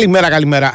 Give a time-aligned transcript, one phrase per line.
[0.00, 0.74] Καλημέρα, καλημέρα.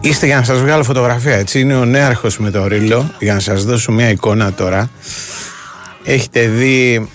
[0.00, 1.60] Είστε για να σας βγάλω φωτογραφία, έτσι.
[1.60, 4.90] Είναι ο νέαρχος με το ρίλο, για να σας δώσω μια εικόνα τώρα.
[6.04, 7.08] Έχετε δει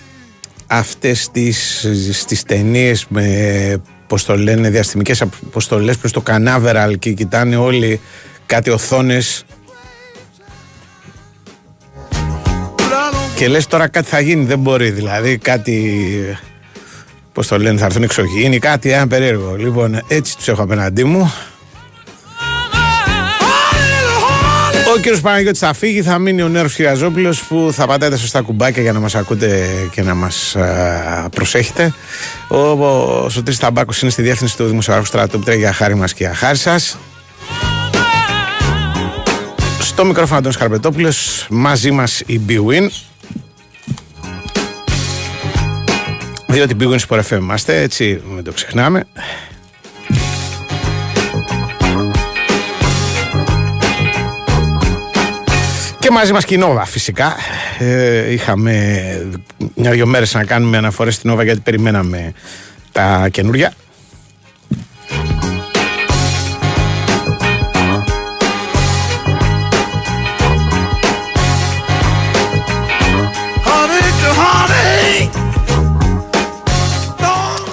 [0.66, 1.84] αυτές τις,
[2.26, 8.00] τις ταινίες με, πώς το λένε, διαστημικές αποστολές προς το Κανάβεραλ και κοιτάνε όλοι
[8.46, 9.45] κάτι οθόνες
[13.36, 16.38] και λες τώρα κάτι θα γίνει, δεν μπορεί δηλαδή κάτι
[17.32, 21.32] πώς το λένε θα έρθουν εξωγήινοι, κάτι ένα περίεργο λοιπόν έτσι τους έχω απέναντί μου
[24.94, 28.82] Ο κύριος Παναγιώτης θα φύγει, θα μείνει ο νέος Χιαζόπουλο που θα πατάτε σωστά κουμπάκια
[28.82, 30.56] για να μας ακούτε και να μας
[31.34, 31.94] προσέχετε.
[32.48, 36.12] Ο, ο Σωτήρης Ταμπάκος είναι στη διεύθυνση του Δημοσιογράφου Στράτου που τρέχει για χάρη μας
[36.12, 36.98] και για χάρη σας.
[39.80, 42.88] Στο μικρόφωνο Αντώνης Καρπετόπουλος μαζί μας η BWIN
[46.46, 49.04] διότι BWIN Sport FM είμαστε έτσι μην το ξεχνάμε
[56.06, 57.36] Και μαζί μας και η Νόβα φυσικά.
[57.78, 58.82] Ε, είχαμε
[59.74, 62.32] μια-δυο μέρες να κάνουμε αναφορές στην Νόβα γιατί περιμέναμε
[62.92, 63.72] τα καινούρια.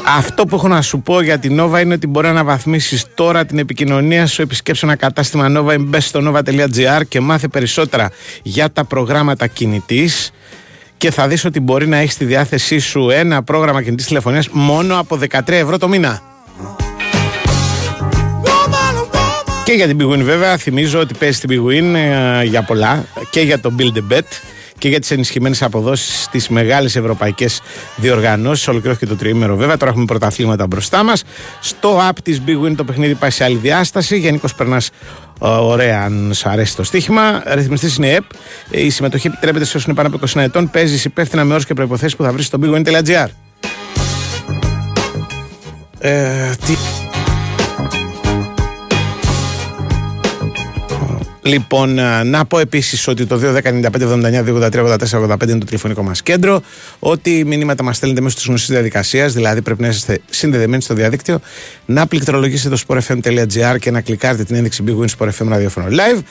[0.06, 3.46] Αυτό που έχω να σου πω για την Nova είναι ότι μπορεί να αναβαθμίσεις τώρα
[3.46, 4.42] την επικοινωνία σου.
[4.42, 8.12] Επισκέψε ένα κατάστημα Nova, μπες στο nova.gr και μάθε περισσότερα
[8.44, 10.32] για τα προγράμματα κινητής.
[10.98, 15.00] Και θα δεις ότι μπορεί να έχεις στη διάθεσή σου ένα πρόγραμμα κινητής τηλεφωνίας μόνο
[15.00, 16.22] από 13 ευρώ το μήνα.
[19.64, 23.60] Και για την Big βέβαια, θυμίζω ότι παίζει την Big ε, για πολλά και για
[23.60, 24.28] το Build a Bet
[24.78, 27.62] και για τις ενισχυμένες αποδόσεις στις μεγάλες ευρωπαϊκές
[27.96, 28.68] διοργανώσεις.
[28.68, 29.78] Ολοκληρώθηκε το τριήμερο βέβαια.
[29.78, 31.24] Τώρα έχουμε πρωταθλήματα μπροστά μας.
[31.60, 34.18] Στο app της Big Win το παιχνίδι πάει σε άλλη διάσταση.
[34.18, 34.90] Γενικώς περνάς
[35.42, 37.44] ε, ωραία αν σου αρέσει το στοίχημα.
[37.46, 38.24] Ρυθμιστής είναι η ΕΠ.
[38.70, 40.70] Η συμμετοχή επιτρέπεται σε όσους είναι πάνω από 20 ετών.
[40.70, 43.28] Παίζεις υπεύθυνα με όρους και προποθέσει που θα βρεις στο bigwin.gr.
[46.00, 46.76] Ε, τι...
[51.46, 56.62] Λοιπόν, να πω επίσης ότι το 2.195.79.283.84.85 είναι το τηλεφωνικό μας κέντρο.
[57.00, 61.40] Ότι μηνύματα μας στέλνετε μέσω της γνωστή διαδικασίας, δηλαδή πρέπει να είστε συνδεδεμένοι στο διαδίκτυο,
[61.86, 66.22] να πληκτρολογήσετε το sportfm.gr και να κλικάρετε την ένδειξη Big Win Sport FM ραδιόφωνο live.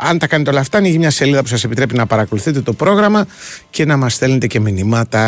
[0.00, 3.26] Αν τα κάνετε όλα αυτά, ανοίγει μια σελίδα που σας επιτρέπει να παρακολουθείτε το πρόγραμμα
[3.70, 5.20] και να μας στέλνετε και μηνύματα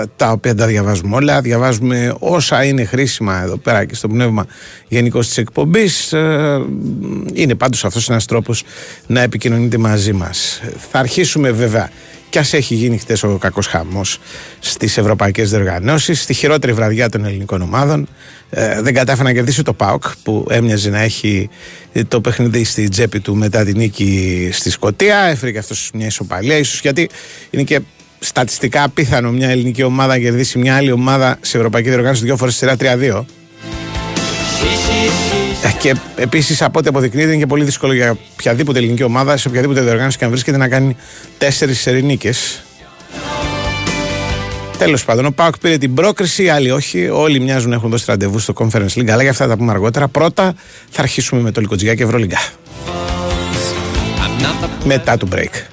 [0.00, 1.40] ε, τα οποία τα διαβάζουμε όλα.
[1.40, 4.46] Διαβάζουμε όσα είναι χρήσιμα εδώ πέρα και στο πνεύμα
[4.88, 6.12] γενικώς της εκπομπής.
[6.12, 6.60] Ε,
[7.32, 8.64] είναι πάντως αυτός ένας τρόπος
[9.06, 10.60] να επικοινωνείτε μαζί μας.
[10.90, 11.90] Θα αρχίσουμε βέβαια
[12.32, 14.18] κι ας έχει γίνει χτες ο κακός χαμός
[14.58, 18.08] στις ευρωπαϊκές διοργανώσεις, στη χειρότερη βραδιά των ελληνικών ομάδων.
[18.50, 21.48] Ε, δεν κατάφερε να κερδίσει το ΠΑΟΚ που έμοιαζε να έχει
[22.08, 25.18] το παιχνίδι στη τσέπη του μετά την νίκη στη Σκωτία.
[25.18, 27.08] Έφερε και αυτός μια ισοπαλία, ίσως γιατί
[27.50, 27.80] είναι και
[28.18, 32.56] στατιστικά απίθανο μια ελληνική ομάδα να κερδίσει μια άλλη ομάδα σε ευρωπαϊκή διοργάνωση δύο φορές
[32.56, 33.24] σειρά 3-2.
[35.62, 39.48] Ε, και επίσης από ό,τι αποδεικνύεται είναι και πολύ δύσκολο για οποιαδήποτε ελληνική ομάδα σε
[39.48, 40.96] οποιαδήποτε διοργάνωση και αν βρίσκεται να κάνει
[41.38, 42.32] τέσσερις σερινίκε.
[44.78, 47.08] Τέλος πάντων, ο Πάοκ πήρε την πρόκριση, άλλοι όχι.
[47.08, 49.70] Όλοι μοιάζουν να έχουν δώσει ραντεβού στο Conference League, αλλά για αυτά θα τα πούμε
[49.70, 50.08] αργότερα.
[50.08, 50.54] Πρώτα
[50.90, 52.38] θα αρχίσουμε με το Λικοτζιά και Ευρωλίγκα.
[54.84, 55.72] Μετά το break.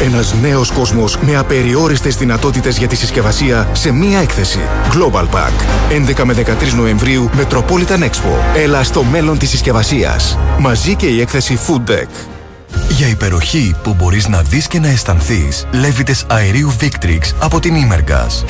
[0.00, 4.58] Ένας νέος κόσμος με απεριόριστες δυνατότητες για τη συσκευασία σε μία έκθεση.
[4.92, 5.52] Global Pack.
[5.90, 8.56] 11 με 13 Νοεμβρίου Metropolitan Expo.
[8.56, 10.38] Έλα στο μέλλον της συσκευασίας.
[10.58, 12.37] Μαζί και η έκθεση Food Deck.
[12.88, 18.44] Για υπεροχή που μπορείς να δεις και να αισθανθείς, λέβητες αερίου Victrix από την Imergas.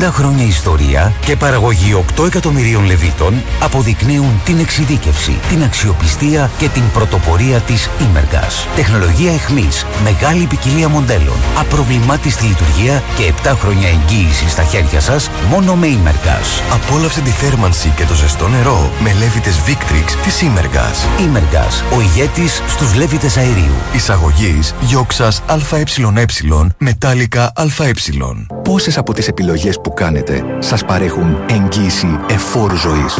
[0.00, 6.82] 60 χρόνια ιστορία και παραγωγή 8 εκατομμυρίων λεβίτων αποδεικνύουν την εξειδίκευση, την αξιοπιστία και την
[6.92, 8.66] πρωτοπορία της Imergas.
[8.76, 15.74] Τεχνολογία εχμής, μεγάλη ποικιλία μοντέλων, απροβλημάτιστη λειτουργία και 7 χρόνια εγγύηση στα χέρια σας μόνο
[15.74, 16.72] με Imergas.
[16.72, 21.20] Απόλαυσε τη θέρμανση και το ζεστό νερό με λέβητες Victrix της Imergas.
[21.20, 23.71] Imergas, ο ηγέτης στους λέβητες αερίου.
[23.72, 23.96] Νοεμβρίου.
[23.96, 25.84] Εισαγωγής Γιόξας ΑΕ
[26.78, 27.92] Μετάλλικα ΑΕ.
[28.62, 33.18] Πόσες από τις επιλογές που κάνετε σας παρέχουν εγγύηση εφόρου ζωής;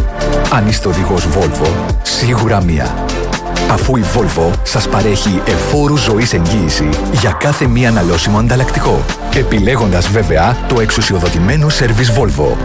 [0.53, 1.69] Αν είστε οδηγός Volvo,
[2.03, 2.95] σίγουρα μία.
[3.71, 9.05] Αφού η Volvo σας παρέχει εφόρου ζωής εγγύηση για κάθε μία αναλώσιμο ανταλλακτικό.
[9.35, 12.57] Επιλέγοντας βέβαια το εξουσιοδοτημένο σερβις Volvo.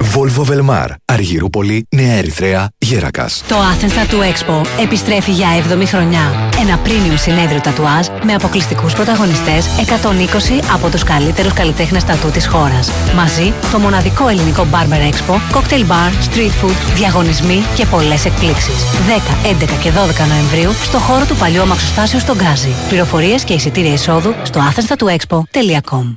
[0.00, 3.42] Volvo Velmar, Αργυρούπολη, Νέα Ερυθρέα, Γέρακας.
[3.48, 6.50] Το Athens Tattoo Expo επιστρέφει για 7η χρονιά.
[6.60, 12.90] Ένα premium συνέδριο τατουάζ με αποκλειστικούς πρωταγωνιστές 120 από τους καλύτερους καλλιτέχνες τατού της χώρας.
[13.14, 18.84] Μαζί το μοναδικό ελληνικό Barber Expo, cocktail bar, street food, διαγωνισμοί και πολλές εκπλήξεις.
[19.06, 22.74] 10, 11 και 12 Νοεμβρίου στο χώρο του παλιού αμαξοστάσεως στον Γκάζι.
[22.88, 26.16] Πληροφορίες και εισιτήρια εισόδου στο athenstatuexpo.com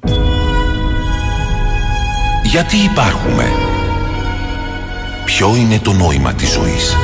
[2.43, 3.51] Γιατί υπάρχουμε;
[5.25, 6.95] Ποιο είναι το νόημα της ζωής;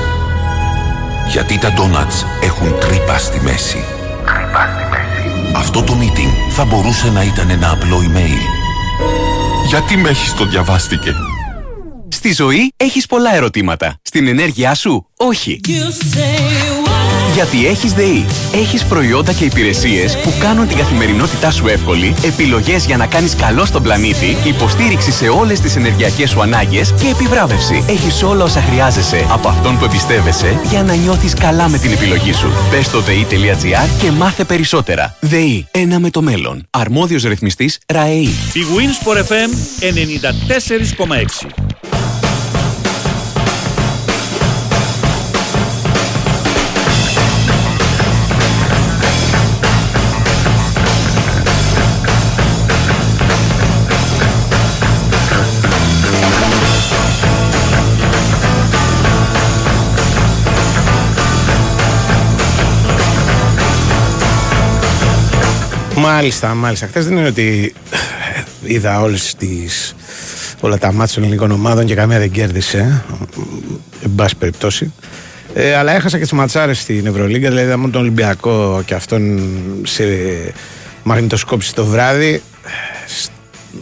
[1.32, 3.84] Γιατί τα ντόνατς έχουν τρύπα στη μέση;
[4.26, 5.56] Τρύπα στη μέση.
[5.56, 8.42] Αυτό το meeting θα μπορούσε να ήταν ένα απλό email.
[9.68, 11.14] Γιατί με έχεις το διαβάστηκε.
[12.10, 13.96] Στη ζωή έχεις πολλά ερωτήματα.
[14.02, 15.60] Στην ενέργειά σου, όχι.
[17.38, 18.26] Γιατί έχεις ΔΕΗ.
[18.54, 23.66] Έχεις προϊόντα και υπηρεσίες που κάνουν την καθημερινότητά σου εύκολη, επιλογές για να κάνεις καλό
[23.66, 27.84] στον πλανήτη, υποστήριξη σε όλες τις ενεργειακές σου ανάγκες και επιβράβευση.
[27.88, 32.34] Έχεις όλα όσα χρειάζεσαι από αυτόν που εμπιστεύεσαι για να νιώθεις καλά με την επιλογή
[32.34, 32.52] σου.
[32.72, 35.16] Μπες στο ΔΕΗ.gr και μάθε περισσότερα.
[35.20, 35.68] ΔΕΗ.
[35.72, 36.68] Ένα με το μέλλον.
[36.70, 38.30] Αρμόδιος ρυθμιστής ΡΑΕΗ.
[38.54, 39.50] Η Wins for FM
[39.82, 41.77] 94,6.
[66.00, 66.88] Μάλιστα, μάλιστα.
[66.88, 67.74] Χθες δεν είναι ότι
[68.64, 69.96] είδα όλες τις,
[70.60, 73.04] όλα τα μάτια των ελληνικών ομάδων και καμία δεν κέρδισε.
[74.04, 74.94] Εν πάση περιπτώσει.
[75.54, 79.42] Ε, αλλά έχασα και τις ματσάρες στην Ευρωλίγκα, δηλαδή μόνο τον Ολυμπιακό και αυτόν
[79.84, 80.04] σε
[81.04, 82.42] μαγνητοσκόπηση το βράδυ.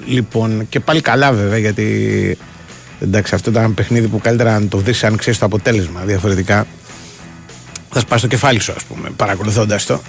[0.05, 2.38] Λοιπόν, και πάλι καλά βέβαια, γιατί
[3.01, 6.01] εντάξει, αυτό ήταν ένα παιχνίδι που καλύτερα να το δεις αν ξέρεις το αποτέλεσμα.
[6.05, 6.67] Διαφορετικά
[7.89, 10.01] θα σπάσει το κεφάλι σου, ας πούμε, παρακολουθώντας το.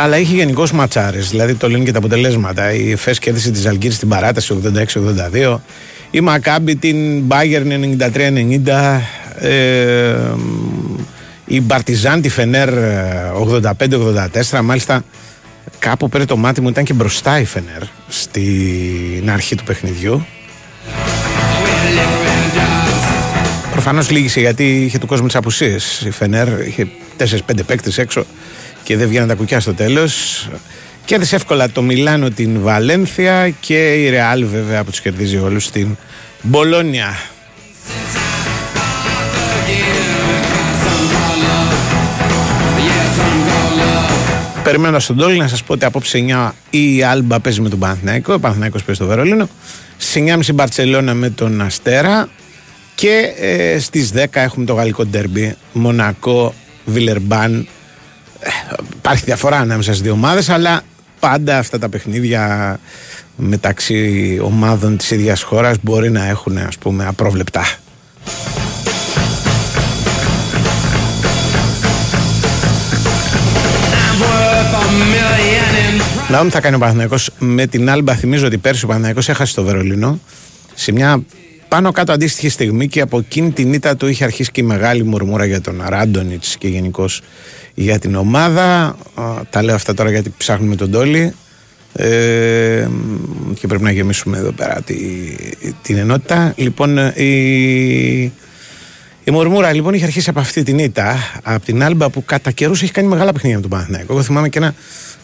[0.00, 2.72] Αλλά είχε γενικώς ματσάρες, δηλαδή το λένε και τα αποτελέσματα.
[2.72, 4.58] Η ΕΦΕΣ κέρδισε τη Ζαλγκύρη στην παράταση
[5.32, 5.56] 86-82.
[6.10, 7.96] Η Μακάμπη την Bayern
[8.66, 9.00] 93-90.
[9.40, 10.14] Ε,
[11.44, 12.68] η Μπαρτιζάν τη Φενέρ
[14.50, 14.60] 85-84.
[14.62, 15.04] Μάλιστα
[15.78, 20.26] κάπου πέρα το μάτι μου ήταν και μπροστά η Φενέρ στην αρχή του παιχνιδιού.
[23.72, 26.02] Προφανώς λύγησε γιατί είχε του κόσμου τις απουσίες.
[26.06, 26.88] Η Φενέρ είχε
[27.18, 27.26] 4-5
[27.66, 28.24] παίκτες έξω
[28.88, 30.48] και δεν βγαίνουν τα κουκιά στο τέλος.
[31.04, 35.96] Κέρδισε εύκολα το Μιλάνο την Βαλένθια και η Ρεάλ βέβαια που τους κερδίζει όλους στην
[36.42, 37.16] Μπολόνια.
[44.62, 48.32] Περιμένω στον Τόλι να σας πω ότι απόψε 9 η Άλμπα παίζει με τον Παναθηναϊκό.
[48.32, 49.48] Ο Παναθηναϊκός παίζει στο Βερολίνο.
[49.96, 52.28] Στι 9.30 η Μπαρσελόνα με τον Αστέρα.
[52.94, 55.56] Και ε, στις 10 έχουμε το γαλλικό ντερμπι.
[55.72, 56.54] Μονακό,
[56.84, 57.68] Βιλερμπάν,
[58.96, 60.82] υπάρχει διαφορά ανάμεσα στις δύο ομάδες, αλλά
[61.20, 62.78] πάντα αυτά τα παιχνίδια
[63.36, 67.66] μεταξύ ομάδων της ίδιας χώρας μπορεί να έχουν ας πούμε απρόβλεπτα.
[76.30, 78.14] Να δούμε τι θα κάνει ο Παναθηναϊκός με την Άλμπα.
[78.14, 80.20] Θυμίζω ότι πέρσι ο Παναθηναϊκός έχασε το Βερολίνο
[80.74, 81.22] σε μια
[81.68, 85.04] πάνω κάτω αντίστοιχη στιγμή και από εκείνη την ήττα του είχε αρχίσει και η μεγάλη
[85.04, 87.22] μουρμούρα για τον Ράντονιτς και γενικώς
[87.74, 88.96] για την ομάδα.
[89.50, 91.34] Τα λέω αυτά τώρα γιατί ψάχνουμε τον Τόλι.
[91.92, 92.88] Ε,
[93.54, 94.96] και πρέπει να γεμίσουμε εδώ πέρα τη,
[95.82, 96.52] την ενότητα.
[96.56, 98.32] Λοιπόν, η,
[99.24, 102.82] η Μορμούρα λοιπόν είχε αρχίσει από αυτή την ήττα, από την Άλμπα που κατά καιρούς
[102.82, 104.12] έχει κάνει μεγάλα παιχνίδια με τον Παναθηναϊκό.
[104.12, 104.74] Εγώ θυμάμαι και ένα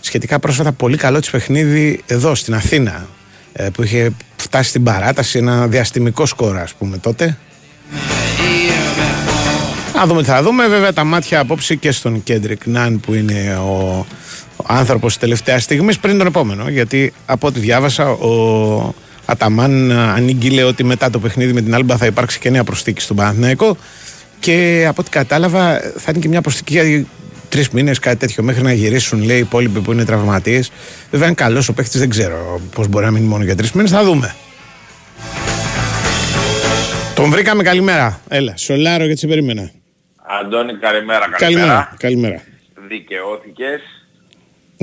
[0.00, 3.23] σχετικά πρόσφατα πολύ καλό της παιχνίδι εδώ στην Αθήνα, ε,
[3.72, 7.38] που είχε φτάσει στην παράταση, ένα διαστημικό σκορ, ας πούμε τότε.
[9.94, 10.68] Να δούμε τι θα δούμε.
[10.68, 14.06] Βέβαια τα μάτια απόψε και στον Κέντρικ Ναν που είναι ο,
[14.56, 16.68] ο άνθρωπος τελευταίας στιγμής πριν τον επόμενο.
[16.68, 18.94] Γιατί από ό,τι διάβασα, ο
[19.24, 23.16] Αταμάν ανήγγειλε ότι μετά το παιχνίδι με την Άλμπα θα υπάρξει και νέα προσθήκη στον
[23.16, 23.76] Παναθηναϊκό.
[24.40, 27.06] Και από ό,τι κατάλαβα, θα είναι και μια προσθήκη για
[27.48, 30.70] τρεις μήνες, κάτι τέτοιο, μέχρι να γυρίσουν λέει οι υπόλοιποι που είναι τραυματίες.
[31.10, 33.90] Βέβαια, είναι καλός ο παίχτη, δεν ξέρω πώς μπορεί να μείνει μόνο για τρεις μήνες.
[33.90, 34.34] Θα δούμε.
[37.14, 38.20] Τον βρήκαμε, καλημέρα.
[38.28, 39.70] Έλα, σολάρο γιατί σε περίμενα.
[40.40, 41.38] Αντώνη, καλημέρα, καλημέρα.
[41.38, 41.94] Καλημέρα.
[41.98, 42.42] Καλημέρα.
[42.88, 43.80] Δικαιώθηκες;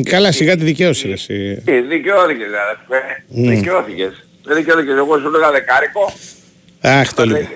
[0.09, 1.07] Καλά, σιγά τη δικαίωση.
[1.07, 1.61] ρε, εσύ.
[1.65, 3.23] Τι, δικαιώθηκες, αδερφέ.
[3.35, 3.55] Mm.
[3.55, 4.25] Δικαιώθηκες.
[4.43, 4.95] Δεν δικαιώθηκες.
[4.97, 6.13] Εγώ σου έλεγα δεκάρικο,
[6.81, 7.47] Αχ, το λέω.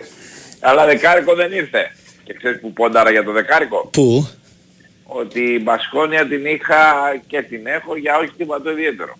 [0.60, 1.92] αλλά δεκάρικο δεν ήρθε.
[2.24, 4.28] Και ξέρεις που πόνταρα για το δεκάρικο; Πού;
[5.08, 6.84] Ότι η Μπασκόνια την είχα
[7.28, 9.18] και την έχω για όχι τίποτα ιδιαίτερο.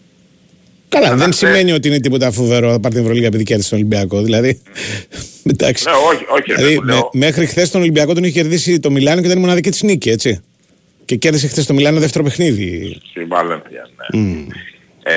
[0.90, 3.78] Καλά, δεν χθες- σημαίνει ότι είναι τίποτα φοβερό να πάρει την Ευρωλίγα επειδή κέρδισε τον
[3.80, 4.22] Ολυμπιακό.
[4.22, 4.62] Δηλαδή.
[5.52, 5.86] Εντάξει.
[5.86, 7.10] Ναι, όχι, όχι, ρε, Δηλαδή, που λέω.
[7.14, 9.82] με- μέχρι χθες τον Ολυμπιακό τον είχε κερδίσει το Μιλάνο και ήταν η μοναδική της
[9.84, 10.44] νίκη, έτσι.
[11.06, 12.98] Και κέρδισε χθες το Μιλάνο δεύτερο παιχνίδι.
[13.10, 14.30] Στη Βαλένθια, ναι.
[15.08, 15.14] Ε,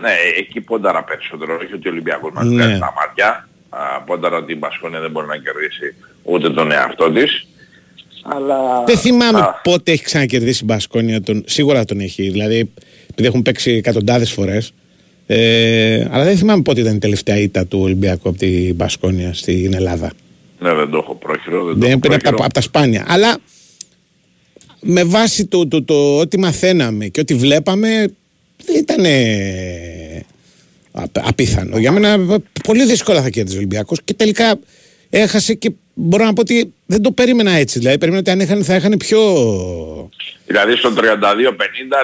[0.00, 1.56] ναι, εκεί πόνταρα περισσότερο.
[1.62, 2.54] Όχι ότι ο Ολυμπιακός μας Ναι.
[2.64, 3.48] βγάζει τα μάτια.
[3.68, 7.46] Α, πόνταρα ότι η Μπασκόνια δεν μπορεί να κερδίσει ούτε τον εαυτό της.
[8.22, 8.84] Αλλά...
[8.86, 11.20] Δεν θυμάμαι Α, πότε έχει ξανακερδίσει η Μπασκόνια.
[11.20, 12.30] Τον, σίγουρα τον έχει.
[12.30, 12.70] Δηλαδή,
[13.10, 14.72] επειδή έχουν παίξει εκατοντάδες φορές.
[15.26, 19.74] Ε, αλλά δεν θυμάμαι πότε ήταν η τελευταία ήττα του Ολυμπιακού από την Μπασκόνια στην
[19.74, 20.12] Ελλάδα.
[20.58, 21.64] Ναι, δεν το έχω πρόχειρο.
[21.64, 22.44] Δεν το Δεν έχω είναι από τα, πρόχειρο.
[22.44, 23.04] από τα σπάνια.
[23.08, 23.36] Αλλά
[24.80, 28.14] με βάση το, το, το, ό,τι μαθαίναμε και ό,τι βλέπαμε,
[28.64, 29.04] δεν ήταν
[31.12, 31.78] απίθανο.
[31.78, 34.58] Για μένα πολύ δύσκολα θα κέρδιζε ο Ολυμπιακός και τελικά
[35.14, 37.78] έχασε και μπορώ να πω ότι δεν το περίμενα έτσι.
[37.78, 39.20] Δηλαδή περίμενα ότι αν είχαν θα είχαν πιο,
[40.46, 41.00] Δηλαδή στο 32-50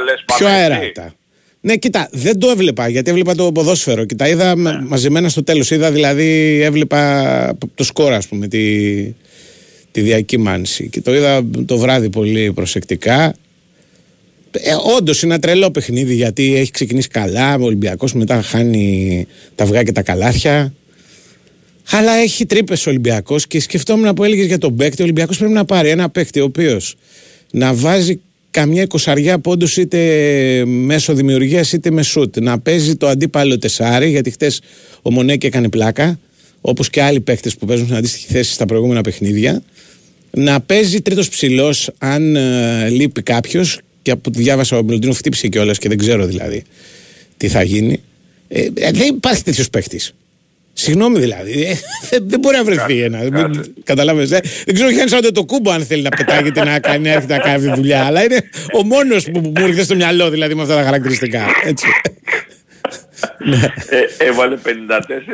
[0.05, 0.73] λες πιο πάμε εκεί.
[0.73, 1.13] αεράτα.
[1.61, 4.63] Ναι, κοίτα, δεν το έβλεπα γιατί έβλεπα το ποδόσφαιρο και τα είδα Ναι.
[4.63, 5.71] με- μαζεμένα στο τέλος.
[5.71, 8.95] Είδα δηλαδή, έβλεπα το σκορ, ας πούμε, τη,
[9.91, 10.89] τη διακύμανση.
[10.89, 13.35] Και το είδα το βράδυ πολύ προσεκτικά.
[14.51, 17.55] Ε, Όντως είναι ένα τρελό παιχνίδι γιατί έχει ξεκινήσει καλά.
[17.55, 20.73] Ο Ολυμπιακός μετά χάνει τα αυγά και τα καλάθια.
[21.91, 25.01] Αλλά έχει τρύπες ο Ολυμπιακός και σκεφτόμουν που έλεγες για τον παίκτη.
[25.01, 26.97] Ο Ολυμπιακός πρέπει να πάρει ένα παίκτη ο οποίος
[27.51, 32.39] να βάζει καμιά εικοσαριά πόντους είτε μέσω δημιουργίας είτε με σουτ.
[32.39, 34.61] Να παίζει το αντίπαλο τεσάρι, γιατί χτες
[35.03, 36.19] ο Μονέκη έκανε πλάκα.
[36.61, 39.63] Όπως και άλλοι παίκτες που παίζουν στην αντίστοιχη θέση στα προηγούμενα παιχνίδια.
[40.31, 43.81] Να παίζει τρίτος ψηλός αν ε, λείπει κάποιος.
[44.03, 46.63] Και από ό,τι διάβασα ο Μιλουτίνο χτύπησε κιόλας και δεν ξέρω δηλαδή
[47.37, 48.01] τι θα γίνει.
[48.49, 50.15] Ε, ε, δεν υπάρχει τέτοιος παίκτης.
[50.81, 51.63] Συγγνώμη δηλαδή.
[51.65, 51.75] Ε,
[52.11, 53.19] δεν, δεν μπορεί να βρεθεί ένα.
[53.85, 57.11] Καταλάβες, ε; Δεν ξέρω Γιάννη σαν το κούμπο αν θέλει να πετάγεται να κάνει, να
[57.13, 58.05] έρχεται να κάνει αυτή τη δουλειά.
[58.05, 58.41] Αλλά είναι
[58.79, 61.47] ο μόνος που, που μου έρχεται στο μυαλό δηλαδή με αυτά τα χαρακτηριστικά.
[61.65, 61.87] Έτσι.
[63.89, 64.61] Ε, έβαλε 54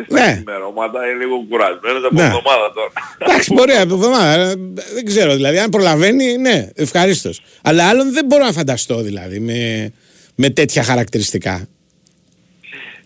[0.08, 0.20] Ναι.
[0.20, 2.22] στα ημερώματα, είναι λίγο κουρασμένος από Ναι.
[2.22, 2.92] εβδομάδα τώρα.
[3.18, 4.40] Εντάξει, μπορεί από εβδομάδα.
[4.50, 4.54] ε,
[4.94, 5.58] Δεν ξέρω δηλαδή.
[5.58, 7.42] Αν προλαβαίνει, ναι, ευχαρίστως.
[7.62, 9.92] Αλλά άλλον δεν μπορώ να φανταστώ δηλαδή με,
[10.34, 11.66] με τέτοια χαρακτηριστικά.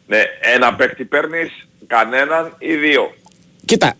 [0.06, 0.22] ναι,
[0.54, 3.14] ένα παίκτη παίρνεις, κανέναν ή δύο.
[3.64, 3.96] Κοίτα,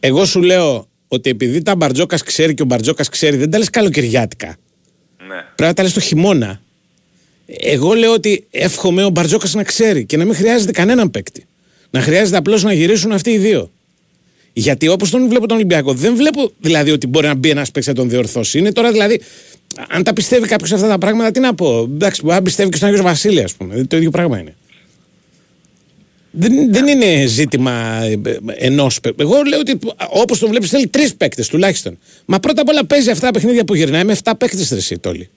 [0.00, 3.70] εγώ σου λέω ότι επειδή τα Μπαρτζόκας ξέρει και ο Μπαρτζόκας ξέρει, δεν τα λες
[3.70, 4.56] καλοκαιριάτικα.
[5.28, 5.34] Ναι.
[5.34, 6.60] Πρέπει να τα λες το χειμώνα.
[7.46, 11.46] Εγώ λέω ότι εύχομαι ο Μπαρτζόκας να ξέρει και να μην χρειάζεται κανέναν παίκτη.
[11.90, 13.70] Να χρειάζεται απλώς να γυρίσουν αυτοί οι δύο.
[14.52, 17.92] Γιατί όπως τον βλέπω τον Ολυμπιακό, δεν βλέπω δηλαδή ότι μπορεί να μπει ένας παίκτης
[17.92, 18.58] να τον διορθώσει.
[18.58, 19.20] Είναι τώρα δηλαδή,
[19.88, 21.78] αν τα πιστεύει κάποιος αυτά τα πράγματα, τι να πω.
[21.82, 23.84] Εντάξει, μπορεί να πιστεύει και στον Άγιος Βασίλη, ας πούμε.
[23.84, 24.54] Το ίδιο πράγμα είναι.
[26.34, 28.00] Δεν, δεν είναι ζήτημα
[28.56, 29.22] ενός παίκτη.
[29.22, 29.78] Εγώ λέω ότι
[30.10, 31.98] όπως τον βλέπεις θέλει τρεις παίκτες τουλάχιστον.
[32.24, 35.30] Μα πρώτα απ' όλα παίζει αυτά τα παιχνίδια που γυρνάει με 7 παίκτες τρεσί τόλοι.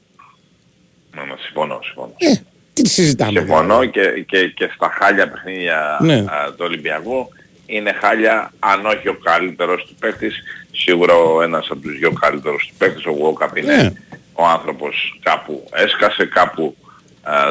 [1.16, 2.14] Ναι, ναι, συμφωνώ, συμφωνώ.
[2.18, 2.34] Ε,
[2.74, 3.40] τι συζητάμε.
[3.40, 6.16] Συμφωνώ και, και, και στα χάλια παιχνίδια Ναι.
[6.16, 7.30] α, του Ολυμπιακού
[7.66, 10.36] είναι χάλια αν όχι ο καλύτερος του παίκτης
[10.72, 13.92] σίγουρα ο ένας από τους δυο καλύτερους του παίκτης ο Γουόκαπ είναι Ναι.
[14.34, 16.85] ο άνθρωπος κάπου έσκασε κάπου α,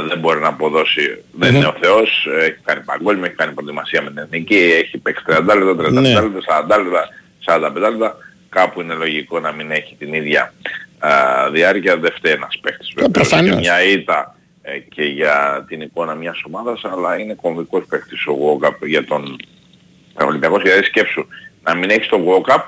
[0.08, 1.56] δεν μπορεί να αποδώσει δεν Μμμ.
[1.56, 5.34] είναι ο Θεός έχει κάνει παγκόσμιο, έχει κάνει προετοιμασία με την εθνική έχει παίξει 30
[5.36, 6.12] λεπτά, 30 Ναι.
[6.12, 7.08] λεπτά, 40 λεπτά
[7.46, 8.16] 45 λεπτά
[8.48, 10.52] κάπου είναι λογικό να μην έχει την ίδια
[10.98, 11.10] α,
[11.52, 13.12] διάρκεια δεν φταίει ένας παίκτης βεβαίως.
[13.12, 13.50] προφανώς.
[13.50, 18.32] Και μια ήττα ε, και για την εικόνα μιας ομάδας, αλλά είναι κομβικός παίκτης ο
[18.32, 19.36] Γουόκαπ για τον
[20.14, 20.58] Ολυμπιακό.
[20.58, 21.26] Δηλαδή σκέψου
[21.62, 22.64] να μην έχεις τον Γουόκαπ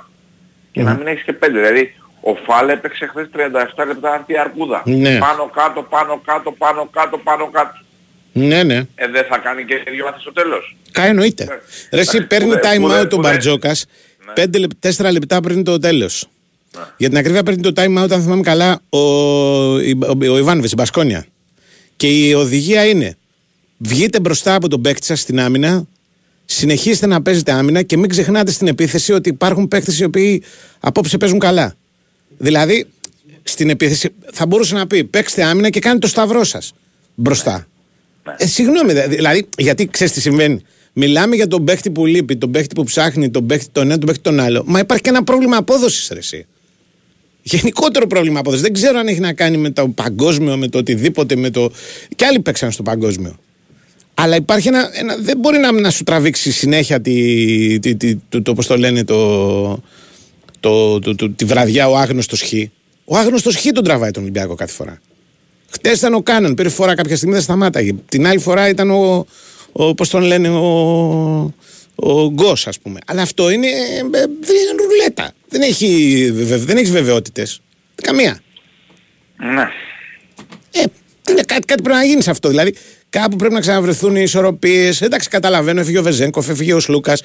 [0.72, 1.58] και να μην έχεις και πέντε.
[1.58, 1.94] Δηλαδή
[2.30, 4.82] ο Φάλε έπαιξε χθες 37 λεπτά αυτή αρκούδα.
[4.84, 5.18] Ναι.
[5.18, 7.78] Πάνω κάτω, πάνω κάτω, πάνω κάτω, πάνω κάτω.
[8.32, 8.74] Ναι, ναι.
[8.94, 10.76] Ε, δεν θα κάνει και δύο μάθες στο τέλος.
[10.90, 11.44] Κα εννοείται.
[11.44, 11.50] Ναι.
[11.50, 11.60] Ρε,
[12.00, 13.86] εσύ Εντάξει, παίρνει που δεν- time που δεν- out ο που δεν- Μπαρτζόκας
[14.36, 14.68] Ναι.
[14.80, 16.26] 4 λεπτά πριν το τέλος.
[16.96, 18.98] Για την ακρίβεια παίρνει το time out, αν θυμάμαι καλά, ο,
[19.80, 21.26] η- ο, ο Ιβάνοβιτς, η Μπασκόνια.
[21.96, 23.16] Και η οδηγία είναι
[23.78, 25.84] βγείτε μπροστά από τον παίκτη σας στην άμυνα,
[26.44, 30.42] συνεχίστε να παίζετε άμυνα και μην ξεχνάτε στην επίθεση ότι υπάρχουν παίκτες οι οποίοι
[30.80, 31.74] απόψε παίζουν καλά.
[32.38, 32.86] Δηλαδή,
[33.42, 36.72] στην επίθεση θα μπορούσε να πει παίξτε άμυνα και κάνετε το σταυρό σας
[37.14, 37.66] μπροστά.
[38.36, 40.60] Ε, συγγνώμη, δε- δηλαδή, γιατί ξέρεις τι συμβαίνει.
[40.92, 44.06] Μιλάμε για τον παίχτη που λείπει, τον παίχτη που ψάχνει, τον παίχτη τον ένα, τον
[44.06, 44.62] παίχτη τον άλλο.
[44.66, 46.18] Μα υπάρχει και ένα πρόβλημα απόδοσης, ρε.
[46.18, 46.46] Εσύ.
[47.42, 48.62] Γενικότερο πρόβλημα απόδοσης.
[48.64, 51.70] Δεν ξέρω αν έχει να κάνει με το παγκόσμιο, με το οτιδήποτε, με το.
[52.16, 53.36] και άλλοι παίξαν στο παγκόσμιο.
[54.14, 54.90] Αλλά υπάρχει ένα.
[54.92, 58.76] ένα δεν μπορεί να, να σου τραβήξει συνέχεια τη, τη, τη, το, το, πώς το
[58.76, 59.82] λένε, το,
[60.66, 62.52] το, το, το, τη βραδιά ο άγνωστος Χ.
[63.04, 65.00] Ο άγνωστος Χ τον τραβάει τον Ολυμπιακό κάθε φορά.
[65.70, 67.94] Χτες ήταν ο Κάναν, πήρε φορά κάποια στιγμή δεν σταμάταγε.
[68.08, 69.26] Την άλλη φορά ήταν ο,
[69.72, 71.54] ο πώς τον λένε, ο,
[71.94, 72.98] ο Γκος, ας πούμε.
[73.06, 74.00] Αλλά αυτό είναι, ε,
[74.40, 75.32] δεν είναι ρουλέτα.
[75.48, 77.60] Δεν έχει, βεβαι- δεν έχεις βεβαιότητες.
[78.02, 78.40] Καμία.
[79.36, 79.62] Ναι.
[80.70, 80.82] Ε,
[81.30, 82.48] είναι κάτι, κάτι πρέπει να γίνεις σε αυτό.
[82.48, 82.74] Δηλαδή,
[83.10, 85.00] κάπου πρέπει να ξαναβρεθούν οι ισορροπίες.
[85.02, 87.22] Εντάξει, καταλαβαίνω, έφυγε ο Βεζέγκοφ, έφυγε ο Σλούκας.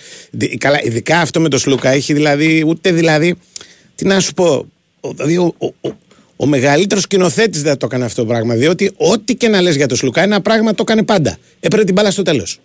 [0.58, 3.36] Καλά, ειδικά αυτό με τον Σλούκα έχει δηλαδή, ούτε δηλαδή.
[3.96, 4.68] Τι να σου πω.
[5.00, 5.90] Ο, δηλαδή, ο, ο, ο,
[6.36, 8.56] ο μεγαλύτερος σκηνοθέτης δεν το έκανε αυτό το πράγμα.
[8.56, 11.38] Διότι ό,τι και να λες για τον Σλούκα, ένα πράγμα το έκανε πάντα.
[11.60, 12.60] Έπαιρνε την μπάλα στο τέλος.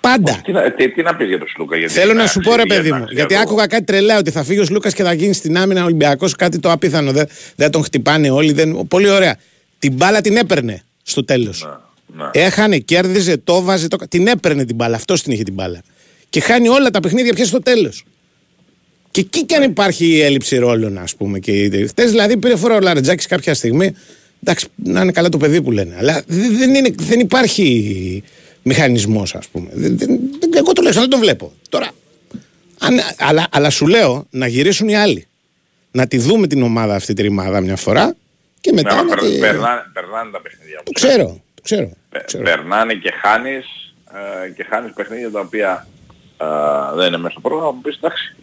[0.00, 0.40] Πάντα.
[0.44, 1.76] Τι, να- τι, τι να πεις για τον Σλούκα.
[1.76, 3.42] Γιατί Θέλω να ε, σου πω ρε για παιδί να μου, ξέρω γιατί εγώ.
[3.42, 6.58] άκουγα κάτι τρελά ότι θα φύγει ο Λούκα και θα γίνει στην άμυνα Ολυμπιακός, κάτι
[6.58, 7.12] το απίθανο.
[7.12, 8.52] Δεν, δεν τον χτυπάνε όλοι.
[8.52, 9.36] Δεν, πολύ ωραία.
[9.78, 11.68] Την μπάλα την έπαιρνε στο τέλος.
[12.16, 12.24] Ναι.
[12.32, 13.96] Έχανε, κέρδιζε, το βάζε, το...
[14.08, 14.96] την έπαιρνε την μπάλα.
[14.96, 15.82] Αυτός την είχε την μπάλα.
[16.28, 18.04] Και χάνει όλα τα παιχνίδια πια στο τέλος.
[19.10, 21.38] Και εκεί κι αν υπάρχει η έλλειψη ρόλων, ας πούμε.
[21.88, 23.94] Χθες δηλαδή πήρε φορά ο Λαρετζάκης κάποια στιγμή.
[24.42, 25.94] Εντάξει, να είναι καλά το παιδί που λένε.
[25.98, 28.22] Αλλά δεν, δεν, είναι, δεν υπάρχει
[28.62, 29.68] μηχανισμός, ας πούμε.
[29.72, 30.08] Δεν, δεν,
[30.40, 31.52] δεν- εγώ τουλάχιστον δεν το βλέπω.
[31.68, 31.90] Τώρα,
[32.78, 35.26] αν, αλλά, αλλά σου λέω να γυρίσουν οι άλλοι.
[35.90, 38.16] Να τη δούμε την ομάδα αυτή τη ρημάδα μια φορά
[38.60, 38.94] και μετά.
[38.94, 40.76] Ναι, να περ- τη- περνάνε, περνάνε τα παιχνίδια.
[40.76, 40.92] Το μου.
[40.92, 41.40] ξέρω.
[41.54, 41.90] Το ξέρω.
[42.10, 42.42] Πε- ξέρω.
[42.44, 43.94] Περνάνε και χάνεις
[44.44, 45.86] ε, και χάνεις παιχνίδια τα οποία
[46.40, 46.46] ε,
[46.96, 47.70] δεν είναι μέσα στο πρόγραμμα.
[47.72, 48.34] Μου πεις εντάξει.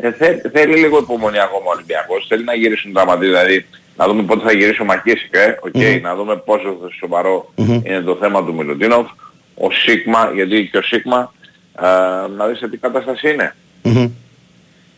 [0.00, 2.26] Ε, θε- θέλει λίγο υπομονή ακόμα ο Ολυμπιακός.
[2.28, 3.26] Θέλει να γυρίσουν τα μαντή.
[3.26, 5.34] Δηλαδή να δούμε πότε θα γυρίσει ο Μακίσικ.
[5.34, 7.52] Ε, οκ, Να δούμε πόσο σοβαρό
[7.84, 9.08] είναι το θέμα του Μιλουτίνοφ.
[9.54, 11.32] Ο Σίγμα, γιατί και ο Σίγμα
[11.80, 11.86] ε,
[12.36, 13.54] να δεις σε τι κατάσταση είναι.
[13.82, 14.10] Μμμ.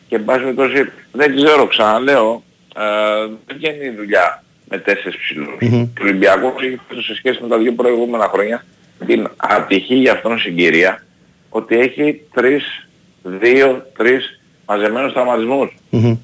[0.09, 2.43] Και εν πάση περιπτώσει, δεν ξέρω, ξαναλέω,
[2.77, 5.57] ε, δεν βγαίνει η δουλειά με τέσσερις ψηλούς.
[5.59, 8.65] Και ο Ολυμπιακός έχει φέτος σε σχέση με τα δύο προηγούμενα χρόνια
[9.07, 11.05] την ατυχή για αυτόν συγκυρία
[11.49, 12.87] ότι έχει τρεις,
[13.23, 16.17] δύο, τρεις μαζεμένους τραυματισμούς Μμμ.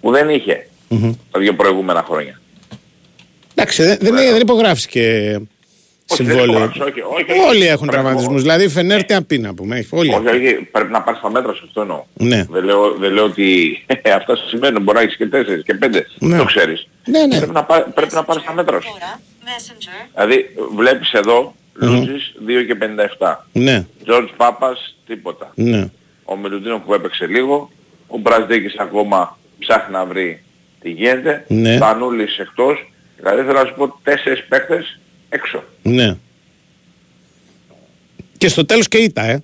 [0.00, 1.12] που δεν είχε Μμμ.
[1.30, 2.40] τα δύο προηγούμενα χρόνια.
[3.54, 5.51] Εντάξει, δεν, δεν, δεν υπογράφεις και Όχι, δεν
[6.14, 6.44] συμβόλαιο.
[6.44, 7.40] υπογράφεις, όχι, όχι, όχι.
[7.48, 8.40] Όλοι έχουν Πρέπει- τραυματισμούς.
[8.42, 9.76] Δηλαδή, Φενέρ τι να πει να πούμε.
[9.78, 10.14] έχει- Όλοι.
[10.14, 12.04] Όχι, όχι, πρέπει να πάρεις τα μέτρα σου, αυτό εννοώ.
[12.14, 12.44] Ναι.
[12.50, 13.78] Δεν, λέω, δεν λέω ότι
[14.16, 16.36] αυτά σου σημαίνουν, μπορεί να έχεις και τέσσερις και πέντε, Ναι.
[16.38, 16.88] το ξέρεις.
[17.04, 17.36] Ναι, ναι.
[17.36, 18.88] Πρέπει, να, πά- πρέπει να πάρεις τα μέτρα σου.
[19.44, 20.08] Messenger.
[20.14, 20.46] Δηλαδή
[20.76, 23.46] βλέπεις εδώ, Λούτζης 2 και 57.
[23.52, 25.52] Ναι, Τζορτζ Πάπας τίποτα.
[25.54, 25.90] ναι.
[26.24, 27.70] Ο Μιλουτίνο που έπαιξε λίγο.
[28.06, 30.42] Ο Μπραζδίκης ακόμα ψάχνει να βρει
[30.80, 31.44] τι γίνεται.
[31.48, 31.78] Ναι.
[31.78, 32.90] Τανούλης εκτός.
[33.16, 34.98] Δηλαδή θέλω να σου πω τέσσερις παίκτες
[35.32, 35.64] έξω.
[35.82, 36.16] Ναι.
[38.38, 39.42] Και στο τέλος και ήττα, ε.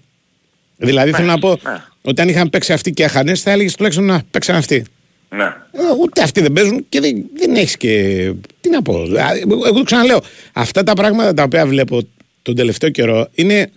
[0.76, 1.82] Δηλαδή θέλω να πω ναι.
[2.02, 4.84] ότι αν είχαν παίξει αυτοί και έχανε, θα έλεγες τουλάχιστον να παίξαν αυτοί.
[5.28, 5.44] Ναι.
[5.44, 8.32] Ε, ούτε αυτοί δεν παίζουν και δεν, δεν έχεις και.
[8.60, 9.02] Τι να πω.
[9.06, 10.20] Δηλαδή, Εγώ εγώ το ξαναλέω.
[10.52, 12.00] Αυτά τα πράγματα τα οποία βλέπω
[12.42, 13.70] τον τελευταίο καιρό είναι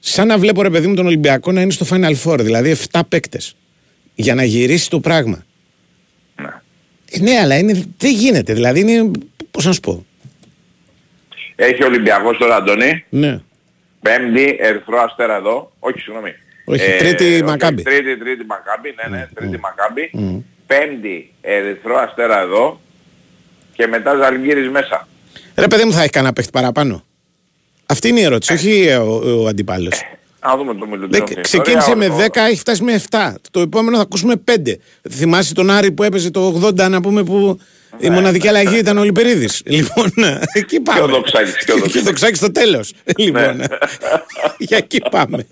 [0.00, 2.38] σαν να βλέπω ρε παιδί μου τον Ολυμπιακό να είναι στο Final Four.
[2.40, 3.56] Δηλαδή 7 παίκτες.
[4.14, 5.44] Για να γυρίσει το πράγμα.
[6.40, 6.48] ναι.
[7.10, 8.52] Ε, ναι, αλλά είναι, δεν γίνεται.
[8.52, 9.10] Δηλαδή είναι.
[9.50, 10.06] Πώς να σου πω.
[11.56, 13.04] Έχει ο Ολυμπιακός τώρα Αντώνη.
[13.08, 13.40] Ναι.
[14.02, 15.72] Πέμπτη Ερυθρό Αστέρα εδώ.
[15.78, 16.30] Όχι, συγγνώμη.
[16.64, 17.82] Όχι, τρίτη όχι, Μακάμπι.
[17.82, 20.10] Τρίτη, τρίτη Μακάμπι, ναι, ναι, τρίτη Μακάμπι.
[20.66, 22.80] Πέμπτη Ερυθρό Αστέρα εδώ.
[23.72, 25.08] Και μετά Ζαλγκύρης μέσα.
[25.54, 27.04] Ρε παιδί μου, θα έχει κανένα παίχτη παραπάνω;
[27.86, 30.02] Αυτή είναι η ερώτηση, όχι ο, ο αντιπάλος.
[30.46, 31.24] Να δούμε το Μιλουτίνο.
[31.40, 33.34] Ξεκίνησε με 10, έχει φτάσει με 7.
[33.50, 34.74] Το επόμενο θα ακούσουμε 5.
[35.10, 37.60] Θυμάσαι τον Άρη που έπαιζε το 80, να πούμε που
[37.98, 39.62] η μοναδική αλλαγή ήταν ο Λιπερίδης.
[39.64, 40.12] Λοιπόν,
[40.52, 41.00] εκεί πάμε.
[41.00, 42.02] ο Δοξάκης, και ο Και ο Δοξάκης.
[42.02, 42.92] Δοξάκης στο τέλος.
[43.16, 43.60] Λοιπόν,
[44.58, 45.46] για εκεί πάμε.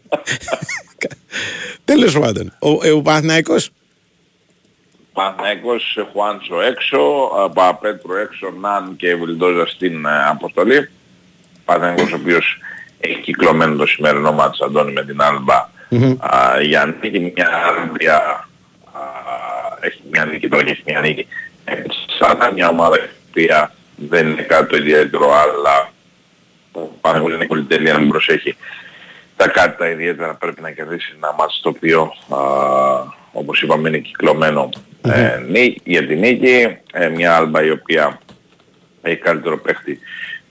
[1.85, 2.52] Τέλος πάντων.
[2.59, 3.70] Ο, ε, ο Παναθηναϊκός;
[5.12, 6.98] Παναθηναϊκός Χουάντσο έξω,
[7.54, 10.90] Παπαπέτρου έξω, Ναν και Βιλντόζα στην ε, αποστολή.
[11.64, 12.59] Παναθηναϊκός ο οποίος
[13.00, 15.70] έχει κυκλωμένο το σημερινό μάτς Αντώνη με την Άλμπα
[16.18, 18.16] α, για νίκη μια Άλμπια
[18.92, 19.00] α,
[19.80, 21.26] έχει μια νίκη τώρα και έχει μια νίκη.
[21.64, 21.83] Ε,
[22.18, 25.92] σαν μια ομάδα η οποία δεν είναι κάτι το ιδιαίτερο αλλά
[26.72, 28.57] ο Παναθηναϊκός είναι πολύ τέλεια να μην προσέχει
[29.37, 32.38] τα κάτι τα ιδιαίτερα πρέπει να κερδίσει ένα μάτς το οποίο α,
[33.33, 34.68] όπως είπαμε είναι κυκλωμένο
[35.03, 36.77] ε, νί- για την νίκη.
[36.92, 38.18] Ε, μια άλμπα η οποία
[39.03, 39.98] έχει καλύτερο παίχτη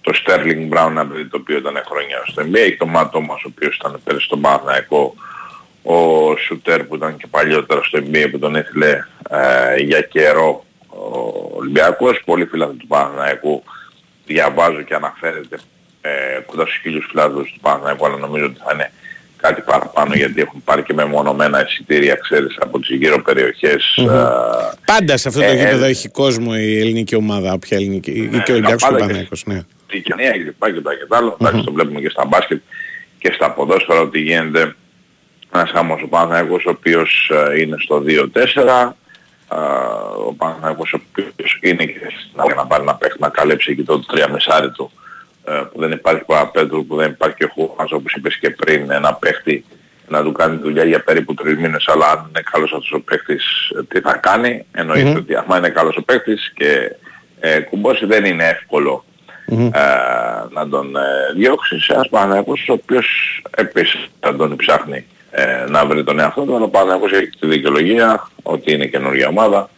[0.01, 2.55] το Sterling Brown ένα παιδί το οποίο ήταν χρόνια στο NBA.
[2.57, 5.15] Έχει το Matt Thomas ο οποίος ήταν πέρυσι στον Παναθηναϊκό
[5.83, 5.95] ο
[6.37, 10.72] Σουτέρ που ήταν και παλιότερα στο NBA που τον έθιλε ε, για καιρό ο
[11.55, 12.21] Ολυμπιακός.
[12.25, 13.63] Πολύ φίλαθλοι του Παναθηναϊκού
[14.25, 15.57] διαβάζω και αναφέρεται
[16.01, 18.91] ε, κοντά στους χίλιους φιλάθλους του Παναθηναϊκού αλλά νομίζω ότι θα είναι
[19.37, 24.03] κάτι παραπάνω γιατί έχουν πάρει και μεμονωμένα εισιτήρια ξέρεις από τις γύρω περιοχές ε,
[24.85, 28.11] Πάντα σε αυτό το Ε, γήπεδο ε, έχει κόσμο η ελληνική ομάδα, όποια ελληνική.
[28.31, 29.61] Ναι, και ο Ολυμπιακός και ο τα πάντα Παναθηναϊκός, ναι.
[29.91, 31.35] η κοινωνία και λοιπά και τα και τα άλλα.
[31.39, 32.61] Εντάξει, το βλέπουμε και στα μπάσκετ
[33.19, 34.75] και στα ποδόσφαιρα ότι γίνεται
[35.53, 38.95] ένας χαμός ο Παναθηναϊκός ο οποίος ε, είναι στο 2-4 ε,
[40.27, 44.03] ο Παναθηναϊκός ο οποίος είναι και στην να πάρει ένα παίχτη να καλέψει εκεί το
[44.13, 44.91] 3 μεσάρι του
[45.45, 48.91] ε, που δεν υπάρχει Παπαπέτρου, που δεν υπάρχει και ο Χουάνς όπως είπες και πριν
[48.91, 49.65] ένα παίχτη
[50.07, 53.69] να του κάνει δουλειά για περίπου τρεις μήνες αλλά αν είναι καλός αυτός ο παίχτης
[53.77, 55.15] ε, τι θα κάνει εννοείται Μμμ.
[55.15, 56.95] ότι άμα είναι καλός ο παίχτης και
[57.39, 59.05] ε, κουμπώσει δεν είναι εύκολο
[59.47, 59.65] Μμμ.
[59.65, 59.69] ε,
[60.49, 61.01] να τον ε,
[61.35, 63.07] διώξεις σε ένας Παναγιακός ο οποίος
[63.57, 67.47] επίσης θα τον ψάχνει ε, να βρει τον εαυτό του αλλά ο Παναγιακός έχει τη
[67.47, 69.69] δικαιολογία ότι είναι καινούργια ομάδα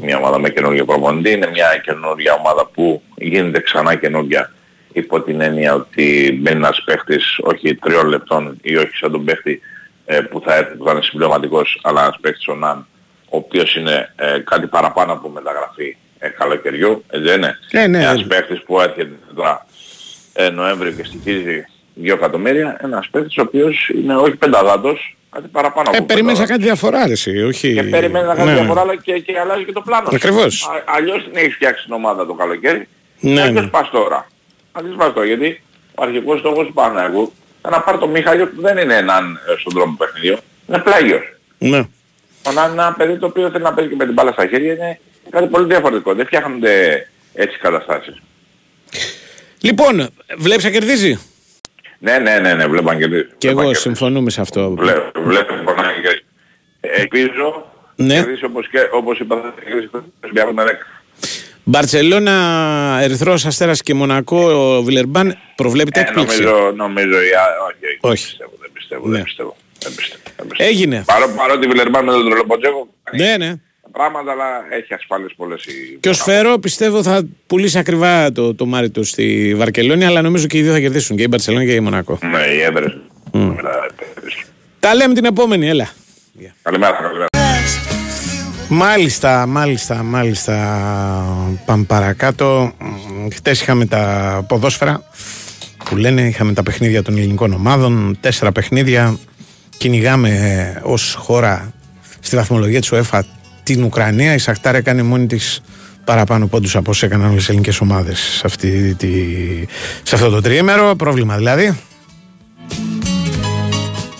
[0.00, 4.52] μια ομάδα με καινούργιο προπονητή είναι μια καινούργια ομάδα που γίνεται ξανά καινούργια
[4.92, 9.60] υπό την έννοια ότι μπαίνει ένας παίχτης όχι τριών λεπτών ή όχι σαν τον παίχτη
[10.04, 12.86] ε, που θα έρθει που θα είναι συμπληρωματικός αλλά ένας παίχτης ο Ναν
[13.28, 17.98] ο οποίος είναι ε, κάτι παραπάνω από μεταγραφή ε, καλοκαιριού, έτσι δεν είναι; Ναι, ναι.
[17.98, 19.66] Ένας παίχτης που έρχεται τώρα
[20.32, 25.90] ε, Νοέμβριο και στοιχίζει 2 εκατομμύρια, ένας παίχτης ο οποίος είναι όχι πενταδάτος, κάτι παραπάνω
[25.92, 26.48] Ε, από περιμένεις να πενταδάτος.
[26.48, 27.74] κάνει διαφορά, ρε, εσύ, όχι...
[27.74, 28.56] Και περιμένεις να κάνει Ναι.
[28.56, 30.08] διαφορά αλλά και, και αλλάζει και το πλάνο.
[30.10, 30.16] σου.
[30.16, 30.66] Ακριβώς.
[30.66, 32.88] Α, αλλιώς την έχεις φτιάξει την ομάδα το καλοκαίρι.
[33.20, 33.60] Ναι, Ναι, ναι.
[33.60, 33.66] ναι.
[33.66, 34.26] πας τώρα.
[34.72, 35.62] Αλλιώς πας τώρα γιατί
[35.94, 39.58] ο αρχικός στόχος του Παναγού ήταν να πάρει τον Μιχάλιο που δεν είναι έναν ε,
[39.60, 40.36] στον δρόμο παιχνιδιού.
[40.68, 41.22] Είναι πλάγιος.
[41.58, 41.78] Ναι.
[42.46, 44.46] Ο να είναι ένα παιδί το οποίο θέλει να παίζει και με την μπάλα στα
[44.46, 45.00] χέρια είναι
[45.30, 46.14] κάτι πολύ διαφορετικό.
[46.14, 48.14] Δεν φτιάχνονται έτσι καταστάσεις.
[49.60, 51.18] Λοιπόν, βλέπεις να κερδίζει;
[52.02, 53.28] Ναι, ναι, ναι, ναι, βλέπω αν κερδίσει.
[53.38, 54.70] Και εγώ συμφωνούμε σε αυτό.
[54.70, 56.24] Βλέπω, βλέπω λοιπόν να κερδίσει.
[56.80, 58.14] Ελπίζω Ναι.
[58.14, 60.68] κερδίσει όπως, και, όπως είπα θα κερδίσει το Ολυμπιακό με 10.
[61.64, 66.42] Μπαρτσελώνα, Ερυθρός Αστέρας και Μονακό, ο Βιλερμπάν προβλέπεται Ε, έκπληξη.
[66.42, 68.24] νομίζω, νομίζω, η Α- όχι, όχι, Όχι.
[68.26, 69.14] δεν πιστεύω, δεν πιστεύω, Ναι.
[69.16, 69.56] δεν πιστεύω.
[69.82, 70.70] Δεν πιστεύω, δεν πιστεύω.
[70.70, 71.02] Έγινε.
[71.06, 73.54] Παρό, παρότι Βιλερμπάν με τον Τρολοποτζέκο κάνει Ναι, ναι.
[73.92, 75.98] Πράγματα, αλλά έχει ασφάλειες πολλές η...
[76.00, 80.46] Και ο Σφαίρο πιστεύω θα πουλήσει ακριβά το, το μάρι του στη Βαρκελόνη, αλλά νομίζω
[80.46, 82.18] και οι δύο θα κερδίσουν, και η Μπαρτσελόνη και η Μονακό.
[82.22, 82.96] Ναι, οι έδρες.
[84.80, 85.88] Τα λέμε την επόμενη, έλα.
[86.62, 87.26] Καλημέρα, καλημέρα.
[88.68, 90.54] Μάλιστα, μάλιστα, μάλιστα.
[91.64, 92.72] Πάμε παρακάτω.
[93.32, 95.02] Χθε είχαμε τα ποδόσφαιρα
[95.84, 98.18] που λένε, είχαμε τα παιχνίδια των ελληνικών ομάδων.
[98.20, 99.18] Τέσσερα παιχνίδια.
[99.76, 101.72] Κυνηγάμε ως χώρα
[102.20, 103.20] στη βαθμολογία της UEFA
[103.62, 104.34] την Ουκρανία.
[104.34, 105.60] Η Σαχτάρ έκανε μόνη της
[106.04, 109.64] παραπάνω πόντους από όσο έκαναν όλες οι ελληνικές ομάδες σε, αυτή τη-
[110.02, 110.94] σε αυτό το τριήμερο.
[110.96, 111.78] Πρόβλημα δηλαδή.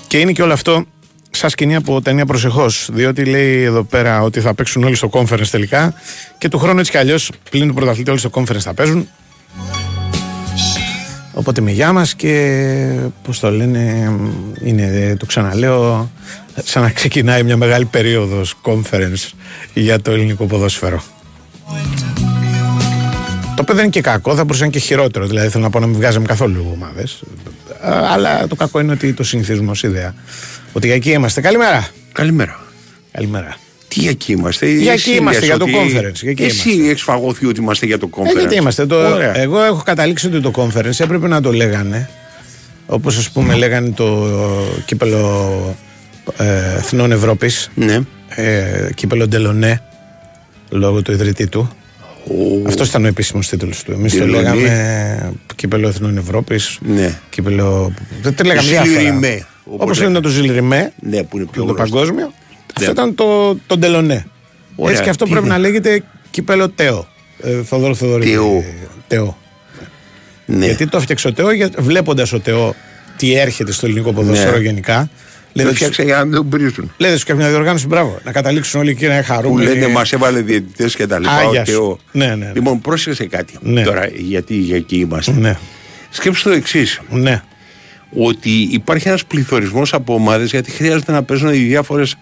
[0.06, 0.84] Και είναι και όλο αυτό
[1.30, 2.88] σαν σκηνή από ταινία προσεχώς.
[2.92, 5.94] Διότι λέει εδώ πέρα ότι θα παίξουν όλοι στο conference τελικά.
[6.38, 9.08] Και του χρόνου έτσι κι αλλιώς πλην του πρωταθλητή όλοι στο conference θα παίζουν.
[11.32, 12.56] Οπότε με γεια μας και
[13.22, 14.12] πώς το λένε,
[14.64, 16.10] είναι, το ξαναλέω,
[16.64, 19.30] σαν να ξεκινάει μια μεγάλη περίοδος conference
[19.74, 21.02] για το ελληνικό ποδόσφαιρο.
[23.56, 25.26] Το οποίο δεν είναι και κακό, θα μπορούσε να είναι και χειρότερο.
[25.26, 27.22] Δηλαδή θέλω να πω να μην βγάζαμε καθόλου ομάδες.
[28.12, 30.14] Αλλά το κακό είναι ότι το συνηθίζουμε ως ιδέα.
[30.72, 31.40] Ότι για εκεί είμαστε.
[31.40, 31.88] Καλημέρα.
[32.12, 32.60] Καλημέρα.
[33.12, 33.56] Καλημέρα.
[33.88, 36.42] Τι για εκεί είμαστε; Για Εσύ εκεί είμαστε, λες για το ότι- conference, για εκεί
[36.42, 38.36] Εσύ έχεις φαγωθεί ότι είμαστε για το conference.
[38.36, 39.36] Ε, γιατί είμαστε; Το, Ωραία.
[39.38, 42.10] εγώ έχω καταλήξει ότι το conference έπρεπε να το λέγανε.
[42.86, 44.28] Όπως ας πούμε λέγανε το
[44.86, 45.76] κύπελο
[46.36, 47.70] ε, Εθνών Ευρώπης.
[47.74, 47.98] Ναι.
[48.28, 49.82] Ε, κύπελο Ντελονέ.
[50.70, 51.70] Λόγω του ιδρυτή του.
[52.66, 53.92] Αυτός ήταν ο επίσημος τίτλος του.
[53.92, 54.42] Εμείς το Ντελονέ.
[54.42, 56.78] λέγαμε κύπελο Εθνών Ευρώπης.
[56.82, 57.18] Ναι.
[57.30, 57.92] Κύπελο.
[58.22, 58.90] Δεν το λέγαμε διάφορα.
[58.90, 60.10] Ζιλριμέ, όπως Όπως λέγαμε.
[60.18, 60.92] είναι το Ζιλριμέ.
[61.02, 61.82] Ναι, που είναι πιο το γνωστό.
[61.96, 62.32] παγκόσμιο.
[62.74, 62.90] Αυτό Ναι.
[62.90, 64.26] ήταν το, το Ντελονέ.
[64.76, 64.90] Ωραία.
[64.92, 67.08] Έτσι και αυτό Τι πρέπει είναι; να λέγεται κύπελο Τέο.
[67.42, 68.30] Ε, Θοδόρο Θοδωρή.
[68.30, 68.64] Τεό.
[69.08, 69.38] Τεό.
[70.46, 70.64] Ναι.
[70.66, 72.74] Γιατί το έφτιαξε ο Τεό, βλέποντας ο Τεό
[73.16, 74.62] τι έρχεται στο ελληνικό ποδόσφαιρο Ναι.
[74.62, 75.10] γενικά.
[75.52, 76.92] Το Λέτε φτιάξε για να μην τον πρίζουν.
[76.96, 78.20] Λέτε σου και μια διοργάνωση, μπράβο.
[78.24, 79.68] Να καταλήξουν όλοι εκεί να είναι Που χαρούμενοι.
[79.68, 81.32] λένε μας έβαλε διαιτητές και τα λοιπά.
[81.36, 81.78] Άγιας ο σου.
[81.78, 81.98] Θεό.
[82.12, 82.50] Ναι, ναι, ναι.
[82.54, 83.54] Λοιπόν, πρόσεξε κάτι.
[83.60, 83.82] Ναι.
[83.82, 85.32] Τώρα, γιατί για εκεί είμαστε.
[85.32, 85.58] Ναι,
[86.10, 87.00] Σκέψτε το εξής.
[87.10, 87.42] ναι.
[88.12, 92.16] Ότι υπάρχει ένας πληθωρισμός από ομάδες γιατί χρειάζεται να παίζουν οι διάφορες.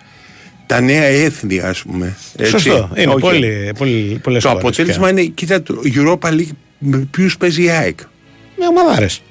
[0.66, 2.16] τα νέα έθνη, ας πούμε.
[2.36, 2.50] Έτσι.
[2.50, 2.90] Σωστό.
[2.94, 3.20] Είναι Όχι.
[3.20, 5.10] πολύ, πολύ, πολλές Το χώρες αποτέλεσμα πια.
[5.22, 7.98] είναι, κοίτα, το Europa League με ποιους παίζει η ΑΕΚ.
[8.58, 9.22] Με ομαδάρες.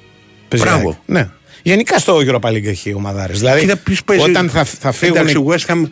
[0.47, 0.87] Παίζει Μπράβο.
[0.89, 0.97] ΑΕΚ.
[1.05, 1.29] Ναι.
[1.67, 3.39] Γενικά στο Europa League έχει ομαδάρες.
[3.39, 4.29] Δηλαδή, Κοίτα ποιος παίζει.
[4.29, 5.17] όταν θα, θα φύγουν.
[5.17, 5.83] Εντάξει, η West Ham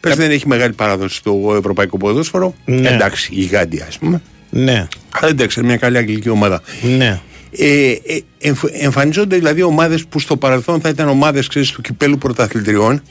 [0.00, 2.54] πες δεν έχει μεγάλη παράδοση στο ευρωπαϊκό ποδόσφαιρο.
[2.64, 2.88] Ναι.
[2.88, 4.22] Εντάξει, γιγάντια ας πούμε.
[4.50, 6.62] Ναι, Αλλά εντάξει, είναι μια καλή αγγλική ομάδα.
[6.96, 7.20] ναι.
[7.58, 7.96] Ε, ε,
[8.38, 13.02] εμφ- εμφανίζονται δηλαδή ομάδες που στο παρελθόν θα ήταν ομάδες του κυπέλου πρωταθλητριών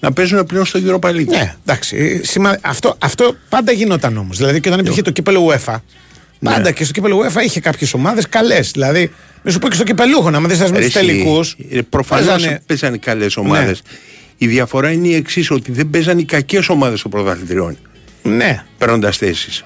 [0.00, 1.26] να παίζουν πλέον στο Europa League.
[1.26, 1.96] Ναι, εντάξει.
[1.96, 2.58] ε, Σημα...
[2.60, 4.36] Αυτό, αυτό πάντα γινόταν όμως.
[4.36, 5.74] Δηλαδή και όταν υπήρχε το κύπελο UEFA.
[6.42, 6.72] Πάντα Ναι.
[6.72, 8.70] και στο κύπελο UEFA είχε κάποιες ομάδες καλές.
[8.70, 9.10] Δηλαδή,
[9.42, 11.40] μη σου πω και στο κυπελούχο, να μην δει με Ρε του εσύ, τελικού.
[11.70, 13.82] ε, Προφανώς παίζανε καλές ομάδες.
[14.36, 17.76] Η διαφορά είναι η εξής, ότι δεν παίζανε οι κακές ομάδες των πρωταθλητριών.
[18.22, 18.64] Ναι.
[18.78, 19.64] Παίρνοντας θέσεις.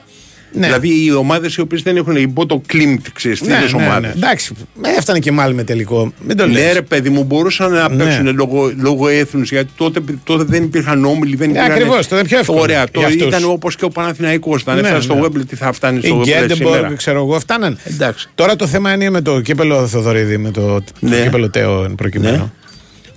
[0.58, 0.66] Ναι.
[0.66, 4.14] Δηλαδή οι ομάδες οι οποίες δεν έχουν υπό το κλίμπτ ξέρεις Ναι, τις ναι, ομάδες.
[4.14, 4.16] ναι.
[4.16, 6.12] Εντάξει, ε, έφτανε και μάλλον με τελικό.
[6.26, 6.72] Μην το Ναι, λες.
[6.72, 8.04] ρε παιδί μου, μπορούσαν να Ναι.
[8.04, 11.36] παίξουν λόγω, λόγω έθνους γιατί τότε, τότε δεν υπήρχαν όμιλοι.
[11.36, 11.72] Δεν Ναι, υπήρχαν...
[11.76, 13.22] ακριβώς, τότε πιο εύκολο Ωραία, για το αυτούς.
[13.26, 15.20] ήταν όπως και ο Παναθηναϊκός όταν Ναι, έφτανε στο ναι.
[15.22, 17.78] Wembley, τι θα φτάνει Η στο Wembley σήμερα; Γκέντεμποργκ, ξέρω εγώ, φτάναν.
[17.84, 18.28] Εντάξει.
[18.34, 21.16] Τώρα το θέμα είναι με το κύπελο Θοδωρίδη, με το, Ναι.
[21.16, 22.36] το κύπελο Τέο εν προκειμένου.
[22.36, 22.50] Ναι.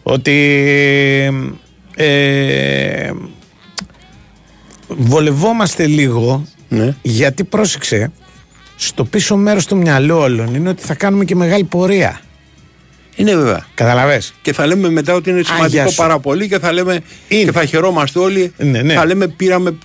[0.04, 0.34] Ότι
[1.96, 3.12] ε,
[4.88, 6.96] βολευόμαστε λίγο Ναι.
[7.02, 8.12] γιατί πρόσεξε
[8.76, 12.20] στο πίσω μέρος του μυαλό όλων είναι ότι θα κάνουμε και μεγάλη πορεία.
[13.16, 13.66] Είναι βέβαια.
[13.74, 15.96] Καταλαβες; Και θα λέμε μετά ότι είναι σημαντικό Άγια σου.
[15.96, 17.44] πάρα πολύ και θα λέμε Είναι.
[17.44, 18.54] και θα χαιρόμαστε όλοι.
[18.58, 18.94] Ναι, ναι.
[18.94, 19.78] Θα λέμε πήραμε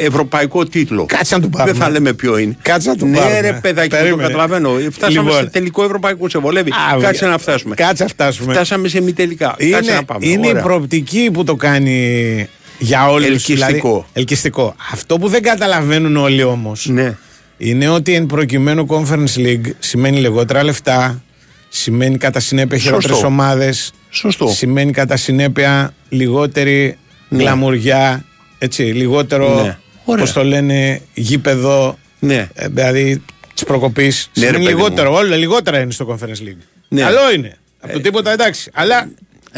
[0.00, 1.06] ευρωπαϊκό τίτλο.
[1.06, 1.72] Κάτσε να του πάρουμε.
[1.72, 2.56] Δεν θα λέμε ποιο είναι.
[2.62, 3.40] Κάτσε να του ναι, πάρουμε.
[3.40, 4.28] ρε παιδάκι, μου, το Περίμενε.
[4.28, 4.70] καταλαβαίνω.
[4.90, 5.42] Φτάσαμε Λοιπόν.
[5.44, 6.70] σε τελικό ευρωπαϊκό, σε βολεύει.
[6.70, 7.74] Α, Κάτσε β- να φτάσουμε.
[7.74, 8.52] Κάτσε να φτάσουμε.
[8.52, 9.46] Φτάσαμε σε μη τελικά.
[9.46, 10.26] Κάτσε Είναι, να πάμε.
[10.26, 10.62] είναι η Ωραία.
[10.62, 13.26] προοπτική που το κάνει για όλους.
[13.26, 13.88] Ελκυστικό.
[13.88, 14.74] Δηλαδή, ελκυστικό.
[14.92, 17.16] Αυτό που δεν καταλαβαίνουν όλοι όμως Ναι.
[17.56, 21.22] είναι ότι εν προκειμένου Conference League σημαίνει λιγότερα λεφτά,
[21.68, 22.94] σημαίνει κατά συνέπεια Σωστό.
[22.94, 24.48] χειρότερες ομάδες, Σωστό.
[24.48, 27.42] σημαίνει κατά συνέπεια λιγότερη Ναι.
[27.42, 28.24] γλαμουριά,
[28.58, 29.78] έτσι, λιγότερο, Ναι.
[30.04, 30.22] Ωραία.
[30.24, 32.48] πώς το λένε, γήπεδο, Ναι.
[32.54, 33.22] ε, δηλαδή
[33.54, 34.30] της προκοπής.
[34.34, 36.62] Ναι, ρε σημαίνει παιδί λιγότερο, όλα λιγότερα είναι στο Conference League.
[36.88, 37.00] Ναι.
[37.00, 37.56] Καλό είναι.
[37.80, 38.70] Από το τίποτα εντάξει.
[38.74, 39.08] Αλλά Ε,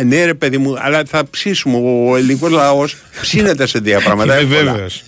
[0.05, 1.77] Ναι, ρε παιδί μου, αλλά θα ψήσουμε.
[2.11, 4.41] Ο ελληνικός λαός ψήνεται σε τέτοια πράγματα.
[4.41, 4.73] είμαι εύκολα.
[4.73, 5.03] βέβαιος.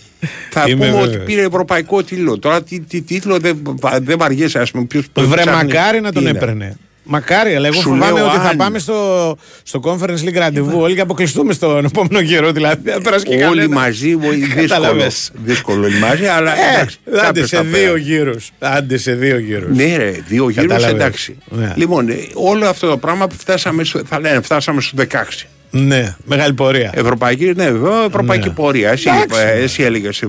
[0.51, 1.25] Θα Είμαι πούμε ότι βέβαιος.
[1.25, 2.39] πήρε ευρωπαϊκό τίτλο.
[2.39, 4.85] Τώρα τι, τι τίτλο δεν, δεν βαριέσαι, ας πούμε.
[4.85, 5.67] Ποιος, Βρε ψάχνει.
[5.73, 6.77] μακάρι να Τι τον είναι; έπαιρνε.
[7.13, 10.81] Μακάρι, αλλά εγώ Σου φοβάμαι λέω, ότι θα αν- πάμε στο, στο conference league ραντεβού
[10.81, 12.53] όλοι και αποκλειστούμε στον επόμενο καιρό.
[12.53, 13.69] Δηλαδή, δεν θα περάσει και Όλοι κανένα.
[13.81, 14.61] μαζί, βο- δύσκολο.
[14.69, 15.31] Κατάλαβες.
[15.35, 16.99] δύσκολο όλοι μαζί, αλλά Ε, εντάξει.
[17.09, 17.99] άντε κάποιος σε θα δύο πέρασε.
[17.99, 18.51] γύρους.
[18.59, 19.77] Άντε σε δύο γύρους.
[19.77, 20.95] Ναι, ρε, δύο γύρους Κατάλαβες.
[20.95, 21.37] εντάξει.
[21.49, 21.73] Ναι.
[21.77, 25.47] Λοιπόν, ε, όλο αυτό το πράγμα που φτάσαμε, στο- θα λένε, φτάσαμε στου 16.
[25.71, 26.91] Ναι, μεγάλη πορεία.
[26.95, 28.55] Ευρωπαϊκή, ναι, βέβαια, ευρωπαϊκή Ναι.
[28.55, 28.91] πορεία.
[28.91, 29.41] Εσύ, Εντάξει.
[29.47, 30.23] ε, εσύ έλεγες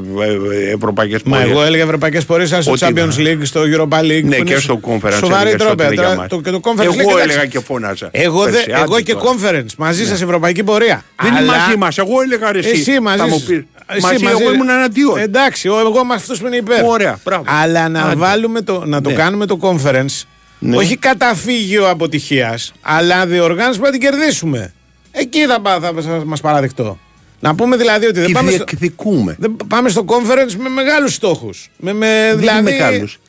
[0.73, 1.51] ευρωπαϊκές Μα πορείες.
[1.55, 4.23] εγώ έλεγα ευρωπαϊκές πορείες στο Ότι- Champions League, στο Europa League.
[4.23, 5.13] Ναι, που και είναι στο conference.
[5.19, 5.71] Σοβαρή έλεγες τρόπια.
[5.71, 6.27] ότι είναι για Τώρα μας.
[6.27, 6.99] το- Και το conference Εγώ League.
[6.99, 7.23] εντάξει.
[7.23, 8.09] έλεγα και φώναζα.
[8.11, 9.25] Εγώ, δε, Πέρσι, εγώ άντε και τώρα.
[9.41, 9.73] conference.
[9.77, 11.03] Μαζί σας ευρωπαϊκή πορεία.
[11.21, 11.97] Δεν είναι Αλλά- μαζί μας.
[11.97, 12.69] Εγώ έλεγα ρε, εσύ.
[12.69, 13.17] Εσύ μαζί.
[13.17, 13.45] Θα μου σου.
[13.45, 13.63] πεις.
[13.87, 15.17] Εσύ μαζί, εγώ ήμουν εναντίον.
[15.17, 16.83] Εντάξει, ο- εγώ με αυτού που είναι υπέρ.
[16.85, 17.43] Ωραία, μπράβο.
[17.47, 18.15] Αλλά να, Άντε.
[18.15, 19.15] βάλουμε το, να το Ναι.
[19.15, 20.23] κάνουμε το conference
[20.59, 20.75] Ναι.
[20.77, 24.73] όχι καταφύγιο αποτυχίας, αλλά διοργάνωση που να την κερδίσουμε.
[25.11, 26.99] Εκεί θα, πά- θα, θα μας παραδειχτώ.
[27.39, 29.35] Να πούμε δηλαδή ότι δεν Τι πάμε στο, διεκδικούμε.
[29.39, 31.69] δεν πάμε στο conference με μεγάλους στόχους.
[31.77, 33.19] Με, με, Δεν δηλαδή, είναι μεγάλους.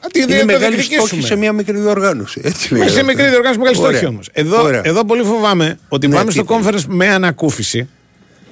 [0.00, 1.06] Α, τι, Είναι δεν το μεγάλη διεκδικήσουμε.
[1.06, 2.40] στόχη σε μια μικρή διοργάνωση.
[2.44, 3.12] Έτσι Μα λέγεται σε αυτό.
[3.12, 3.90] μικρή διοργάνωση μεγάλη Ωραία.
[3.90, 4.28] στόχη όμως.
[4.32, 4.80] Εδώ, Ωραία.
[4.84, 6.84] εδώ πολύ φοβάμαι ότι Ναι, πάμε τι στο θέλεις.
[6.84, 7.88] conference με ανακούφιση.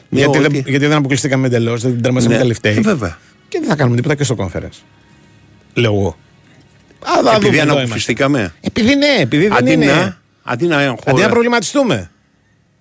[0.09, 2.40] Ναι, γιατί, δεν, ότι- γιατί δεν αποκλειστήκαμε εντελώς, δεν τερματίσαμε Ναι.
[2.42, 2.77] τελευταίοι.
[2.77, 3.18] Ε, βέβαια.
[3.48, 4.83] Και δεν θα κάνουμε τίποτα και στο conference.
[5.74, 6.16] Λέω εγώ.
[7.01, 7.72] Α, θα δούμε, Επειδή εδώ είμαστε.
[7.81, 8.55] ανακουφιστήκαμε.
[8.61, 9.85] Επειδή ναι, επειδή δεν Αντί είναι.
[9.87, 11.29] να, αντί να Αντί να χώρα.
[11.29, 12.11] προβληματιστούμε.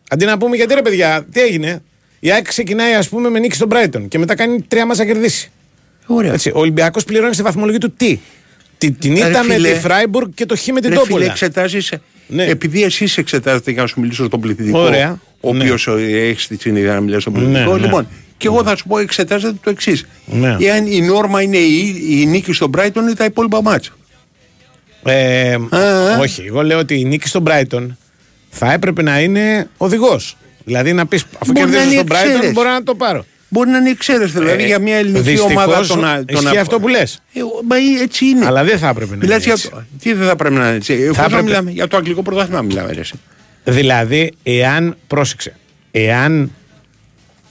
[0.10, 1.82] Αντί να πούμε γιατί ρε παιδιά, τι έγινε;
[2.20, 5.12] Η ΑΕΚ ξεκινάει ας πούμε με νίκη στον Brighton και μετά κάνει τρία μάτσα να
[5.12, 5.52] κερδίσει.
[6.06, 6.34] Ωραία.
[6.34, 8.20] Έτσι, ο Ολυμπιακός πληρώνει στη βαθμολογία του τι;
[8.78, 9.72] Τη- Την Ρε ήττα με φίλε.
[9.72, 11.26] τη Φράιμπουργκ και το χ με την Ρε φίλε, Τόπολα.
[11.26, 11.94] εξετάζεις,
[12.28, 12.44] Ναι.
[12.46, 15.20] επειδή εσύ εξετάζετε για να σου μιλήσω στον πληθυντικό, Ωραία.
[15.42, 15.60] ο Ναι.
[15.64, 17.72] οποίος έχει τη συνήθεια να μιλήσει στον πληθυντικό.
[17.72, 17.86] Ναι, ναι.
[17.86, 20.06] Λοιπόν, και εγώ θα σου πω, εξετάζετε το εξής.
[20.26, 20.56] Ναι.
[20.60, 23.92] Εάν η νόρμα είναι η, η νίκη στον Brighton ή τα υπόλοιπα μάτσα.
[25.04, 26.18] Ε, Α.
[26.20, 27.88] όχι, εγώ λέω ότι η νίκη στον Brighton
[28.50, 30.38] θα έπρεπε να είναι οδηγός.
[30.66, 32.52] Δηλαδή να πεις, αφού Μπορεί να κερδίζω είναι στον Brighton, εξαίρεση.
[32.54, 33.26] μπορώ να το πάρω.
[33.50, 35.86] Μπορεί να είναι εξαίρεση, δηλαδή Ε, για μια ελληνική δυστυχώς, ομάδα.
[35.88, 37.22] Το να, το ισχύει να- αυτό που λες.
[37.34, 38.46] Ε, μα έτσι είναι.
[38.46, 39.70] Αλλά δεν θα έπρεπε να Μιλάς είναι για έτσι.
[39.70, 42.62] το, τι δεν θα πρέπει να είναι έτσι; Εφόσον έπρεπε- μιλάμε για το αγγλικό πρωτάθλημα,
[42.62, 42.92] μιλάμε.
[42.94, 43.14] Ρε, εσύ.
[43.64, 45.56] Δηλαδή, εάν, πρόσεξε,
[45.92, 46.52] εάν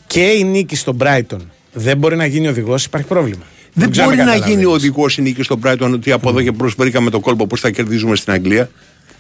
[0.06, 1.38] και η νίκη στον Brighton
[1.72, 3.42] δεν μπορεί να γίνει οδηγός, υπάρχει πρόβλημα.
[3.72, 4.62] Δεν ξέρω μπορεί αν να καταλαβαίνεις.
[4.62, 7.56] γίνει οδηγός η νίκη στον Brighton ότι από εδώ και μπρος βρήκαμε το κόλπο πώς
[7.56, 8.70] θα κερδίζουμε στην Αγγλία.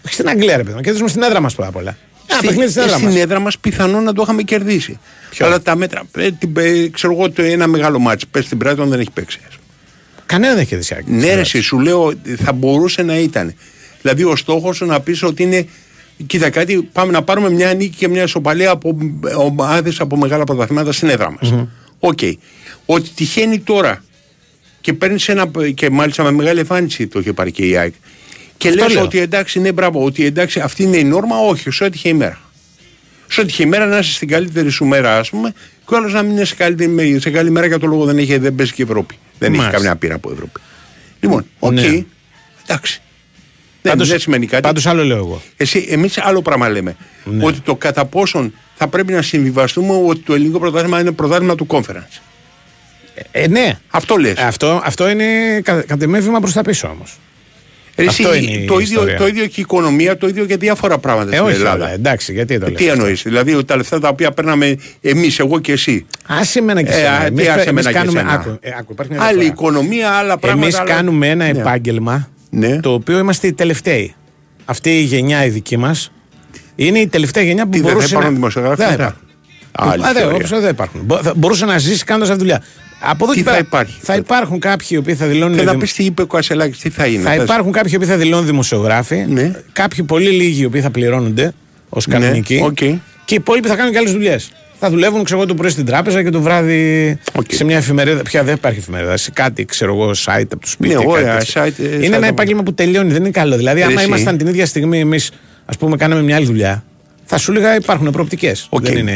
[0.08, 1.96] Στην Αγγλία, ρε παιδί μου, κερδίζουμε στην έδρα μας πρώτα απ' όλα.
[2.26, 3.16] Ένα Στη- παιχνίδι στην έδρα στην μας.
[3.16, 4.98] έδρα μας πιθανόν να το είχαμε κερδίσει.
[5.30, 6.02] Ποιο; Αλλά τα μέτρα.
[6.16, 8.26] ε, την- ε, ξέρω εγώ το ένα μεγάλο μάτσο.
[8.30, 9.38] Πες στην Brighton δεν έχει παίξει.
[10.26, 10.92] Κανένα δεν έχει κερδίσει.
[10.92, 11.06] η ΑΕΚ.
[11.24, 12.12] Ναι, ρε, εσύ, σου λέω
[12.44, 13.54] θα μπορούσε να ήταν.
[14.02, 15.66] Δηλαδή ο στόχος σου να πεις ότι είναι.
[16.26, 18.96] Κοίτα κάτι, πάμε να πάρουμε μια νίκη και μια ισοπαλία από
[19.36, 21.54] ομάδες από μεγάλα πρωταθλήματα στην έδρα μας.
[21.98, 22.18] Οκ.
[22.86, 24.04] Ότι τυχαίνει τώρα
[24.80, 25.50] και παίρνεις ένα.
[25.74, 27.94] και μάλιστα με μεγάλη εμφάνιση το είχε πάρει και η ΑΕΚ.
[28.56, 29.02] Και Αυτό λες λέω.
[29.02, 32.40] ότι εντάξει, ναι, μπράβο, ότι εντάξει, αυτή είναι η νόρμα, όχι, σου έτυχε η μέρα.
[33.28, 35.52] Σου έτυχε η μέρα να είσαι στην καλύτερη σου μέρα, ας πούμε,
[35.86, 38.18] και ο άλλος να μην είναι σε, καλύτερη, σε καλή μέρα για το λόγο δεν,
[38.18, 39.18] έχει, δεν παίζει και η Ευρώπη.
[39.38, 39.78] Δεν έχει Μάλιστα.
[39.82, 40.60] καμιά πείρα από Ευρώπη.
[41.20, 41.72] Λοιπόν, οκ.
[41.72, 42.04] Ναι.
[42.66, 43.00] Εντάξει.
[43.82, 44.62] Δεν, Πάντως- δεν σημαίνει κάτι.
[44.62, 45.42] Πάντως άλλο λέω εγώ.
[45.56, 46.96] Εσύ, εμείς άλλο πράγμα λέμε.
[47.24, 47.44] Ναι.
[47.46, 51.66] Ότι το κατά πόσον θα πρέπει να συμβιβαστούμε ότι το ελληνικό πρωτάθλημα είναι πρωτάθλημα του
[51.70, 52.20] conference.
[53.30, 53.78] Ε, ναι.
[53.88, 54.38] Αυτό λες.
[54.38, 57.18] Αυτό, αυτό είναι κα- κατ' εμέ βήμα προς τα πίσω όμως.
[57.96, 59.16] Ρε, εσύ, Αυτό είναι η το, ίδιο, ιστορία.
[59.16, 61.76] το ίδιο και η οικονομία, το ίδιο και διάφορα πράγματα Ε, στην όχι, Ελλάδα.
[61.84, 62.78] όλα, εντάξει, γιατί το Ε, λες.
[62.78, 66.06] Τι εννοείς, δηλαδή τα λεφτά τα οποία παίρναμε εμείς, εγώ και εσύ.
[66.26, 67.10] Άσε εμένα και Ε, εσένα.
[67.16, 68.32] α, τι Εμείς, άσε εμείς εμένα και κάνουμε, εσένα.
[68.34, 69.68] άκου, ε, άκου, υπάρχει μια Άλλη διαφορά.
[69.68, 70.64] οικονομία, άλλα πράγματα.
[70.66, 71.58] Εμείς άλλα- κάνουμε ένα Ναι.
[71.58, 72.80] επάγγελμα Ναι.
[72.80, 74.14] το οποίο είμαστε οι τελευταίοι.
[74.64, 76.12] Αυτή η γενιά η δική μας
[76.76, 78.36] είναι η τελευταία γενιά που Τι, δεν θα μπορούσε υπάρχουν να...
[78.38, 79.02] δημοσιογράφοι Δεν μετά;
[79.72, 79.92] υπάρχουν.
[79.92, 80.36] Άλλη Α, δεν, ιστορία.
[80.46, 81.00] όπως δεν υπάρχουν.
[81.04, 82.64] Μπο- θα μπορούσε να ζήσει κάνοντας αυτή τη δουλειά.
[83.00, 85.52] Από εδώ Τι και θα πέρα υπάρχει, Θα υπάρχουν κάποιοι οι οποίοι θα δηλώνουν.
[85.54, 87.22] Θέλω να δημο- πεις τι είπε ο Κασελάκης, τι θα είναι.
[87.22, 87.42] Θα θες.
[87.42, 89.24] υπάρχουν κάποιοι οι οποίοι θα δηλώνουν δημοσιογράφοι.
[89.28, 89.52] Ναι.
[89.72, 91.52] Κάποιοι πολύ λίγοι οι οποίοι θα πληρώνονται
[91.88, 92.60] ως κανονικοί.
[92.64, 92.76] οκ.
[93.24, 94.50] Και οι υπόλοιποι θα κάνουν και άλλες δουλειές.
[94.78, 97.44] Θα δουλεύουν ξέρω εγώ το πρωί στην τράπεζα και το βράδυ Οκ.
[97.52, 98.22] σε μια εφημερίδα.
[98.22, 99.16] Πια δεν υπάρχει εφημερίδα.
[99.16, 100.88] Σε κάτι, ξέρω εγώ, site από το σπίτι.
[100.88, 101.62] Ναι, κάτι ωραία, τέτοιο.
[101.64, 103.56] site, ε, είναι site ένα από- επάγγελμα που τελειώνει, δεν είναι καλό.
[103.56, 104.06] Δηλαδή, Ε, άμα εσύ.
[104.06, 105.30] ήμασταν την ίδια στιγμή εμείς,
[105.66, 106.84] ας πούμε, κάναμε μια άλλη δουλειά,
[107.24, 108.66] θα σου έλεγα υπάρχουν προοπτικές.
[108.70, 108.82] Οκ.
[108.84, 109.12] Δεν είναι.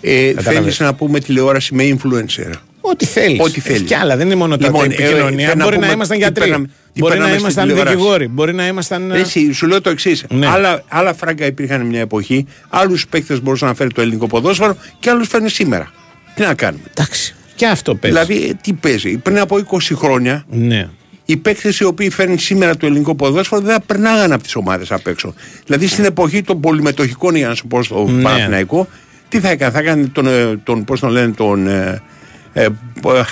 [0.00, 0.62] Ε, Κατάλαβες.
[0.62, 2.50] Θέλεις να πούμε τηλεόραση με influencer;
[2.90, 3.40] Ό,τι θέλεις.
[3.40, 3.82] Ό,τι θέλεις.
[3.82, 5.46] Και άλλα, δεν είναι μόνο τα Λοιπόν, τα ε, επικοινωνία.
[5.48, 6.42] θέλω να μπορεί να πούμε ήμασταν τι γιατροί.
[6.42, 7.96] παίρναμε- τι Μπορεί να παίρναμε στην ήμασταν τηλεόραση.
[7.96, 8.28] δικηγόροι.
[8.28, 9.10] Μπορεί να ήμασταν.
[9.10, 10.24] ε, Εσύ, σου λέω το εξής.
[10.30, 10.46] Ναι.
[10.46, 15.10] Άλλα, άλλα φράγκα υπήρχαν μια εποχή, άλλους παίκτες μπορούσαν να φέρει το ελληνικό ποδόσφαιρο και
[15.10, 15.90] άλλους φέρνει σήμερα.
[16.34, 17.34] Τι να κάνουμε; Εντάξει.
[17.54, 18.16] Και αυτό παίζει.
[18.18, 20.88] Δηλαδή, ε, τι παίζει; Πριν από 20 χρόνια, Ναι.
[21.24, 24.92] οι παίκτες οι οποίοι φέρνουν σήμερα το ελληνικό ποδόσφαιρο δεν θα περνάγαν από τις ομάδες
[24.92, 25.34] απ' έξω.
[25.66, 28.22] Δηλαδή, στην εποχή των πολυμετοχικών, για να σου πω στο Ναι.
[28.22, 28.88] Παναθηναϊκό,
[29.28, 31.68] τι θα έκανε; Θα έκανε τον, ε, τον πώς τον λένε, τον.
[32.62, 33.22] Ε, ε,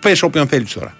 [0.00, 0.94] Πες όποιον θέλεις τώρα.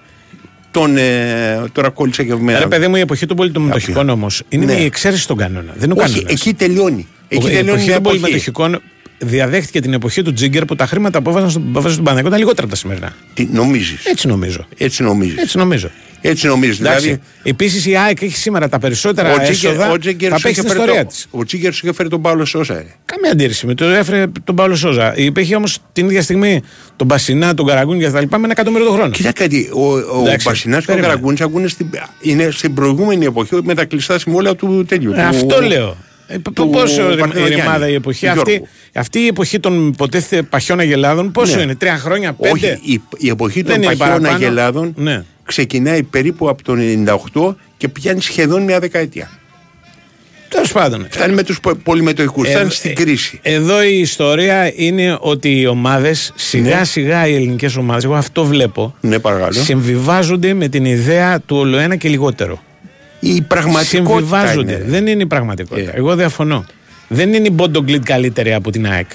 [0.70, 0.96] Τον.
[0.96, 2.58] Ε, τώρα κόλλησε και εμένα.
[2.58, 4.72] Ρε παιδί μου, η εποχή των πολυμετοχικών όμως είναι Ναι.
[4.72, 5.72] η εξαίρεση στον κανόνα.
[5.76, 6.32] Δεν είναι ο Όχι, κανόνας.
[6.32, 7.06] εκεί τελειώνει.
[7.28, 8.18] Εκεί η τελειώνει εποχή μια των εποχή.
[8.18, 8.80] πολυμετοχικών
[9.18, 12.28] διαδέχτηκε την εποχή του Τζίγκερ που τα χρήματα που έβαζαν στον, που έβαζαν στον Παναγιώτο
[12.28, 13.12] ήταν λιγότερα από τα σημερινά.
[13.34, 14.66] Τι νομίζεις; Έτσι νομίζω.
[14.78, 15.36] Έτσι νομίζεις.
[15.36, 15.90] Έτσι νομίζω.
[16.28, 16.80] Έτσι νομίζεις.
[16.80, 17.00] Εντάξει.
[17.04, 19.90] Δηλαδή, Επίσης η ΑΕΚ έχει σήμερα τα περισσότερα ο Τζίγκερ, έσοδα.
[19.90, 21.26] ο Τζίγκερ θα σου παίξει είχε την φέρει ιστορία το- της.
[21.30, 22.74] ο Τζίγκερ σου είχε φέρει τον Παύλο Σόσα.
[22.74, 22.86] ρε.
[23.04, 25.16] Καμία αντίρρηση με το έφερε τον Παύλο Σόζα.
[25.16, 26.62] Υπήρχε όμως την ίδια στιγμή
[26.96, 29.10] τον Μπασινά, τον Καραγκούνι και τα λοιπά με ένα εκατομμύριο το χρόνο.
[29.10, 31.06] Κοίτα κάτι, ο, ο Εντάξει, Μπασινάς και ο περίμενε.
[31.12, 31.86] Καραγκούνης ακούνε στην,
[32.20, 35.10] είναι στην προηγούμενη εποχή με τα κλειστά συμβόλαια του τέτοιου.
[35.12, 35.96] Ε, του- αυτό λέω.
[36.28, 38.68] Ε, π- του πόσο ρη- Παρτενογιάννη, η ρημάδα η εποχή του αυτή, Γιώργου.
[38.94, 41.62] αυτή η εποχή των υποτίθεται παχιών αγελάδων, πόσο Ναι.
[41.62, 44.44] είναι, τρία χρόνια, πέντε; Όχι, η, η εποχή Δεν των είναι παχαίων παραπάνω.
[44.44, 45.24] αγελάδων Ναι.
[45.46, 46.74] Ξεκινάει περίπου από το
[47.34, 49.30] 98 και πιάνει σχεδόν μια δεκαετία.
[50.48, 51.06] Τέλος πάντων.
[51.10, 53.38] Φτάνει με τους πο- πολυμετοχικούς, Ε, φτάνει ε, στην κρίση.
[53.42, 56.84] Εδώ η ιστορία είναι ότι οι ομάδες, σιγά Ναι.
[56.84, 59.52] σιγά οι ελληνικές ομάδες, εγώ αυτό βλέπω, Ναι, παρακαλώ.
[59.52, 62.62] συμβιβάζονται με την ιδέα του ολοένα και λιγότερο.
[63.20, 64.72] Η πραγματικότητα Συμβιβάζονται.
[64.72, 64.84] είναι.
[64.86, 65.90] Δεν είναι η πραγματικότητα.
[65.90, 65.96] Ε.
[65.96, 66.64] Εγώ διαφωνώ.
[67.08, 69.06] Δεν είναι η Μπόντογκλιτ καλύτερη από την ΑΕΚ.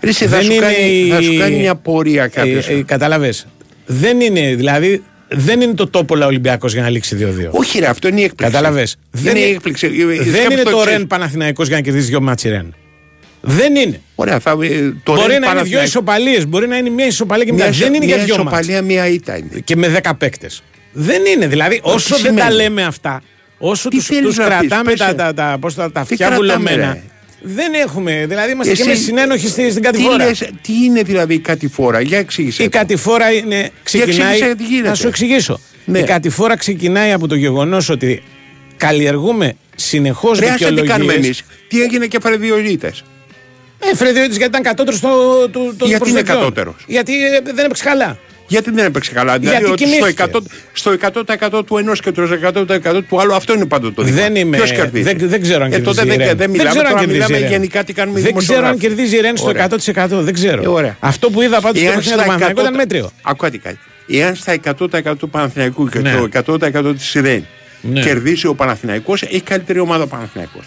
[0.00, 0.74] Ρε, εσύ, θα, Δεν σου είναι κάνει,
[1.06, 2.68] η- θα σου κάνει μια πορεία κάποιος.
[2.68, 3.46] Ε, ε, Κατάλαβες.
[3.86, 7.48] Δεν είναι, δηλαδή, δεν είναι το τόπολα Ολυμπιακός για να λήξει 2-2.
[7.50, 8.54] Όχι, ρε, αυτό είναι η έκπληξη.
[8.54, 9.86] Κατάλαβες; Δεν είναι η έκπληξη.
[9.86, 10.84] Ε, Δεν σκέψου είναι το εξής.
[10.92, 12.74] Ρεν Παναθηναϊκός για να κερδίσει δύο μάτς η Ρεν.
[13.40, 14.00] Δεν είναι.
[14.14, 17.06] Ωραία, θα, ε, το μπορεί Ρεν να είναι δύο Παναθηναϊκό- ισοπαλίες, μπορεί να είναι μια
[17.06, 17.68] ισοπαλία και μια.
[17.68, 18.48] Μια, δεν είναι μια για δύο μάτς.
[18.58, 19.48] ισοπαλία, μια ήττα είναι.
[19.64, 20.62] Και με 10 παίκτες.
[20.92, 21.46] Δεν είναι.
[21.46, 23.22] Δηλαδή, όσο δεν τα σημαίνει; λέμε αυτά,
[23.58, 25.14] όσο Τι τους, θέλεις τους να πεις, κρατάμε πες, τα, ε.
[25.14, 26.92] τα, τα, πώς τα, τα Τι αυτιά κρατάμε, βουλωμένα.
[26.92, 27.02] ρε;
[27.40, 28.24] Δεν έχουμε.
[28.28, 30.24] Δηλαδή, είμαστε Εσύ- και με συνένοχοι στη- στην Τι, κατηφόρα.
[30.24, 32.62] λες, τι είναι δηλαδή η κατηφόρα, για εξήγησε.
[32.62, 34.30] Η κατηφόρα είναι, ξεκινάει.
[34.30, 34.88] εξήγησε τι γίνεται.
[34.88, 35.60] Να σου εξηγήσω.
[35.84, 35.98] Ναι.
[35.98, 38.22] Η κατηφόρα ξεκινάει από το γεγονός ότι
[38.76, 41.16] καλλιεργούμε συνεχώς Ρε, άσε τι κάνουμε δικαιολογίε.
[41.16, 41.42] εμείς.
[41.68, 42.92] Τι έγινε και φρεδιολίτε.
[43.92, 45.08] Ε, Φρεδιώτης γιατί ήταν κατώτερος στο,
[45.52, 46.36] του, των Γιατί είναι προσδοκιών.
[46.36, 48.18] κατώτερος; Γιατί ε, δεν έπαιξε καλά.
[48.50, 49.38] Γιατί δεν έπαιξε καλά.
[49.38, 50.24] Δηλαδή Γιατί ότι στο κοιμήθηκε.
[50.32, 50.40] 100%,
[50.72, 50.94] στο
[51.60, 52.22] 100% του ενός και το
[52.54, 54.16] 100% του άλλου, αυτό είναι πάντοτε το δικό.
[54.16, 54.56] Δεν είμαι.
[54.56, 55.96] Ποιος κερδίζει; Δεν, δεν ξέρω αν ε, κερδίζει.
[55.96, 56.36] τότε η δεν, Ρεν.
[56.36, 57.50] δεν μιλάμε, ξέρω αν τώρα κερδίζει η μιλάμε Ρεν.
[57.50, 58.96] γενικά τι κάνουμε οι Δεν ξέρω αν δημοσιογράφοι.
[58.96, 59.68] κερδίζει η Ρεν στο Ωραία.
[60.20, 60.22] 100%.
[60.24, 60.62] Δεν ξέρω.
[60.62, 60.96] Ε, ωραία.
[61.00, 63.10] Αυτό που είδα πάντως στο Εάν παιχνίδι του στα Παναθηναϊκού 100 ήταν μέτριο.
[63.22, 63.78] Ακούω κάτι κάτι.
[64.10, 64.52] Εάν στα
[65.12, 66.14] 100% του Παναθηναϊκού και Ναι.
[66.44, 67.46] το 100% της ΡΕΝ
[67.80, 68.00] Ναι.
[68.00, 70.64] κερδίσει ο Παναθηναϊκός, έχει καλύτερη ομάδα ο Παναθηναϊκός.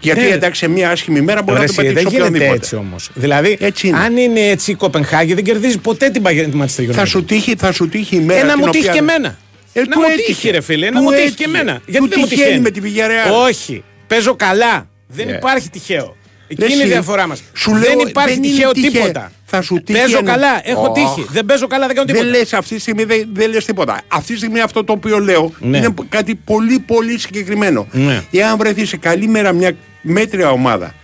[0.00, 0.26] Γιατί Ναι.
[0.28, 2.56] εντάξει, σε μια άσχημη μέρα μπορεί Ωραία, να το εσύ, πετύχει δεν γίνεται οποιονδήποτε.
[2.56, 3.10] έτσι όμως.
[3.14, 3.98] Δηλαδή, Έτσι είναι.
[3.98, 6.92] αν είναι έτσι η Κοπενχάγη, δεν κερδίζει ποτέ την Bayern Manchester United.
[6.92, 8.40] Θα σου τύχει, θα σου τύχει η μέρα.
[8.40, 9.38] Ε, να την μου τύχει οποία- και εμένα.
[9.72, 10.26] Ε, να του μου έτυχε.
[10.26, 11.36] τύχει, ρε φίλε, να Του μου τύχει έτυχε.
[11.36, 11.74] και εμένα.
[11.74, 13.46] Του Γιατί δεν μου τυχαίνει τυχαίνει; με τη Villarreal.
[13.48, 13.84] Όχι.
[14.06, 14.88] Παίζω καλά.
[15.06, 15.32] Δεν Ε.
[15.36, 16.16] υπάρχει τυχαίο.
[16.48, 17.42] Εκεί Ρε είναι η εσύ, διαφορά μας.
[17.54, 18.90] σου Δεν λέω, υπάρχει δεν είναι τυχαίο τυχαίο.
[18.90, 19.32] τίποτα.
[19.44, 20.92] Θα σου τύχει Παίζω ένα- καλά, έχω Ωχ.
[20.92, 21.26] τύχη.
[21.30, 22.38] Δεν παίζω καλά, δεν κάνω Δεν τίποτα.
[22.38, 24.00] λες αυτή τη στιγμή, δεν, δεν λες τίποτα.
[24.08, 25.76] Αυτή τη στιγμή αυτό το οποίο λέω Ναι.
[25.78, 27.86] είναι κάτι πολύ πολύ συγκεκριμένο.
[27.92, 28.22] Ναι.
[28.30, 29.72] Εάν βρεθεί σε καλή μέρα μια
[30.02, 30.94] μέτρια ομάδα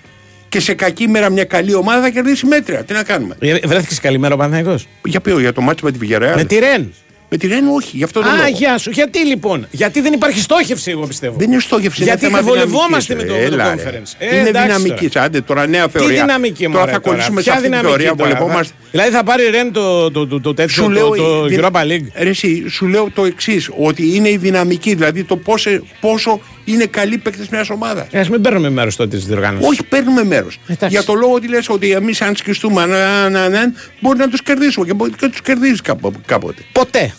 [0.49, 2.85] και σε κακή μέρα μια καλή ομάδα θα κερδίσει μέτρια.
[2.85, 5.99] Τι να κάνουμε; Ε, Βρέθηκες καλημέρα ο Παναθηναϊκός; Για ποιο, για το μάτσο με τη
[6.03, 6.33] Villarreal.
[6.37, 6.93] Με τη Ρεν.
[7.29, 8.49] Με τη Ρεν όχι, γι' αυτό το Α, λόγο.
[8.49, 8.91] γεια σου.
[8.91, 11.35] Γιατί λοιπόν; Γιατί δεν υπάρχει στόχευση, εγώ πιστεύω.
[11.39, 13.57] Δεν είναι στόχευση, είναι Γιατί θέμα βολευόμαστε δυναμικής, με το, ρε.
[13.57, 14.01] με το Έλα, ρε.
[14.03, 14.15] conference.
[14.19, 15.13] Ε, είναι εντάξει δυναμικής.
[15.13, 15.27] τώρα.
[15.27, 16.21] Άντε τώρα νέα Τι θεωρία.
[16.21, 18.17] δυναμική Τώρα μωρέ, θα κολλήσουμε σε Ποια αυτή τη δυναμική θεωρία.
[18.17, 18.75] τώρα, Βολευόμαστε.
[18.81, 21.47] θα- Δηλαδή θα πάρει η Ρεν το, το, το, το τέτοιο, Σου λέω, το, το
[21.47, 25.37] η- Europa League; Ρε, εσύ, σου λέω το εξής, ότι είναι η δυναμική, δηλαδή το
[25.37, 25.71] πόσο,
[26.01, 28.07] πόσο είναι καλοί παίκτες μιας ομάδας.
[28.11, 29.67] Ε, ας μην παίρνουμε μέρος τότε τη διοργάνωση.
[29.69, 30.59] Όχι, παίρνουμε μέρος.
[30.67, 30.89] Εντάξει.
[30.97, 34.43] Για το λόγο ότι λες ότι εμείς, αν σκιστούμε, να, να, να, μπορεί να τους
[34.43, 35.81] κερδίσουμε και, μπορεί και τους κερδίζεις
[36.27, 36.63] κάποτε.
[36.73, 37.15] Ποτέ.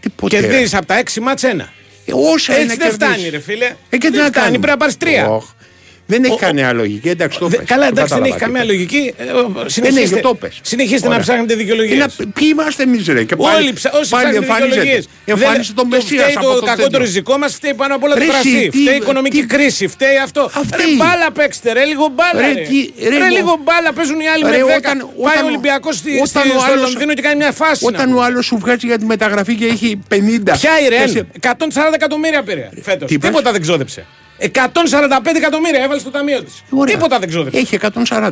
[0.00, 1.72] Τι ποτέ; Κερδίζεις από τα έξι μάτς ένα.
[2.06, 3.32] Ε, όσα είναι Έτσι να δεν φτάνει, κερδίσεις.
[3.32, 3.74] ρε φίλε.
[3.88, 5.28] Ε, και τι δεν να φτάνει, κάνουμε; πρέπει να πάρεις τρία.
[5.30, 5.44] Ωχ.
[6.06, 7.08] Δεν έχει Ο- καμία λογική.
[7.08, 7.66] Εντάξει, το Δε- πες.
[7.68, 9.14] Καλά, Το εντάξει, δεν έχει κατάλαβα καμία τι λογική.
[9.18, 10.58] Ε, Δεν Συνεχίστε, έχει, το πες.
[10.62, 11.20] συνεχίστε να Ωραία.
[11.24, 11.98] ψάχνετε Τι δικαιολογίες.
[11.98, 13.90] να- Ποιοι είμαστε εμείς ρε και πάλι, Όλοι ψα...
[13.92, 14.80] όσοι πάλι ψάχνετε εμφανίζεται.
[14.80, 15.08] δικαιολογίες.
[15.24, 16.98] Εμφανίζεται το Δεν- Μεσσίας Φταίει από το το κακό το τέτοιο.
[16.98, 18.48] ριζικό μας, φταίει πάνω απ' όλα το Ρε, κρασί.
[18.56, 20.42] εσύ, τι- Φταίει η οικονομική τι- κρίση, φταίει αυτό.
[20.62, 20.76] Αυτή.
[20.82, 22.40] Ρε μπάλα παίξτε, ρε λίγο μπάλα.
[22.46, 24.64] Ρε, Ρε, τι- ρε, Ρε, εγώ- λίγο μπάλα παίζουν οι άλλοι με Ρε, 10.
[24.64, 27.36] όταν- Πάει όταν ο ο- Ολυμπιακός στη, όταν στη, ο στο άλλος- Λονδίνο και κάνει
[27.36, 27.84] μια φάση.
[27.90, 28.24] Όταν να ο πούμε.
[28.26, 30.52] άλλος σου βγάζει για τη μεταγραφή και έχει 50.
[30.52, 33.08] Ποια η Ρεν, Και σε- 140 εκατομμύρια πήρε φέτος.
[33.08, 34.06] Τι είπες; Τίποτα δεν ξόδεψε.
[34.40, 34.46] 145
[35.36, 36.62] εκατομμύρια έβαλε στο ταμείο της.
[36.70, 36.94] Ωραία.
[36.94, 37.58] Τίποτα δεν ξόδεψε.
[37.58, 37.78] Έχει
[38.08, 38.30] 140.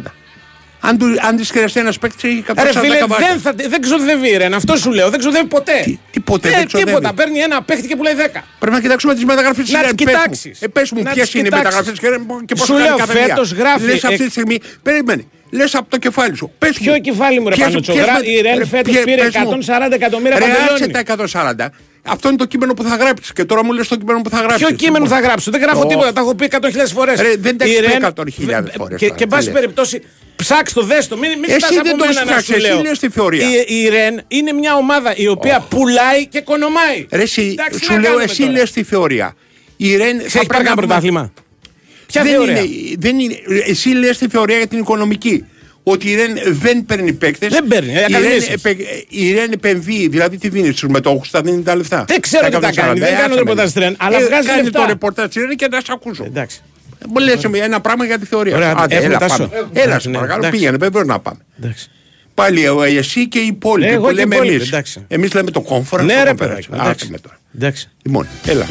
[0.84, 3.26] Αν, του, αν της χρειαστεί ένας παίκτης έχει 140 Ρε φίλε, καβάτια.
[3.28, 5.10] δεν, θα, δεν ξοδεύει η Ρεν, αυτό σου λέω.
[5.10, 5.80] Δεν ξοδεύει ποτέ.
[5.84, 6.88] Τι- τι ποτέ Ε, δεν ξοδεύει.
[6.90, 7.14] Τίποτα.
[7.14, 8.40] Παίρνει ένα παίχτη και πουλάει 10.
[8.58, 9.96] Πρέπει να κοιτάξουμε τις μεταγραφές της Να Ρεν.
[9.96, 10.20] τις Πες μου.
[10.20, 10.60] κοιτάξεις.
[10.62, 11.64] Ε, πες μου Να ποιες τις είναι οι κοιτάξεις.
[11.76, 13.26] μεταγραφές της Ρεν και πώς Σου κάνει λέω, κάθε μία.
[13.26, 16.52] φέτος γράφει Λες αυτή εκ- τη στιγμή, περίμενε, λες από το κεφάλι σου.
[16.58, 17.00] Πες Ποιο μου.
[17.00, 19.34] κεφάλι μου, ρε Ποιες- Πανούτσο, ποιες γρα- με- η Ρεν ρε, φέτος ποιες- πήρε πες
[19.36, 19.42] μου.
[19.42, 20.68] 140 εκατομμύρια Ρε, παντελόνι.
[20.74, 21.72] άσε τα 140.
[22.02, 24.38] Αυτό είναι το κείμενο που θα γράψεις και τώρα μου λες το κείμενο που θα
[24.40, 24.66] γράψεις.
[24.66, 25.86] Ποιο κείμενο θα γράψω, δεν γράφω Ω.
[25.86, 26.58] τίποτα, τα έχω πει 100.000
[26.94, 27.20] φορές.
[27.20, 28.12] Ρε, δεν τα έχεις πει 100.000
[28.76, 29.60] φορές Και, τώρα, και εν πάση τι λες.
[29.60, 30.02] περιπτώσει,
[30.36, 31.16] ψάξ το, δες το.
[31.18, 32.82] Μην, μην Εσύ ζητάς δεν από το μένα έχεις να ψάξει, σου εσύ λέω.
[32.82, 33.46] λες τη θεωρία.
[33.66, 37.06] Η, η Ρεν είναι μια ομάδα η οποία πουλάει και κονομάει.
[37.10, 39.34] Ρε, εσύ, Εντάξει, τι σου να λέω, κάνουμε εσύ τώρα; λες τη θεωρία.
[39.76, 41.32] Η Ρεν Σε έχει πάρει κανένα πρωτάθλημα.
[42.06, 43.36] Ποια δεν θεωρία; είναι, δεν είναι,
[43.66, 45.44] εσύ λες τη θεωρία για την οικονομική.
[45.84, 47.52] Ότι η Ρεν δεν παίρνει παίκτες.
[47.52, 48.48] Δεν παίρνει, ε, η, Ρεν, ακαδημίες.
[48.50, 52.44] επε- η Ρεν επενδύει, δηλαδή τι δίνει στους μετόχους, θα δίνει τα λεφτά; Δεν ξέρω
[52.48, 53.36] τι τα 140, κάνει, δεν ε, κάνω άσε με.
[53.36, 54.80] ρεπορτάζ στη Ρεν, αλλά Ε, βγάζει κάνει λεφτά.
[54.80, 56.24] το ρεπορτάζ της Ρεν και να σε ακούσω.
[56.24, 56.62] Εντάξει.
[57.08, 58.56] Μου λες ένα πράγμα για τη θεωρία.
[58.56, 59.36] Ωραία, Άντε, έχουμε έλα, τάσο.
[59.36, 59.56] πάμε.
[59.56, 60.58] Έχουμε Έλα, τάσο, σε ναι, παρακαλώ, εντάξει.
[60.58, 61.38] πήγαινε, βεβαίως να πάμε.
[61.62, 61.90] Εντάξει.
[62.34, 64.68] Πάλι ε, εσύ και οι υπόλοιποι Ναι, εγώ που και οι λέμε υπόλοιποι, εμείς.
[64.68, 65.04] εντάξει.
[65.08, 66.04] Εμείς λέμε το conference.
[66.04, 66.36] Ναι, το ρε conference.
[66.36, 66.66] παιδάκι.
[66.70, 67.08] Άσε εντάξει.
[67.10, 67.38] με τώρα.
[67.54, 67.90] Εντάξει.
[68.02, 68.66] Λοιπόν, έλα.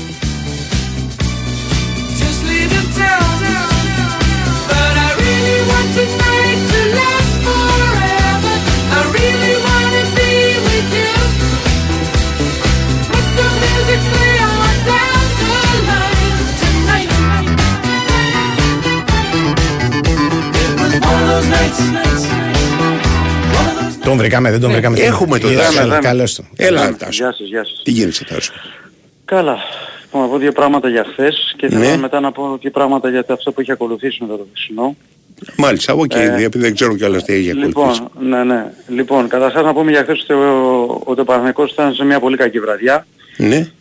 [24.04, 25.00] Τον βρήκαμε, δεν τον βρήκαμε.
[25.00, 25.98] Έχουμε τον Yes, Τάσο.
[26.02, 26.44] Καλώς το.
[26.56, 27.24] Έλα, Τάσο.
[27.24, 27.82] Γεια σας, γεια σας.
[27.84, 28.52] Τι γίνεται, Τάσο;
[29.26, 29.58] Καλά.
[30.04, 31.86] Λοιπόν, να πω δύο πράγματα για χθες και Ναι.
[31.86, 34.96] θέλω μετά να πω δύο πράγματα για αυτό που έχει ακολουθήσει μετά το χθεσινό.
[35.58, 38.02] Μάλιστα, οκ, Ε, επειδή δεν ξέρω κιόλας τι έχει ακολουθήσει.
[38.12, 38.66] Λοιπόν, ναι, ναι.
[38.88, 42.38] Λοιπόν, καταρχάς να πούμε για χθες ότι ο, ότι ο Παναθηναϊκός ήταν σε μια πολύ
[42.38, 43.06] κακή βραδιά.
[43.38, 43.72] Ναι, Ε,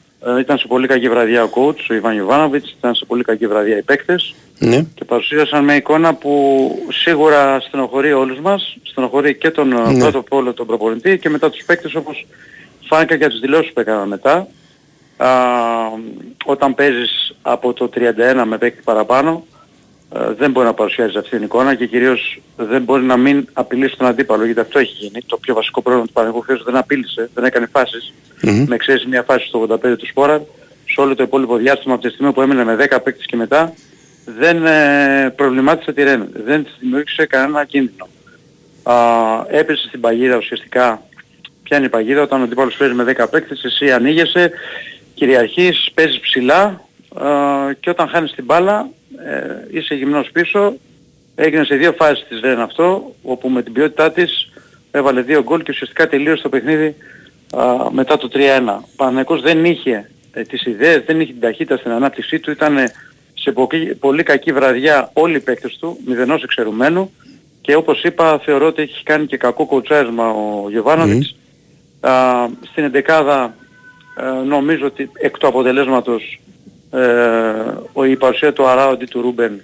[0.40, 3.76] ήταν σε πολύ κακή βραδιά ο coach, ο Ιβάν Ιωβάνοβιτς, ήταν σε πολύ κακή βραδιά
[3.76, 4.84] οι παίκτες ναι.
[4.94, 9.98] και παρουσίασαν μια εικόνα που σίγουρα στενοχωρεί όλους μας, στενοχωρεί και τον ε, Ναι.
[9.98, 12.26] πρώτο απ' όλους τον προπονητή και μετά τους παίκτες όπως
[12.88, 14.46] φάνηκε και από τις δηλώσεις που έκαναν μετά.
[15.16, 15.28] Α,
[16.44, 19.49] όταν παίζεις από το 31 με παίκτη παραπάνω ε,
[20.12, 24.06] δεν μπορεί να παρουσιάζει αυτή την εικόνα και κυρίως δεν μπορεί να μην απειλήσει τον
[24.06, 25.22] αντίπαλο γιατί αυτό έχει γίνει.
[25.26, 28.12] Το πιο βασικό πρόβλημα του Παναγικού χθες δεν απείλησε, δεν έκανε φάσεις.
[28.42, 28.64] Μμμ.
[28.68, 30.42] Με εξαίρεση μια φάση στο 85 του Σπόρα,
[30.84, 33.72] σε όλο το υπόλοιπο διάστημα από τη στιγμή που έμεινε με 10 παίκτες και μετά
[34.24, 38.08] δεν ε, προβλημάτισε τη Ρεν, δεν της δημιούργησε κανένα κίνδυνο.
[38.82, 38.94] Α,
[39.48, 41.02] έπεσε στην παγίδα ουσιαστικά,
[41.62, 44.50] πιάνει η παγίδα; Όταν ο αντίπαλος παίζει με 10 παίκτες, εσύ ανοίγεσαι,
[45.14, 46.80] κυριαρχείς, παίζεις ψηλά
[47.14, 47.28] α,
[47.80, 48.88] και όταν χάνεις την μπάλα
[49.18, 50.74] ε, είσαι γυμνός πίσω.
[51.34, 54.52] Έγινε σε δύο φάσεις της Ρεν αυτό, όπου με την ποιότητά της
[54.90, 56.94] έβαλε δύο γκολ και ουσιαστικά τελείωσε το παιχνίδι
[57.56, 58.38] α, μετά το 3-1.
[58.66, 62.76] Ο Παναθηναϊκός δεν είχε ε, τις ιδέες, δεν είχε την ταχύτητα στην ανάπτυξή του, ήταν
[63.34, 67.10] σε πολύ, πολύ κακή βραδιά όλοι οι παίκτες του, μηδενός εξαιρουμένου
[67.60, 71.36] και όπως είπα θεωρώ ότι έχει κάνει και κακό κοουτσάρισμα ο Γιωβάνοβιτς.
[72.00, 72.12] Α,
[72.70, 73.54] στην εντεκάδα
[74.16, 76.49] ε, νομίζω ότι εκ του αποτελέσματος ε,
[77.92, 79.60] ο- η παρουσία του Αράοντι του Ρούμπεν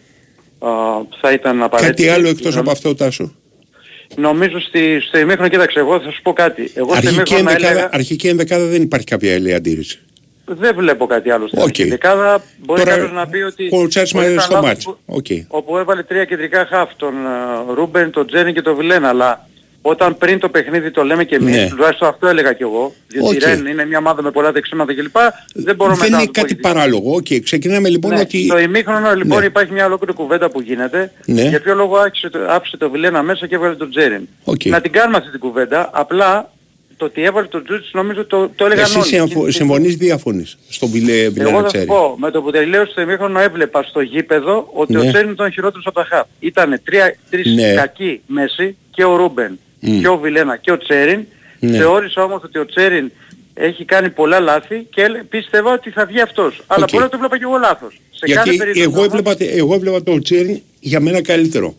[0.59, 0.69] α,
[1.21, 2.03] θα ήταν απαραίτητη.
[2.05, 3.33] Κάτι άλλο εκτός από αυτό, Τάσο;
[4.17, 6.71] Νομίζω στη, στο ημίχρονο, κοίταξε, εγώ θα σου πω κάτι.
[6.75, 9.99] Εγώ στο Αρχική ημίχρονο ενδεκάδα, έλεγα, αρχική ενδεκάδα δεν υπάρχει κάποια άλλη αντίρρηση.
[10.45, 11.65] δεν βλέπω κάτι άλλο στην Οκ.
[11.65, 12.43] αρχική ενδεκάδα.
[12.65, 13.69] Μπορεί Τώρα, κάποιος να πει ότι...
[13.69, 14.85] κοουτσάρισμα ότι είναι ήταν στο λάθος μάτς.
[14.85, 15.27] που- Οκ.
[15.49, 19.49] όπου έβαλε τρία κεντρικά χαφ, τον ε, Ρούμπεν, τον Τσέριν και τον Βιλένα, αλλά
[19.89, 21.69] όταν πριν το παιχνίδι το λέμε και εμείς, Ναι.
[21.69, 23.35] τουλάχιστον αυτό έλεγα κι εγώ, διότι Οκ.
[23.35, 25.17] η Ρεν είναι μια ομάδα με πολλά τρεξίματα κλπ.
[25.55, 27.15] Δεν μπορώ δεν μετά να είναι το πω κάτι γιατί- παράλογο.
[27.15, 28.45] Οκ, ξεκινάμε λοιπόν ναι, ότι...
[28.45, 29.45] Στο ημίχρονο λοιπόν Ναι.
[29.47, 31.13] υπάρχει μια ολόκληρη κουβέντα που γίνεται.
[31.27, 31.43] Ναι.
[31.43, 34.29] Για ποιο λόγο άφησε, το- άφησε το Βιλένα μέσα και έβαλε τον Τζέριν.
[34.45, 34.65] Οκ.
[34.65, 35.91] Να την κάνουμε αυτή την κουβέντα.
[35.93, 36.51] Απλά
[36.99, 39.07] το ότι έβαλε τον Τζούτς νομίζω το, το έλεγαν Εσύ όλοι.
[39.07, 41.85] συμφω- Και- συμφωνείς ή διαφωνείς στον Βιλέ Εγώ Βιλένα θα σου Τσέρι.
[41.87, 44.99] πω, με το που τελείωσε το ημίχρονο έβλεπα στο γήπεδο ότι Ναι.
[44.99, 46.27] ο Τσέριν ήταν ο χειρότερος από τα χαφ.
[46.41, 47.73] Ήταν τρία, τρεις Ναι.
[47.73, 50.01] κακοί μέσοι και ο Ρούμπεν Μμ.
[50.01, 51.25] και ο Βιλένα και ο Τσέριν.
[51.61, 51.77] Ναι.
[51.77, 53.11] Θεώρησα όμως ότι ο Τσέριν
[53.55, 56.63] έχει κάνει πολλά λάθη και έλε- πίστευα ότι θα βγει αυτός.
[56.67, 56.91] Αλλά Οκ.
[56.91, 58.01] μπορεί να το βλέπα και εγώ λάθος.
[58.11, 61.75] Σε κάθε Γιατί περίπτωση εγώ όμως- έβλεπα, εγώ έβλεπα το Τσέρι για μένα καλύτερο.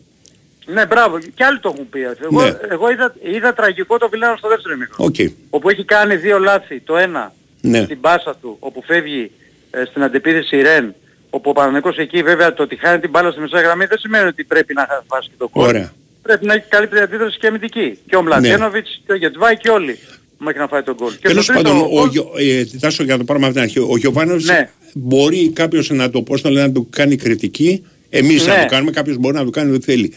[0.66, 1.18] Ναι, μπράβο.
[1.18, 2.00] Και άλλοι το έχουν πει.
[2.02, 2.56] Εγώ, Ναι.
[2.70, 5.10] εγώ είδα, είδα τραγικό το Βιλένα στο δεύτερο ημίχρονο.
[5.10, 5.30] Οκ.
[5.50, 6.80] Όπου έχει κάνει δύο λάθη.
[6.80, 7.82] Το ένα Ναι.
[7.82, 9.30] στην πάσα του, όπου φεύγει
[9.70, 10.94] ε, στην αντεπίθεση Ρεν,
[11.30, 14.26] όπου ο Παναθηναϊκός εκεί βέβαια το ότι χάνει την μπάλα στη μεσαία γραμμή δεν σημαίνει
[14.26, 15.84] ότι πρέπει να χάσει και το γκολ.
[16.28, 16.38] Ωραία.
[16.38, 17.98] Πρέπει να έχει καλύτερη αντίδραση και αμυντική.
[18.08, 19.98] Και ο Μλαντένοβιτς και ο Γετβάη και όλοι
[20.38, 21.12] μέχρι να φάει το γκολ.
[21.12, 23.54] Και Τέλος στο τρίτο πάντων, ο, γκολ- Γιο- ε, Τάσο, για να το πάρουμε από
[23.54, 24.70] την αρχή, ο Γιωβάνοβιτς Ναι.
[24.94, 27.84] μπορεί κάποιος να το, πώς το λένε, να του κάνει κριτική.
[28.10, 28.62] Εμείς να Ναι.
[28.62, 30.12] το κάνουμε, κάποιος μπορεί να το κάνει ό,τι θέλει.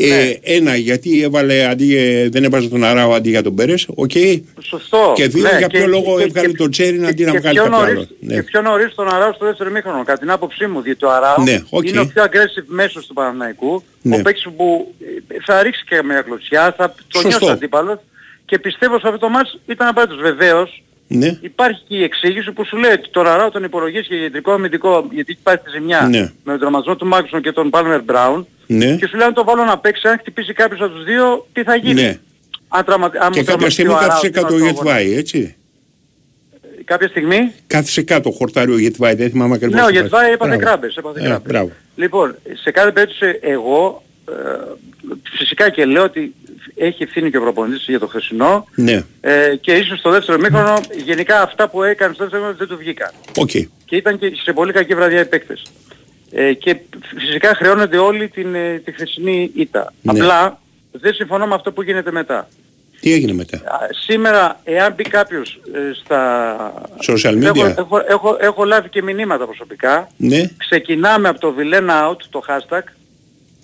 [0.00, 0.32] Ε, Ναι.
[0.42, 3.86] Ένα, γιατί έβαλε αντί, ε, δεν έβαζε τον Αράο αντί για τον Πέρες.
[3.94, 4.10] Οκ.
[4.62, 5.12] Σωστό.
[5.16, 7.54] Και δύο, Ναι, για ποιο λόγο και- έβγαλε και- τον Τσέριν αντί να και βγάλει
[7.58, 8.06] πιο κάποιο νωρίς- άλλο.
[8.20, 8.34] Ναι.
[8.34, 11.42] Και πιο νωρίς τον Αράο στο δεύτερο ημίχρονο, κατά την άποψή μου, διότι ο Αράο
[11.42, 11.88] Ναι, οκ.
[11.88, 14.16] είναι ο πιο aggressive μέσος του Παναθηναϊκού, Ναι.
[14.16, 14.94] ο παίκτης που
[15.28, 17.28] ε, θα ρίξει και μια κλωτσιά, θα το Σωστό.
[17.28, 17.98] νιώσει ο αντίπαλος
[18.44, 20.22] και πιστεύω σε αυτό το ματς ήταν απαραίτητος.
[20.22, 21.38] Βεβαίως Ναι.
[21.40, 25.08] υπάρχει και η εξήγηση που σου λέει ότι τον Αράο τον υπολογίζει για κεντρικό αμυντικό
[25.12, 26.20] γιατί έχει πάει στη ζημιά Ναι.
[26.20, 28.96] με τον τραυματισμό του Μάγκνουσον και τον Πάλμερ Μπράουν Ναι.
[28.96, 31.62] και σου λέει αν το βάλω να παίξει, αν χτυπήσει κάποιος από τους δύο, τι
[31.62, 32.18] θα γίνει; Ναι.
[32.68, 33.06] Αν τραυμα...
[33.06, 35.14] αν Και μου κάποια τραυματιστεί στιγμή ο Αράο, κάθισε τι θα κάτω ο το Γέντβαϊ,
[35.14, 35.56] έτσι.
[36.84, 39.76] Κάποια στιγμή; Κάθισε κάτω χορτάρι ο Γέντβαϊ, δεν θυμάμαι ακριβώς.
[39.76, 40.02] Ναι, ο τι πάει.
[40.02, 40.64] Γέντβαϊ έπαθε Μπράβο.
[40.64, 41.42] κράμπες, έπαθε Ε, κράμπες.
[41.46, 41.70] Μπράβο.
[41.96, 44.32] Λοιπόν, σε κάθε περίπτωση εγώ ε,
[45.38, 46.34] φυσικά και λέω ότι
[46.76, 49.04] έχει ευθύνη και ο προπονητής για το χθεσινό Ναι.
[49.20, 52.82] ε, και ίσως στο δεύτερο ημίχρονο γενικά αυτά που έκανε στο δεύτερο ημίχρονο δεν του
[52.82, 53.10] βγήκαν.
[53.36, 53.50] Οκ.
[53.84, 55.62] Και ήταν και σε πολύ κακή βραδιά οι παίκτες.
[56.30, 56.76] Ε, και
[57.18, 59.92] φυσικά χρεώνονται όλοι την, ε, τη χθεσινή ήττα.
[60.02, 60.12] Ναι.
[60.12, 60.60] Απλά
[60.92, 62.48] δεν συμφωνώ με αυτό που γίνεται μετά.
[63.00, 66.56] Τι έγινε μετά; Α, Σήμερα, εάν μπει κάποιος ε, στα...
[67.08, 67.56] Social media.
[67.56, 70.08] Έχω, έχω, έχω, έχω λάβει και μηνύματα προσωπικά.
[70.16, 72.82] Ναι, Ξεκινάμε από το Vilhena Out, το hashtag.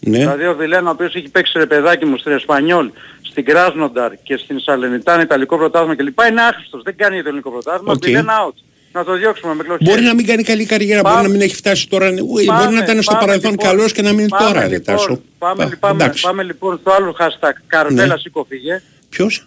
[0.00, 0.18] ναι.
[0.18, 2.90] Δηλαδή ο Βιλένα ο οποίος έχει παίξει ρε παιδάκι μου στην Εσπανιόλ,
[3.22, 6.18] στην Κράσνονταρ και στην Σαλερνιτάνα, Ιταλικό πρωτάθλημα κλπ.
[6.30, 7.92] Είναι άχρηστος, δεν κάνει το ελληνικό πρωτάθλημα.
[7.92, 8.02] OK.
[8.06, 8.54] Vilhena Out.
[8.96, 9.90] Να το διώξουμε με κλωτσιά.
[9.90, 11.26] Μπορεί να μην κάνει καλή καριέρα, μπορεί Πάμε.
[11.26, 12.06] να μην έχει φτάσει τώρα.
[12.08, 13.66] Ουι, Μπορεί Πάμε, να ήταν στο πάμε, παρελθόν λοιπόν.
[13.68, 15.20] καλός και να μην είναι Πάμε, τώρα, ρε λοιπόν, Τάσο.
[15.38, 16.22] Πάμε, Α, πάμε, εντάξει.
[16.22, 17.52] πάμε λοιπόν στο άλλο hashtag.
[17.66, 18.18] Καρβέλα Ναι.
[18.20, 18.82] σηκωφίγε.
[19.08, 19.44] Ποιος;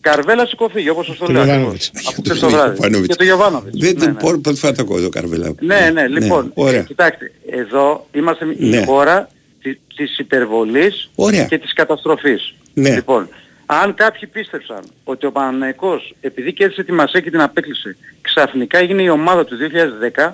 [0.00, 1.44] Καρβέλα σηκωφίγε όπως σας το Τον λέω.
[1.44, 1.88] Γιωβάνοβιτς.
[1.88, 2.12] ακριβώς.
[2.14, 2.70] Από χθες το βράδυ.
[2.72, 3.08] Γιωβάνοβιτς.
[3.08, 3.78] Και το Γιωβάνοβιτς.
[3.78, 4.20] Δεν Ναι, την ναι.
[4.20, 5.54] πω- πρώτη φορά το ακούω εδώ, Καρβέλα.
[5.60, 6.82] Ναι, ναι, λοιπόν, Ωραία.
[6.82, 8.76] κοιτάξτε, εδώ είμαστε Ναι.
[8.76, 9.28] η χώρα
[9.62, 11.44] τη- της υπερβολής Ωραία.
[11.44, 12.54] και της καταστροφής.
[12.74, 12.94] Ναι.
[12.94, 13.28] Λοιπόν,
[13.70, 19.02] αν κάποιοι πίστεψαν ότι ο Παναθηναϊκός, επειδή κέρδισε τη Μασέ και την απέκλεισε, ξαφνικά έγινε
[19.02, 19.56] η ομάδα του
[20.16, 20.30] 2010,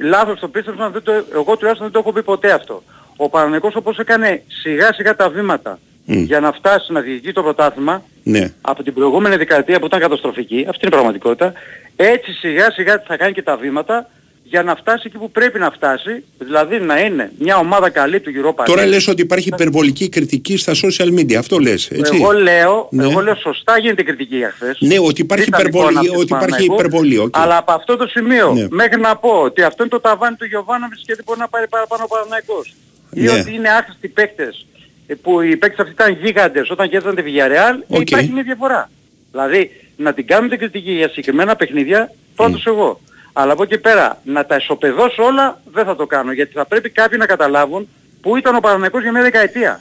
[0.00, 2.82] λάθος το πίστεψαν, δεν το, εγώ τουλάχιστον δεν το έχω πει ποτέ αυτό.
[3.16, 6.22] Ο Παναθηναϊκός όπως έκανε σιγά σιγά τα βήματα Μμ.
[6.22, 8.52] για να φτάσει να διεκδικεί το πρωτάθλημα, Ναι.
[8.60, 11.52] από την προηγούμενη δεκαετία που ήταν καταστροφική, αυτή είναι η πραγματικότητα,
[11.96, 14.08] έτσι σιγά σιγά θα κάνει και τα βήματα
[14.48, 18.30] για να φτάσει εκεί που πρέπει να φτάσει, δηλαδή να είναι μια ομάδα καλή του
[18.30, 18.88] Europa Τώρα League.
[18.88, 21.34] λες ότι υπάρχει υπερβολική κριτική στα social media.
[21.34, 23.04] Αυτό λες, έτσι; Εγώ λέω, Ναι.
[23.04, 24.76] εγώ λέω σωστά γίνεται κριτική για χθες.
[24.80, 27.18] Ναι, ότι υπάρχει Ήταν υπερβολή, εικόνα αυτή του ότι υπάρχει Παναθηναϊκού, υπερβολή.
[27.18, 27.36] οκ.
[27.38, 28.66] Αλλά από αυτό το σημείο Ναι.
[28.70, 31.68] μέχρι να πω ότι αυτό είναι το ταβάνι του Γιοβάνοβιτς και δεν μπορεί να πάρει
[31.68, 32.74] παραπάνω ο Παναθηναϊκός.
[33.10, 33.30] Ή Ναι.
[33.30, 34.66] ότι είναι άχρηστοι παίκτες
[35.06, 38.00] ε, που οι παίκτες αυτοί ήταν γίγαντες όταν κέρδισαν τη Villarreal, ε, Οκ.
[38.10, 38.90] υπάρχει μια διαφορά.
[39.30, 43.00] Δηλαδή να την κάνουμε την κριτική για συγκεκριμένα παιχνίδια, πρώτος εγώ.
[43.38, 46.90] Αλλά από εκεί πέρα να τα ισοπεδώσω όλα δεν θα το κάνω γιατί θα πρέπει
[46.90, 47.88] κάποιοι να καταλάβουν
[48.20, 49.80] που ήταν ο Παναθηναϊκός για μια δεκαετία.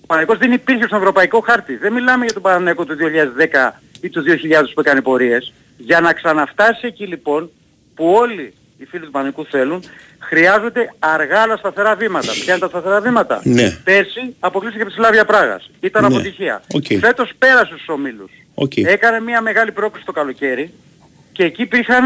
[0.00, 1.76] Ο Παναθηναϊκός δεν υπήρχε στον ευρωπαϊκό χάρτη.
[1.76, 5.52] Δεν μιλάμε για τον Παναθηναϊκό του 2010 ή του 2000 που έκανε πορείες.
[5.76, 7.50] Για να ξαναφτάσει εκεί λοιπόν
[7.94, 9.82] που όλοι οι φίλοι του Παναθηναϊκού θέλουν,
[10.18, 12.32] χρειάζονται αργά αλλά σταθερά βήματα.
[12.32, 13.70] Ποια είναι τα σταθερά βήματα; Ναι.
[13.84, 15.70] Πέρσι αποκλείστηκε από τη Σλάβια Πράγας.
[15.80, 16.14] Ήταν Ναι.
[16.14, 16.62] αποτυχία.
[16.74, 16.84] Οκ.
[17.00, 18.30] Φέτος πέρασε στους ομίλους.
[18.54, 18.76] Οκ.
[18.76, 20.72] Έκανε μια μεγάλη πρόκριση το καλοκαίρι
[21.32, 22.04] και εκεί υπήρχαν,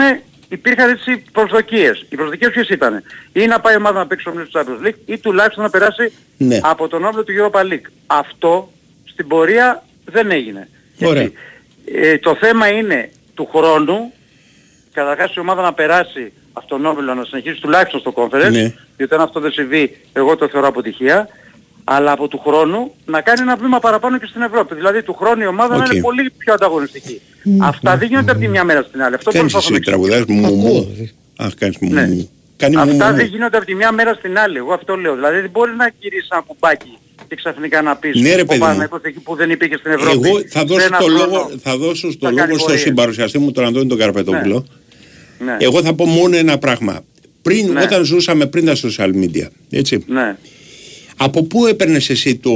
[0.50, 2.06] υπήρχαν έτσι προσδοκίες.
[2.08, 4.98] Οι προσδοκίες ποιες ήταν; Ή να πάει η ομάδα να παίξει ομίλους του Champions League
[5.06, 6.60] ή τουλάχιστον να περάσει Ναι.
[6.62, 7.90] από τον όμιλο του Europa League.
[8.06, 8.72] Αυτό
[9.04, 10.68] στην πορεία δεν έγινε.
[11.02, 11.22] Ωραία.
[11.22, 11.36] Γιατί,
[11.84, 14.12] ε, το θέμα είναι του χρόνου
[14.92, 18.74] καταρχάς η ομάδα να περάσει αυτόν τον όμιλο να συνεχίσει τουλάχιστον στο Conference Ναι.
[18.96, 21.28] γιατί αν αυτό δεν συμβεί εγώ το θεωρώ αποτυχία
[21.84, 24.74] αλλά από του χρόνου να κάνει ένα βήμα παραπάνω και στην Ευρώπη.
[24.74, 25.80] Δηλαδή του χρόνου η ομάδα Οκ.
[25.80, 27.20] να είναι πολύ πιο ανταγωνιστική.
[27.60, 29.14] Αυτά δεν γίνονται από τη μια μέρα στην άλλη.
[29.14, 30.26] Αυτό Κάνεις προσπαθώ εσύ να εξηγήσω.
[30.26, 30.84] τραγουδάς μου Ακούω, μου.
[30.84, 31.10] δηλαδή.
[31.36, 32.06] Αχ, κάνεις μου Ναι.
[32.06, 32.30] μου.
[32.56, 33.16] Κάνει μου Αυτά μου.
[33.16, 34.56] δεν γίνονται από τη μια μέρα στην άλλη.
[34.56, 35.14] Εγώ αυτό λέω.
[35.14, 38.52] Δηλαδή δεν μπορεί να γυρίσει ένα κουμπάκι και ξαφνικά να πεις Ναι, ρε, ο παιδί
[38.54, 38.58] μου.
[38.60, 40.28] Παναθηναϊκός εκεί που δεν υπήρχε στην Ευρώπη.
[40.28, 42.64] Εγώ θα σε δώσω ένα το χρόνο λόγο, θα δώσω στο θα κάνει λόγο στο
[42.66, 42.80] πορείες.
[42.80, 44.66] συμπαρουσιαστή μου τον Αντώνη τον Καρπετόπουλο.
[45.38, 45.56] Ναι.
[45.58, 47.04] Εγώ θα πω μόνο ένα πράγμα.
[47.42, 47.82] Πριν, Ναι.
[47.82, 50.04] όταν ζούσαμε πριν τα social media, έτσι.
[50.08, 50.36] Ναι.
[51.22, 52.50] Από πού έπαιρνες εσύ το,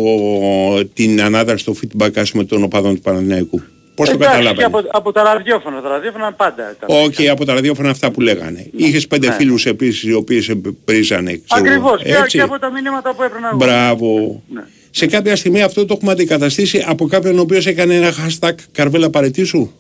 [0.94, 3.62] την ανάδραση, το feedback, ας πούμε, των οπαδών του Παναθηναϊκού;
[3.94, 5.80] Πώς το Εντάξει, και καταλάβαινες; από, από τα ραδιόφωνα.
[5.80, 7.04] Τα ραδιόφωνα πάντα ήταν.
[7.04, 8.70] Όχι, από τα ραδιόφωνα αυτά που λέγανε.
[8.76, 9.32] Είχες πέντε Ναι.
[9.34, 10.54] φίλους επίσης οι οποίοι σε
[10.84, 11.30] βρίζανε.
[11.48, 12.02] ξέρω, Ακριβώς.
[12.02, 12.36] Και, έτσι.
[12.36, 13.56] και από τα μηνύματα που έπαιρνα εγώ.
[13.56, 14.42] Μπράβο.
[14.48, 14.62] Ναι.
[14.90, 19.11] Σε κάποια στιγμή αυτό το έχουμε αντικαταστήσει από κάποιον ο οποίος έκανε ένα hashtag Καρβέλα
[19.11, 19.70] παραιτήσου;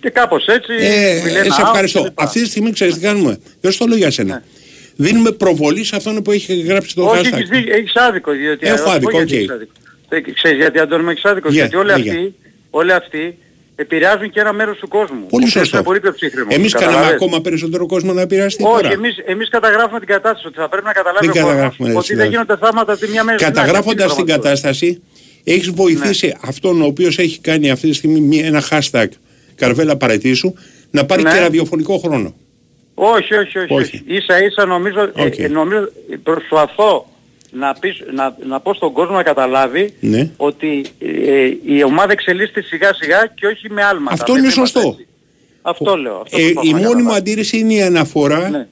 [0.00, 0.72] Και κάπως έτσι.
[0.78, 2.02] Ε, Βιλένα ε, σε out ευχαριστώ.
[2.02, 2.20] κλπ.
[2.20, 3.38] Αυτή τη στιγμή ξέρεις τι κάνουμε.
[3.60, 4.42] Δεν στο λέω για σένα.
[5.00, 7.10] Δίνουμε προβολή σε αυτόν που έχει γράψει το Ναι.
[7.10, 7.36] Όχι, hashtag.
[7.36, 8.32] έχεις, δίκιο, έχεις άδικο.
[8.32, 9.38] Διότι, Έχω θα σου πω άδικο, γιατί οκ.
[9.38, 9.72] έχεις άδικο.
[10.08, 11.48] Ε, Ξέρεις γιατί Αντώνη μου έχεις άδικο.
[11.48, 12.12] Για, γιατί όλοι για.
[12.12, 12.34] αυτοί,
[12.70, 13.38] όλοι αυτοί
[13.76, 15.16] επηρεάζουν και ένα μέρος του κόσμου.
[15.28, 15.76] Πολύ Ο οποίος σωστό.
[15.76, 16.54] Είναι πολύ πιο ψύχρεμος.
[16.54, 17.14] Εμείς κάναμε Καταλαβες.
[17.22, 18.92] ακόμα περισσότερο κόσμο να επηρεαστεί Όχι, τώρα.
[18.92, 21.94] εμείς, εμείς καταγράφουμε την κατάσταση ότι θα πρέπει να καταλάβει Δεν ο κόσμος καταγράφουμε, ρε,
[21.94, 22.30] ότι δεν συνάδελφε.
[22.42, 23.56] γίνονται θαύματα από τη μια μέρα στην άλλη.
[23.56, 24.60] Καταγράφοντας Αυτή την είναι η πραγματικότητα.
[24.60, 25.02] κατάσταση,
[25.44, 26.32] έχεις βοηθήσει Ναι.
[26.50, 29.06] αυτόν ο οποίος έχει κάνει αυτή τη στιγμή μία- ένα hashtag
[29.54, 30.52] Καρβέλα παραιτήσου
[30.90, 31.30] να πάρει Ναι.
[31.32, 32.34] και ραδιοφωνικό χρόνο.
[33.00, 33.72] Όχι, όχι, όχι.
[33.72, 33.74] Όχι.
[33.74, 34.02] όχι.
[34.06, 35.38] Ίσα ίσα νομίζω, ε, Οκ.
[35.38, 35.88] ε, νομίζω
[36.22, 37.06] προσπαθώ
[37.50, 40.30] να, πεις, να, να πω στον κόσμο να καταλάβει Ναι.
[40.36, 44.12] ότι ε, η ομάδα εξελίσσεται σιγά σιγά και όχι με άλματα.
[44.12, 44.88] Αυτό με είναι βήματα, σωστό.
[44.88, 45.06] έτσι.
[45.62, 46.20] Αυτό λέω.
[46.20, 47.16] Αυτό Ε, προσπαθώ η να μόνη μου καταλάβω.
[47.16, 48.66] αντίρρηση είναι η αναφορά Ναι.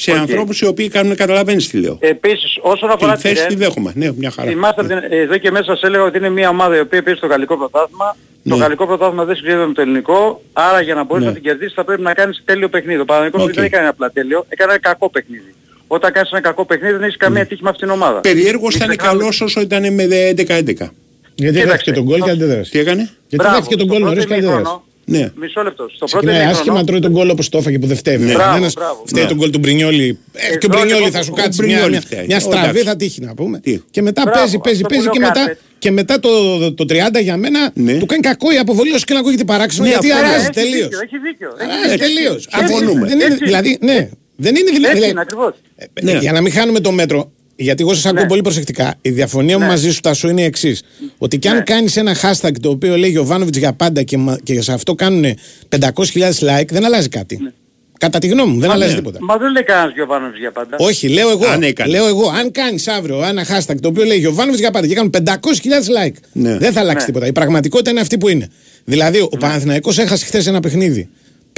[0.00, 0.16] Σε Οκ.
[0.16, 1.96] ανθρώπους οι οποίοι κάνουν καταλαβαίνεις τι λέω.
[2.00, 3.92] Επίσης, όσον αφορά Την θέση Ρεν, τη δέχομαι.
[3.94, 4.48] Ναι, μια χαρά.
[4.48, 7.26] Θυμάστε την- εδώ και μέσα σας έλεγα ότι είναι μια ομάδα η οποία παίζει στο
[7.28, 8.16] γαλλικό πρωτάθλημα.
[8.48, 8.62] Το Ναι.
[8.62, 11.28] γαλλικό πρωτάθλημα δεν συγκρίνεται με το ελληνικό, άρα για να μπορείς Ναι.
[11.28, 13.00] να την κερδίσεις θα πρέπει να κάνεις τέλειο παιχνίδι.
[13.00, 13.52] Ο Παναγικός Οκ.
[13.54, 15.54] δεν έκανε απλά τέλειο, έκανε ένα κακό παιχνίδι.
[15.86, 18.20] Όταν κάνεις ένα κακό παιχνίδι δεν έχεις καμία τύχη με αυτήν την ομάδα.
[18.20, 20.92] Περιέργως Μην ήταν ξεχνάμε- καλός όσο ήταν με 11-11.
[21.34, 21.60] Γιατί Κοίταξε.
[21.62, 22.70] έχασε και το γκολ και αντέδρασε.
[22.70, 24.82] Τι έκανε; Γιατί Μπράβο, έχασε και τον στο γκολ πρώτο νωρίς και ημίχρονο- αντέδρασε.
[25.18, 25.30] Ναι.
[25.34, 25.88] Μισό λεπτό.
[25.94, 26.84] Στο πρώτο Ξεκινάει άσχημα, ημίχρονο...
[26.84, 28.16] τρώει τον γκολ όπως το έφαγε που δεν φταίει.
[28.16, 28.30] Ναι.
[28.30, 29.02] Ο Μπράβο, ένας μπράβο.
[29.06, 29.28] φταίει Ναι.
[29.28, 30.18] τον γκολ του Μπρινιόλη.
[30.32, 32.24] Ε, και ο Εδώ Μπρινιόλη λοιπόν, θα σου ο κάτσει Μπρινιόλη μια, μια, φταίει.
[32.26, 32.84] μια Ο, στραβή εντάξει.
[32.84, 33.58] θα τύχει να πούμε.
[33.60, 35.58] Τι; Και μετά Μπράβο, παίζει, παίζει, αυτό παίζει που και λέω μετά, κάθε.
[35.78, 36.30] και μετά το,
[36.74, 37.92] το 30 για μένα Ναι.
[37.98, 40.50] του κάνει κακό η αποβολή όσο και να ακούγεται παράξενο Ναι, γιατί αυτό αράζει Έχει
[40.52, 40.88] τελείως.
[40.88, 41.48] δίκιο, Έχει δίκιο.
[41.60, 42.06] έχει Αράζει δίκιο.
[42.06, 42.48] τελείως.
[42.52, 43.06] Έτσι, Συμφωνούμε.
[43.06, 43.44] Δεν είναι, έτσι.
[43.44, 44.08] δηλαδή, ναι.
[44.36, 44.96] Δεν είναι δηλαδή.
[44.96, 45.52] Έτσι είναι ακριβώς.
[45.76, 46.12] Ε, Ναι.
[46.18, 47.32] Για να μην χάνουμε το μέτρο,
[47.62, 48.28] γιατί εγώ σας ακούω Ναι.
[48.28, 48.94] πολύ προσεκτικά.
[49.00, 49.70] Η διαφωνία μου Ναι.
[49.70, 50.82] μαζί σου, Τάσο, είναι η εξής.
[51.18, 51.62] Ότι κι αν Ναι.
[51.62, 55.24] κάνεις ένα hashtag το οποίο λέει Γιωβάνοβιτς για πάντα και, μα- και σε αυτό κάνουν
[55.68, 57.52] 500.000 like, δεν αλλάζει κάτι.
[57.98, 58.96] Κατά τη γνώμη μου, δεν αλλάζει ναι.
[58.98, 59.18] τίποτα.
[59.20, 60.76] Μα δεν λέει κανένας Γιωβάνοβιτς για πάντα.
[60.78, 61.46] Όχι, λέω εγώ.
[61.46, 61.90] Αν έκανε.
[61.90, 65.10] Λέω εγώ, αν κάνεις αύριο ένα hashtag το οποίο λέει Γιωβάνοβιτς για πάντα και κάνουν
[65.10, 66.58] 500.000 like, Ναι.
[66.58, 67.04] δεν θα αλλάξει Ναι.
[67.12, 67.26] τίποτα.
[67.26, 68.48] Η πραγματικότητα είναι αυτή που είναι.
[68.84, 71.08] Δηλαδή, ο Παναθηναϊκός έχασε χθες ένα παιχνίδι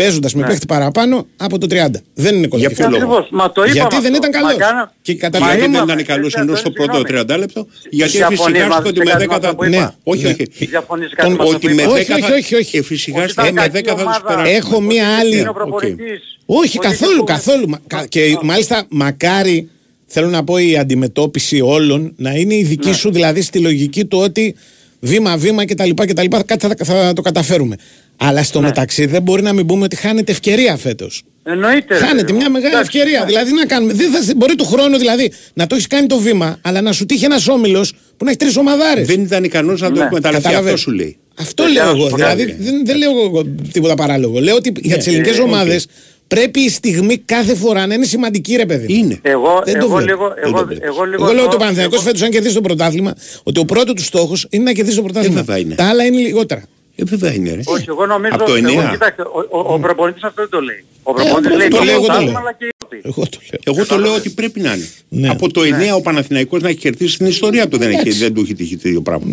[0.03, 2.03] παίζοντας με παίχτη παραπάνω από το 30.
[2.15, 2.75] Δεν είναι κολακή.
[2.75, 3.29] ποιο λόγο; Ακριβώς.
[3.31, 4.29] Μα το είπαμε Γιατί δεν αυτό.
[4.29, 4.57] ήταν Μα καλός.
[4.67, 6.49] κάνα- Και κατά Μα τη Γιατί γνώμη δεν μου, ήταν καλό Συγγνώμη.
[6.51, 7.25] ενώ στο πρώτο Συγγνώμη.
[7.25, 7.61] 30 λεπτό.
[7.91, 9.55] Γιατί Διαφωνείς εφησυχάστηκε μαζί ότι σε με κάτι 10 με αυτό θα.
[9.57, 9.77] που είπα.
[9.79, 9.89] Ναι.
[10.13, 10.31] Όχι, Ναι.
[10.31, 10.45] όχι.
[10.75, 11.91] Διαφωνείς κάτι Τον- με αυτό Ότι που με είπα.
[11.93, 12.35] Όχι, 10 όχι, θα.
[12.41, 12.75] όχι, όχι.
[12.83, 14.27] Εφησυχάστηκε Ότι με ήταν 10 θα κακή του ομάδα.
[14.35, 14.53] περάσει.
[14.61, 15.37] Έχω μία Ότι άλλη.
[15.39, 15.57] είναι ο Οκ.
[15.61, 16.23] προπονητής.
[16.61, 17.67] Όχι, Ότι καθόλου, είναι- καθόλου.
[17.73, 19.59] Μα- κα- Και μάλιστα μακάρι,
[20.15, 22.95] θέλω να πω, η αντιμετώπιση όλων να είναι η δική Ναι.
[23.01, 24.55] σου, δηλαδή στη λογική του ότι
[25.01, 25.91] βήμα-βήμα κτλ.
[25.95, 27.77] κτλ κάτι θα, θα το καταφέρουμε.
[28.25, 28.67] Αλλά στο Ναι.
[28.67, 31.23] μεταξύ δεν μπορεί να μην πούμε ότι χάνεται ευκαιρία φέτος.
[31.45, 31.99] Εννοείται.
[31.99, 32.53] ρε Χάνεται παιδί μια μου.
[32.53, 33.21] μεγάλη Εντάξει, ευκαιρία.
[33.21, 33.27] ναι.
[33.27, 33.93] Δηλαδή να κάνουμε.
[33.93, 37.07] Δεν θα, μπορεί του χρόνου δηλαδή να το έχεις κάνει το βήμα, αλλά να σου
[37.07, 39.07] τύχει ένας όμιλος που να έχει τρεις ομαδάρες.
[39.07, 40.05] Δεν ήταν ικανός να το Ναι.
[40.05, 40.43] εκμεταλλευτεί.
[40.45, 40.75] Καταλαβαίνω.
[40.75, 41.17] Αυτό σου λέει.
[41.39, 42.09] Αυτό Ε, λέω να σου εγώ.
[42.09, 42.63] πω Δηλαδή κάτι.
[42.63, 44.41] δεν, δεν λέω εγώ τίποτα παράλογο.
[44.41, 45.87] Λέω ότι για τις ελληνικές ε, ομάδες
[46.27, 48.93] πρέπει η στιγμή κάθε φορά να είναι σημαντική, ρε παιδί.
[48.93, 48.99] μου.
[48.99, 49.19] Είναι.
[49.23, 50.03] Εγώ, Δεν το εγώ, βλέπω.
[50.09, 50.89] λίγο, Δεν εγώ, το βλέπεις.
[50.89, 51.25] εγώ λίγο...
[51.25, 53.95] Εγώ λέω ότι ο εδώ- Παναθηναϊκός εγώ- φέτος αν κερδίσει το πρωτάθλημα, ότι ο πρώτος
[53.95, 55.35] του στόχος είναι να κερδίσει το πρωτάθλημα.
[55.35, 55.75] βέβαια είναι.
[55.75, 56.63] Τα άλλα είναι λιγότερα.
[56.97, 57.51] Ε, βέβαια είναι.
[57.55, 57.61] Ρε.
[57.65, 58.35] Όχι, εγώ νομίζω...
[58.35, 58.91] Από το εγώ, 9.
[58.91, 60.85] κοιτάξτε, ο, ο, ο προπονητής αυτό δεν το λέει.
[61.03, 62.41] Ο προπονητής Ε, λέει το το λέω, εγώ το πρωτάθλημα, λέω.
[62.41, 63.01] αλλά και η Ευρώπη.
[63.09, 63.61] Εγώ το λέω.
[63.77, 64.89] Εγώ το λέω ότι πρέπει να είναι.
[65.09, 65.29] Ναι.
[65.29, 65.65] Από το 9
[65.97, 69.01] ο Παναθηναϊκός να έχει κερδίσει την ιστορία του δεν, έχει, δεν του έχει τύχει τέτοιο
[69.03, 69.27] πράγμα.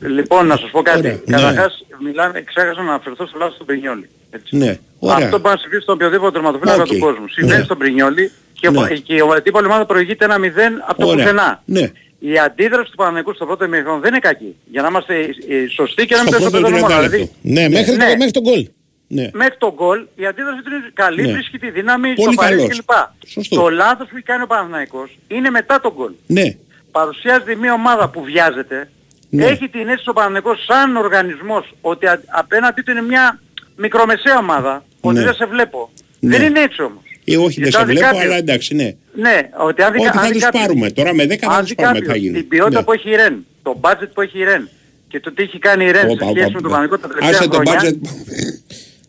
[0.00, 0.08] Ναι.
[0.08, 0.98] Λοιπόν, να σας πω κάτι.
[0.98, 1.20] Ωραία.
[1.26, 4.08] Καταρχάς, μιλάμε, ξέχασα να αναφερθώ στο λάθος του Μπρινιόλι.
[4.30, 4.56] Έτσι.
[4.56, 4.78] Ναι.
[4.98, 5.16] Ωραία.
[5.26, 6.88] Αυτό μπορεί να συμβεί στον οποιοδήποτε τερματοφύλακα Οκ.
[6.88, 7.28] του κόσμου.
[7.28, 7.64] Συμβαίνει Ναι.
[7.64, 8.88] στον Μπρινιόλι και, Ναι.
[8.88, 11.24] και η αντίπαλη ομάδα προηγείται ένα 0 από το Ωραία.
[11.24, 11.62] πουθενά.
[11.64, 11.90] Ναι.
[12.18, 14.56] Η αντίδραση του Παναθηναϊκού στο πρώτο ημίχρονο δεν είναι κακή.
[14.70, 15.14] Για να είμαστε
[15.48, 16.94] ε, σωστοί και να μην Στο πέσουμε πρώτο πέντε μόνο.
[16.94, 17.34] 30 Δηλαδή, λεπτό.
[17.42, 18.04] Ναι, μέχρι, Ναι.
[18.10, 18.68] Το, μέχρι το γκολ.
[19.08, 19.30] Ναι.
[19.32, 21.32] μέχρι το γκολ η αντίδραση του είναι καλή, Ναι.
[21.32, 22.78] βρίσκει τη δύναμη, Πολύ στο παρέλθον καλός.
[23.18, 23.28] κλπ.
[23.28, 23.56] Σωστό.
[23.56, 26.12] Το λάθος που έχει κάνει ο Παναθηναϊκός είναι μετά τον γκολ.
[26.26, 26.54] Ναι.
[26.90, 28.90] Παρουσιάζεται μια ομάδα που βιάζεται,
[29.30, 29.44] Ναι.
[29.44, 33.40] έχει την αίσθηση ο Παναθηναϊκός σαν οργανισμός ότι α- απέναντί του είναι μια
[33.76, 35.24] μικρομεσαία ομάδα, ότι Ναι.
[35.24, 35.90] δεν σε βλέπω.
[36.20, 36.36] Ναι.
[36.38, 37.02] Δεν είναι έτσι όμως.
[37.28, 38.88] Ε, όχι, δεν Γιατί σε αν δει βλέπω, κάποιος- αλλά εντάξει, ναι.
[39.14, 40.90] Ναι, ότι αν δει, Ότι αν θα δει τους κάποιος- πάρουμε.
[40.90, 42.38] Τώρα με 10 θα αν τους δει πάρουμε, τι κάποιος θα γίνει.
[42.38, 42.84] Την ποιότητα Ναι.
[42.84, 44.68] που έχει η Ρεν, το budget που έχει η Ρεν
[45.08, 46.74] και το τι έχει κάνει η Ρεν σε Όπα, σχέση όπα, με τον όπα.
[46.74, 47.80] Παναγικό τα τελευταία Άσε το χρόνια.
[47.80, 47.96] budget.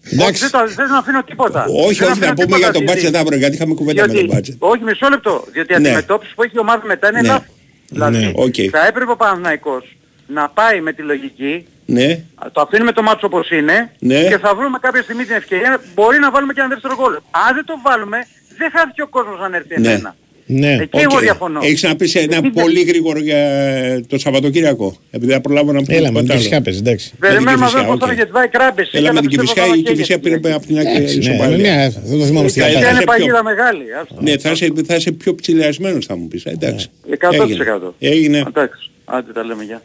[0.07, 0.41] Όχι, Εντάξει.
[0.41, 1.61] δεν, το, δεν αφήνω τίποτα.
[1.65, 4.01] Όχι, Δεν όχι, να αφήνω πούμε για τίποτα το γιατί- budget αύριο, γιατί είχαμε κουβέντα
[4.07, 4.55] με διότι- το budget.
[4.71, 5.33] Όχι, μισό λεπτό.
[5.53, 5.87] Διότι η Ναι.
[5.87, 7.27] αντιμετώπιση που έχει η ομάδα μετά είναι Ναι.
[7.27, 7.53] λάθος.
[7.89, 8.55] Δηλαδή, Ναι, οκ.
[8.71, 9.83] θα έπρεπε ο Παναθηναϊκός
[10.27, 12.19] να πάει με τη λογική, Ναι.
[12.51, 14.23] το αφήνουμε το μάτσο όπως είναι Ναι.
[14.27, 17.13] και θα βρούμε κάποια στιγμή την ευκαιρία, μπορεί να βάλουμε και ένα δεύτερο γκολ.
[17.13, 18.17] Αν δεν το βάλουμε,
[18.57, 19.87] δεν χάθηκε ο κόσμος αν έρθει Ναι.
[19.89, 20.15] εμένα.
[20.49, 20.73] Ναι.
[20.81, 21.59] Εκεί εγώ διαφωνώ.
[21.63, 23.39] Έχεις να πεις ένα Είναι- πολύ γρήγορο για
[24.07, 24.97] το Σαββατοκύριακο.
[25.11, 26.39] Επειδή θα προλάβω να πω Έλα, με τίποτα την άλλο.
[26.39, 27.13] φυσικά παίζει, εντάξει.
[27.19, 28.11] Περιμένουμε να Κηφισιά, δούμε πώς θα οκ.
[28.11, 28.89] είναι γιατί βάει κράμπες.
[28.93, 31.75] Έλα με την Κηφισιά, η Κηφισιά πήρε από την άκρη Εντάξει, ναι, ισοπαλία.
[31.75, 32.59] ναι, θα το θυμόμαστε.
[32.59, 32.71] Καλή.
[32.71, 32.95] για Είναι πάντα.
[32.95, 33.83] σε πιο- παγίδα μεγάλη.
[34.01, 34.15] άστο.
[34.21, 36.45] Ναι, θα είσαι, θα είσαι πιο ψηλιασμένος θα μου πεις.
[36.45, 36.87] ε, Εντάξει.
[37.09, 37.95] 100%.
[37.99, 38.43] Έγινε.
[38.47, 38.89] Εντάξει.
[39.05, 39.81] Άντε τα λέμε, γεια.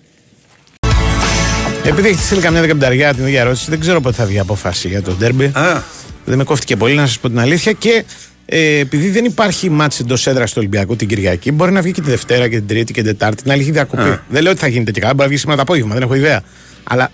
[1.85, 4.89] Επειδή έχεις στείλει καμιά δεκαπενταριά την ίδια ερώτηση, δεν ξέρω πότε θα βγει η απόφαση
[4.89, 5.45] για το ντέρμπι.
[5.45, 5.83] Α,
[6.25, 7.73] Δεν με κόφτηκε πολύ, να σας πω την αλήθεια.
[7.73, 8.05] Και
[8.47, 12.01] ε, επειδή δεν υπάρχει μάτς εντός έδρας του Ολυμπιακού την Κυριακή, μπορεί να βγει και
[12.01, 13.43] τη Δευτέρα και την Τρίτη και την Τετάρτη.
[13.43, 14.03] Την άλλη έχει διακοπή.
[14.29, 16.15] Δεν λέω ότι θα γίνεται και καλά, μπορεί να βγει σήμερα το απόγευμα, δεν έχω
[16.15, 16.43] ιδέα.
[16.85, 17.11] Αλλά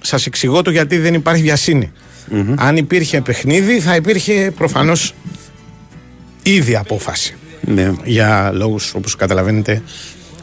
[0.00, 1.92] σας εξηγώ το γιατί δεν υπάρχει βιασύνη.
[2.56, 5.14] Αν υπήρχε παιχνίδι, θα υπήρχε προφανώς
[6.42, 7.34] ήδη απόφαση.
[7.60, 7.92] ναι.
[8.04, 9.82] Για λόγους, όπως καταλαβαίνετε,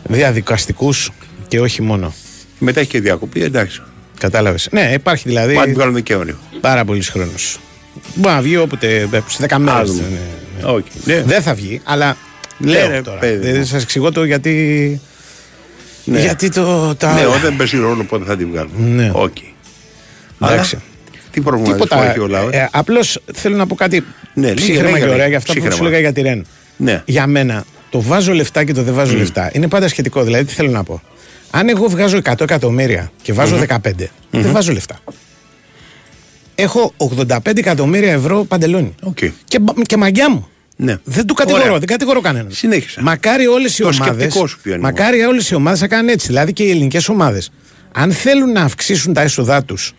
[0.04, 1.12] διαδικαστικούς
[1.48, 2.14] και όχι μόνο.
[2.60, 3.82] Μετά έχει και διακοπή, εντάξει.
[4.20, 4.68] Κατάλαβες.
[4.72, 5.54] Ναι, υπάρχει δηλαδή.
[5.54, 6.38] Μα την βγάλουμε και όριο.
[6.62, 7.32] Πάρα πολλοί χρόνο.
[8.16, 9.10] Μπορεί να βγει όποτε.
[9.28, 9.80] σε 10 μέρες.
[9.80, 10.04] Θα δούμε.
[10.64, 10.84] Όχι.
[11.04, 11.22] Ναι.
[11.24, 12.18] Δεν θα βγει, αλλά.
[12.58, 13.20] Ναι, λέω ρε, τώρα.
[13.20, 13.54] παιδί μου.
[13.54, 15.02] Δεν σας εξηγώ το γιατί.
[16.04, 16.20] Ναι.
[16.20, 16.96] Γιατί το.
[16.96, 17.14] Τα...
[17.14, 18.88] Ναι, όταν παίζει ρόλος πότε θα την βγάλουμε.
[19.04, 19.12] Ναι.
[19.14, 19.36] Οκ.
[20.42, 20.76] Εντάξει.
[20.76, 20.84] Αλλά
[21.32, 22.10] Τι προβληματισμό Τίποτα.
[22.10, 24.04] έχει ο λαός; Ε, Απλώς θέλω να πω κάτι
[24.34, 25.28] Ναι, λέγε, ψύχραιμα λέγε, και ωραία λέγε.
[25.30, 25.76] για αυτά που Ψύχραιμα.
[25.76, 26.46] σου έλεγα για τη Ρεν.
[26.78, 27.02] Ναι.
[27.06, 30.24] Για μένα, το βάζω λεφτά και το δεν βάζω λεφτά είναι πάντα σχετικό.
[30.24, 31.02] Δηλαδή, τι θέλω να πω.
[31.52, 33.78] Αν εγώ βγάζω 100 εκατομμύρια και βαζω 15,
[34.32, 35.00] δεν βάζω λεφτά.
[36.56, 38.96] Έχω 85 εκατομμύρια ευρώ παντελόνι.
[39.04, 39.18] Οκ.
[39.46, 40.48] Και, μπα- και μαγκιά μου.
[40.76, 40.98] Ναι.
[41.04, 41.78] Δεν του κατηγορώ, Ωραία.
[41.80, 42.52] δεν κατηγορώ κανέναν.
[42.52, 43.02] Συνέχισε.
[43.02, 44.04] Μακάρι όλες οι Το ομάδε.
[44.24, 46.28] σκεπτικό σου ποιο είναι Μακάρι όλες οι ομάδες να κάνουν έτσι.
[46.28, 47.52] Δηλαδή και οι ελληνικές ομάδες.
[47.92, 49.94] Αν θέλουν να αυξήσουν τα έσοδά τους,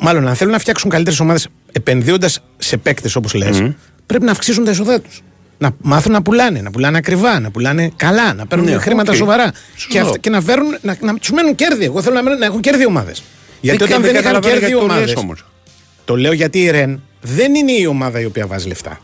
[0.00, 3.62] μάλλον αν θέλουν να φτιάξουν καλύτερες ομάδες επενδύοντας σε παίκτες όπως λες,
[4.06, 5.20] πρέπει να αυξήσουν τα έσοδά τους.
[5.62, 9.16] Να μάθουν να πουλάνε, να πουλάνε ακριβά, να πουλάνε καλά, να παίρνουν Ναι, χρήματα οκ.
[9.16, 9.52] σοβαρά.
[9.74, 9.92] Σωστό.
[9.92, 11.84] Και, αυτά- και να, φέρουν, να, να τους μένουν κέρδη.
[11.84, 13.22] Εγώ θέλω να, μένουν- να έχουν κέρδη ομάδες.
[13.60, 15.20] Γιατί Δεν- όταν δεν δεν είχαν καταλαβαίνω κέρδη γιατί το λες ομάδε.
[15.20, 15.44] όμως.
[16.04, 19.00] Το λέω γιατί η Ρεν δεν είναι η ομάδα η οποία βάζει λεφτά.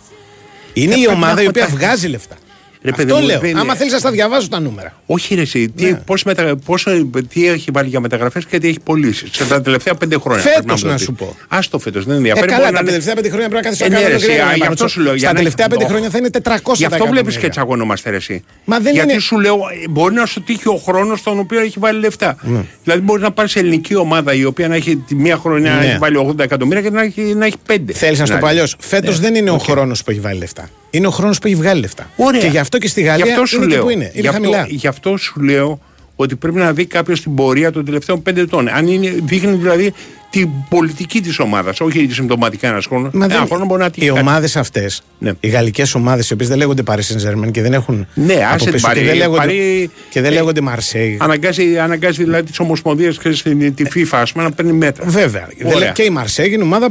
[0.72, 2.36] Είναι Δεν η πρέπει ομάδα να η έχω οποία τα- βγάζει λεφτά.
[2.82, 3.40] Ρε παιδί Αυτό μου, λέω.
[3.40, 4.92] δεν είναι- Άμα θέλεις να στα διαβάζω τα νούμερα.
[5.06, 5.94] Όχι, ρε, εσύ, τι, Ναι.
[6.06, 6.86] πώς μετα, πώς,
[7.28, 10.42] τι έχει βάλει για μεταγραφές και τι έχει πωλήσει σε τα τελευταία πέντε χρόνια.
[10.42, 11.24] Φέτος, πρέπει μου να το σου πει.
[11.24, 11.36] πω.
[11.48, 12.46] Ας το φέτος, δεν Ε, ενδιαφέρει.
[12.46, 14.20] καλά, μπορεί τα να είναι- τελευταία πέντε χρόνια πρέπει να κάθεσαι Ε, να ναι, κάνεις
[14.20, 14.92] ρε, το εσύ, γρήγορα α, να γι' αυτό πάρεις.
[14.92, 17.18] σου λέω, για Στα να- τελευταία πέντε το- χρόνια θα είναι 400 Γι' αυτό βλέπεις
[17.18, 17.40] εκατομμύρια.
[17.40, 18.44] και τσακωνόμαστε ρε, εσύ.
[18.64, 21.60] Μα δεν Γιατί είναι- σου λέω, ε, μπορεί να σου τύχει ο χρόνος στον οποίο
[21.60, 22.36] έχει βάλει λεφτά.
[22.42, 22.60] Ναι.
[22.84, 25.76] Δηλαδή, μπορείς να πάρεις ελληνική ομάδα η οποία να έχει τη μία χρονιά Ναι.
[25.78, 27.92] να έχει βάλει 80 εκατομμύρια και να έχει, να έχει 5.
[27.92, 28.64] Θέλεις να στο παλιό.
[28.78, 29.16] Φέτο Ναι.
[29.16, 29.62] δεν είναι ο Οκ.
[29.62, 30.68] χρόνος που έχει βάλει λεφτά.
[30.90, 32.10] Είναι ο χρόνος που έχει βγάλει λεφτά.
[32.16, 32.40] Ωραία.
[32.40, 34.04] Και γι' αυτό και στη Γαλλία Γι' αυτό σου είναι εκεί λέω, που είναι.
[34.04, 34.66] Είναι γι, αυτό, χαμηλά.
[34.68, 35.80] γι' αυτό σου λέω
[36.16, 38.68] ότι πρέπει να δει κάποιος την πορεία των τελευταίων πέντε ετών.
[38.68, 39.92] Αν είναι, δείχνει δηλαδή
[40.30, 43.12] την πολιτική της ομάδας, όχι συμπτωματικά ένας χρόνος.
[43.12, 44.06] Μα Ένα δεν- χρόνο μπορεί να τύχει.
[44.06, 44.20] οι κάτι.
[44.20, 45.32] ομάδες αυτές, Ναι.
[45.40, 48.06] οι γαλλικές ομάδες, οι οποίες δεν λέγονται Paris Saint-Germain και δεν έχουν.
[48.14, 49.04] Ναι, από άσε την πίσω και Paris.
[49.04, 51.16] δεν λέγονται, Paris- και δεν ε, λέγονται Marseille.
[51.18, 55.04] Αναγκάζει, αναγκάζει δηλαδή τις ομοσπονδίες και στην- τη FIFA ας πούμε, να παίρνει μέτρα.
[55.08, 55.48] Βέβαια.
[55.58, 55.78] Δεν Ωραία.
[55.78, 56.88] λέ- Και η Marseille είναι ομάδα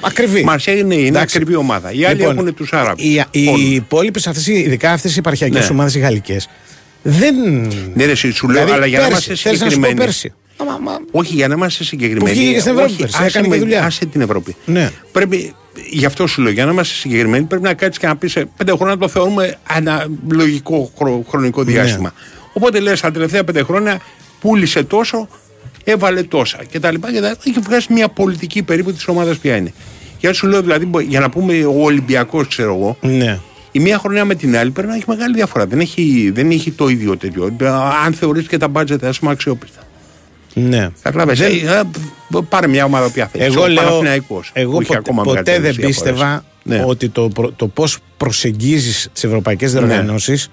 [0.00, 0.44] ακριβή.
[0.44, 1.36] Μαρσέγ ναι, είναι Εντάξει.
[1.38, 1.92] ακριβή ομάδα.
[1.92, 3.04] Οι άλλοι Λοιπόν, έχουν τους Άραβους.
[3.04, 5.74] Οι, οι υπόλοιπες αυτές, ειδικά αυτές οι επαρχιακές Ναι.
[5.74, 6.48] ομάδες οι γαλλικές,
[7.02, 7.34] δεν.
[7.94, 9.86] Ναι, ρε, εσύ, σου λέω, Δηλαδή, αλλά για να πέρσι, είμαστε θέλεις να σου πω
[9.86, 10.04] συγκεκριμένοι.
[10.10, 10.32] πέρσι.
[10.56, 12.36] Άμα- άμα- Όχι, για να είμαστε συγκεκριμένοι.
[12.36, 13.84] Που βγήκε στην Ευρώπη Όχι, πέρσι, άσε έκανε και με- δουλειά.
[13.84, 14.56] Άσε την Ευρώπη.
[14.64, 14.90] Ναι.
[15.12, 15.54] Πρέπει,
[15.90, 18.48] γι' αυτό σου λέω, για να είμαστε συγκεκριμένοι, πρέπει να κάτσεις και να πεις σε
[18.56, 21.72] πέντε χρόνια το θεωρούμε ένα λογικό χρο- χρονικό Ναι.
[21.72, 22.12] διάστημα.
[22.52, 24.00] Οπότε λες, τα τελευταία πέντε χρόνια
[24.40, 25.28] πούλησε τόσο,
[25.84, 26.94] έβαλε τόσα κτλ.
[26.94, 29.72] Και έχει βγάσει μια πολιτική περίπου της ομάδας ποια είναι.
[30.20, 33.38] Για σου λέω δηλαδή, μπο- για να πούμε ο Ολυμπιακός, ξέρω εγώ, Ναι.
[33.72, 35.66] η μία χρονιά με την άλλη πρέπει να έχει μεγάλη διαφορά.
[35.66, 37.56] Δεν έχει, δεν έχει το ίδιο τέτοιο.
[38.06, 39.80] Αν θεωρείς και τα μπάτζετ, ας πούμε, αξιόπιστα.
[40.54, 40.88] ναι.
[41.02, 41.34] Κατάλαβε.
[41.34, 41.90] Δεν-
[42.48, 43.44] πάρε μια ομάδα που θέλει.
[43.44, 46.42] Εγώ λέω, Παναθηναϊκός, εγώ που είχε ποτέ, ακόμα ποτέ μεγαλύτερες δεν πίστευα διαφορές.
[46.62, 46.84] Ναι.
[46.86, 50.48] ότι το, προ- το πώς προσεγγίζεις τις ευρωπαϊκές διοργανώσεις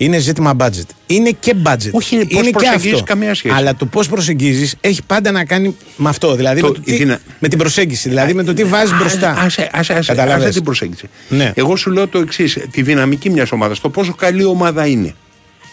[0.00, 0.86] είναι ζήτημα budget.
[1.06, 1.90] Είναι και budget.
[1.90, 3.04] Όχι, είναι πώς και προσεγγίζεις αυτό.
[3.04, 3.54] καμία σχέση.
[3.54, 6.34] Αλλά το πώς προσεγγίζεις έχει πάντα να κάνει με αυτό.
[6.34, 8.08] Δηλαδή Το- με, το τι- η δυνα- με την προσέγγιση.
[8.08, 9.30] Δηλαδή με το τι βάζεις μπροστά.
[9.38, 10.42] Άσε, άσε, άσε, Καταλάβες.
[10.44, 11.08] άσε την προσέγγιση.
[11.28, 11.52] Ναι.
[11.54, 15.14] Εγώ σου λέω το εξής: τη δυναμική μιας ομάδας, το πόσο καλή ομάδα είναι.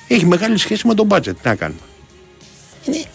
[0.07, 1.21] Έχει μεγάλη σχέση με τον budget.
[1.23, 1.79] Τι να κάνουμε.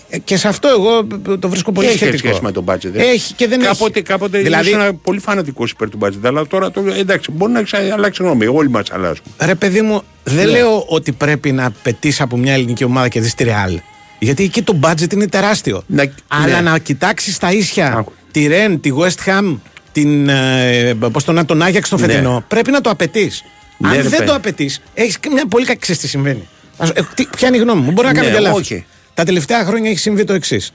[0.08, 1.06] Ε, Και σε αυτό εγώ
[1.38, 2.18] το βρίσκω πολύ έχει σχετικό.
[2.28, 2.94] σχέση με τον budget.
[2.94, 3.02] ε.
[3.10, 4.02] Έχει και δεν κάποτε, έχει.
[4.08, 6.18] Κάποτε Δηλαδή- ήσουν πολύ φανατικό υπέρ του budget.
[6.24, 8.46] Αλλά τώρα το, εντάξει, μπορεί να ξα- αλλάξει γνώμη.
[8.46, 9.26] Όλοι μας αλλάζουμε.
[9.40, 10.52] Ρε παιδί μου, δεν Ναι.
[10.52, 13.80] λέω ότι πρέπει να πετύσει από μια ελληνική ομάδα και δεις τη Ρεάλ.
[14.18, 15.82] Γιατί εκεί το budget είναι τεράστιο.
[15.86, 16.70] Να- Αλλά ναι.
[16.70, 18.12] να κοιτάξεις τα ίσια Άκου.
[18.30, 19.58] τη Ρεν, τη West Ham,
[19.92, 22.06] την, ε, πώς το, να- τον Άγιαξ τον Ναι.
[22.06, 23.44] φετινό, πρέπει να το απαιτείς.
[23.78, 24.24] Ναι, Αν ρε δεν παιδί.
[24.24, 26.48] το απαιτείς, έχεις μια πολύ κακή ξέρεις τι συμβαίνει.
[26.76, 28.72] Ας- ε, τι- Ποια είναι η γνώμη μου, μπορεί να Ναι, κάνω και λάθος.
[29.10, 29.14] Όχι.
[29.14, 30.72] Τα τελευταία χρόνια έχει συμβεί το εξής.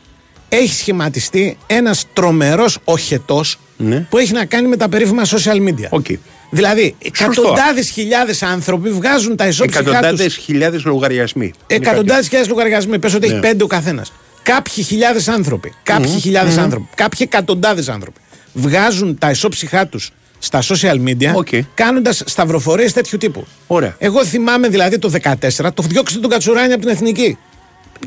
[0.49, 3.99] Έχει σχηματιστεί ένας τρομερός οχετός Ναι.
[4.09, 5.87] που έχει να κάνει με τα περίφημα social media.
[5.89, 6.05] Οκ.
[6.49, 7.41] Δηλαδή, Σωστό.
[7.41, 9.91] εκατοντάδες χιλιάδες άνθρωποι βγάζουν τα εσώψυχά τους.
[9.91, 11.53] Εκατοντάδε χιλιάδες λογαριασμοί.
[11.67, 12.99] Εκατοντάδες χιλιάδες λογαριασμοί.
[12.99, 13.33] Πες ότι Ναι.
[13.33, 14.11] έχει πέντε ο καθένας.
[14.43, 15.73] Κάποιοι χιλιάδες άνθρωποι.
[15.83, 16.87] Κάποιοι χιλιάδες άνθρωποι.
[16.95, 18.19] Κάποιοι εκατοντάδες άνθρωποι.
[18.53, 21.47] Βγάζουν τα εσώψυχά τους στα social media Οκ.
[21.73, 23.47] κάνοντας σταυροφορίες τέτοιου τύπου.
[23.67, 23.95] Ωραία.
[23.97, 27.37] Εγώ θυμάμαι δηλαδή το 2014 το διώξτε τον Κατσουράνη από την εθνική.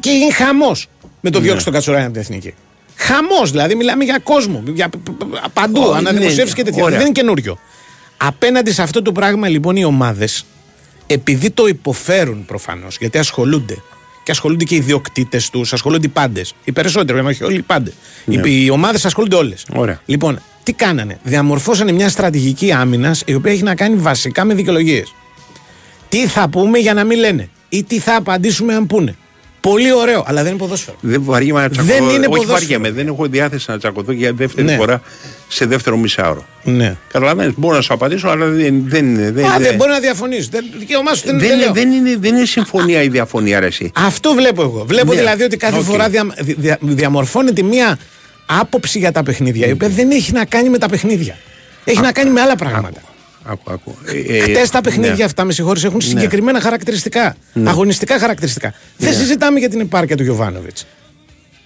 [0.01, 0.87] Και είναι χαμός
[1.21, 2.55] με το διώξτε τον Κατσουράνη από την εθνική.
[2.97, 4.63] Χαμός δηλαδή, μιλάμε για κόσμο.
[4.75, 6.83] Για π- π- π- παντού, Ω, αναδημοσιεύσεις ναι, και τέτοια.
[6.85, 6.97] ωραία.
[6.99, 7.59] Δεν είναι καινούριο.
[8.17, 10.45] Απέναντι σε αυτό το πράγμα λοιπόν οι ομάδες,
[11.07, 13.77] επειδή το υποφέρουν προφανώς, γιατί ασχολούνται
[14.25, 16.55] και ασχολούνται και οι ιδιοκτήτες τους, ασχολούνται οι πάντες.
[16.65, 17.93] Οι περισσότεροι, αν όχι όλοι οι πάντες.
[18.25, 19.65] Οι, οι ομάδες ασχολούνται όλες.
[19.73, 19.79] Ναι.
[19.79, 20.01] Ωραία.
[20.07, 25.15] Λοιπόν, τι κάνανε; Διαμορφώσανε μια στρατηγική άμυνας η οποία έχει να κάνει βασικά με δικαιολογίες.
[26.09, 29.17] Τι θα πούμε για να μην λένε ή τι θα απαντήσουμε αν πούνε.
[29.61, 30.97] Πολύ ωραίο, αλλά δεν είναι ποδόσφαιρο.
[31.01, 31.95] Δεν βαριέμαι να τσακωθώ.
[31.95, 32.53] Δεν είναι Όχι ποδόσφαιρο.
[32.53, 34.77] βαριέμαι, δεν έχω διάθεση να τσακωθώ για δεύτερη Ναι.
[34.77, 35.03] φορά
[35.49, 36.45] σε δεύτερο μισάωρο.
[36.65, 36.97] Ναι.
[37.13, 40.49] Καταλαβαίνεις, μπορώ να σου απαντήσω, αλλά δεν, δεν, δεν, Α, δεν δεν, μπορεί να διαφωνήσει.
[40.51, 41.73] Δεν, δικαίωμά σου δεν, δεν, δεν είναι, λέω.
[41.73, 43.91] δεν, είναι, δεν είναι συμφωνία η διαφωνία, ρε, εσύ.
[43.95, 44.85] Αυτό βλέπω εγώ.
[44.87, 45.19] Βλέπω Ναι.
[45.19, 45.85] δηλαδή ότι κάθε Οκ.
[45.85, 47.99] φορά δια, δια- διαμορφώνεται μία
[48.47, 51.37] άποψη για τα παιχνίδια, η οποία δεν έχει να κάνει με τα παιχνίδια.
[51.85, 53.01] Έχει να κάνει με άλλα πράγματα.
[53.51, 53.97] Άκου, άκου.
[54.05, 55.25] Ε, ε, Χτες τα παιχνίδια ναι.
[55.25, 56.03] αυτά, με συγχωρείς, έχουν Ναι.
[56.09, 57.37] συγκεκριμένα χαρακτηριστικά.
[57.53, 57.71] Ναι.
[57.71, 58.75] Αγωνιστικά χαρακτηριστικά.
[58.97, 60.87] Δεν συζητάμε για την επάρκεια του Γιοβάνοβιτς.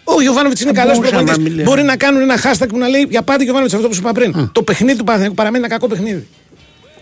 [0.05, 1.53] Ο Γιωβάνοβιτς είναι Θα καλός μπορούσα να προπονητής.
[1.55, 1.67] μιλάω.
[1.75, 4.13] Μπορεί να κάνουν ένα hashtag που να λέει για πάντα Γιωβάνοβιτς αυτό που σου είπα
[4.13, 4.51] πριν.
[4.53, 6.27] Το παιχνίδι του Παναθηναϊκού παραμένει ένα κακό παιχνίδι.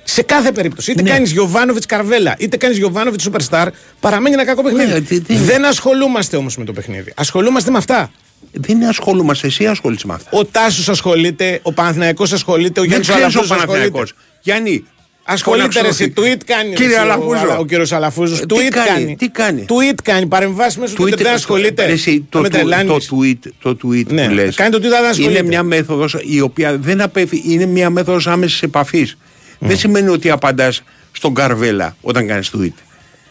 [0.04, 0.90] Σε κάθε περίπτωση.
[0.90, 1.10] Είτε Ναι.
[1.10, 3.66] κάνεις Γιωβάνοβιτς Καρβέλα, είτε κάνεις Γιωβάνοβιτς Superstar,
[4.00, 4.92] παραμένει ένα κακό παιχνίδι.
[4.92, 7.12] Ναι, τι- τι- Δεν ασχολούμαστε όμως με το παιχνίδι.
[7.16, 8.10] Ασχολούμαστε με αυτά.
[8.52, 10.30] Δεν ασχολούμαστε, εσύ ασχολείσαι με αυτά.
[10.38, 14.12] Ο Τάσος ασχολείται, ο Παναθηναϊκός ασχολείται, ο Δεν Γιάννης ξέρεις ο Αλαφούζο ασχολείται.
[14.44, 14.64] Παναθηναϊκός.
[14.64, 14.84] Γιάννη,
[15.24, 16.72] Ασχολείται ρε, φωνάξω- εσύ, tweet κάνει.
[16.72, 17.48] Κύριε ρε, εσύ, Αλαφούζο.
[17.48, 19.16] Ο, ο κύριος Αλαφούζος, Ε, τι tweet κάνει, κάνει.
[19.16, 19.64] τι κάνει.
[19.68, 21.86] Tweet κάνει, παρεμβάσεις μέσα στο Tweet- Twitter, δεν ασχολείται.
[21.86, 23.10] Ρε, εσύ, το, με το, το, τρελάνεις.
[23.12, 25.38] tweet, το tweet Ναι, που λες κάνει το tweet, αλλά δεν ασχολείται.
[25.38, 29.16] είναι μια μέθοδος η οποία δεν απέφυ, είναι μια μέθοδος άμεσης επαφής.
[29.58, 30.82] Δεν σημαίνει ότι απαντάς
[31.12, 32.72] στον Καρβέλα όταν κάνεις tweet.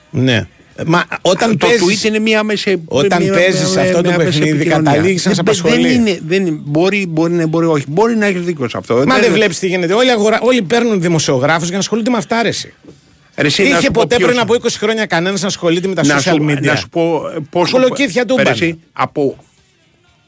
[0.10, 0.47] Ναι.
[0.86, 4.14] Μα όταν το παίζεις, tweet είναι μια άμεση όταν μια- παίζεις μια- αυτό το μια
[4.16, 4.92] άμεση παιχνίδι, επικοινωνία.
[4.92, 5.82] καταλήγεις να σε Δεν- απασχολεί.
[5.82, 7.86] Δεν είναι, δεν είναι, μπορεί, μπορεί, ναι, μπορεί, όχι.
[7.88, 9.04] Μπορεί να έχεις δίκιο σε αυτό.
[9.08, 9.94] Μα δεν βλέπεις τι γίνεται.
[9.94, 10.40] Όλοι, αγορα...
[10.42, 12.74] Όλοι παίρνουν δημοσιογράφους για να ασχολούνται με αυτά, ρε, εσύ.
[13.36, 15.88] Ρε, εσύ, να Είχε σου πω ποτέ ποιος- πριν από 20 χρόνια κανένας να ασχολείται
[15.88, 17.72] με τα να social σου, media; Να σου πω ε, πόσο.
[17.72, 18.78] Κολοκύθια του Πέρυσι, μπάνε.
[18.94, 19.38] από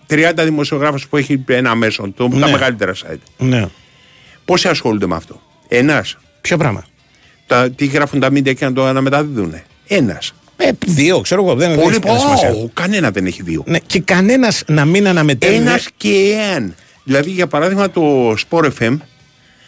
[0.07, 2.51] 30 δημοσιογράφους που έχει ένα μέσο, το, τα Ναι.
[2.51, 3.15] μεγαλύτερα site.
[3.37, 3.65] Ναι.
[4.45, 6.17] Πόσοι ασχολούνται με αυτό; Ένας.
[6.41, 6.85] Ποιο πράγμα;
[7.47, 9.53] Τα, τι γράφουν τα media και να το αναμεταδίδουν.
[9.87, 10.33] Ένας.
[10.67, 11.55] Ε, δύο, ξέρω εγώ.
[11.55, 12.49] Δεν δεν Πολύ έχει κανένα σημασία.
[12.51, 13.63] Ω, Κανένα δεν έχει δύο.
[13.67, 15.53] Ναι, και κανένας να μην αναμετέχει.
[15.53, 16.75] Ένας και εάν.
[17.03, 18.97] Δηλαδή, για παράδειγμα, το Sport FM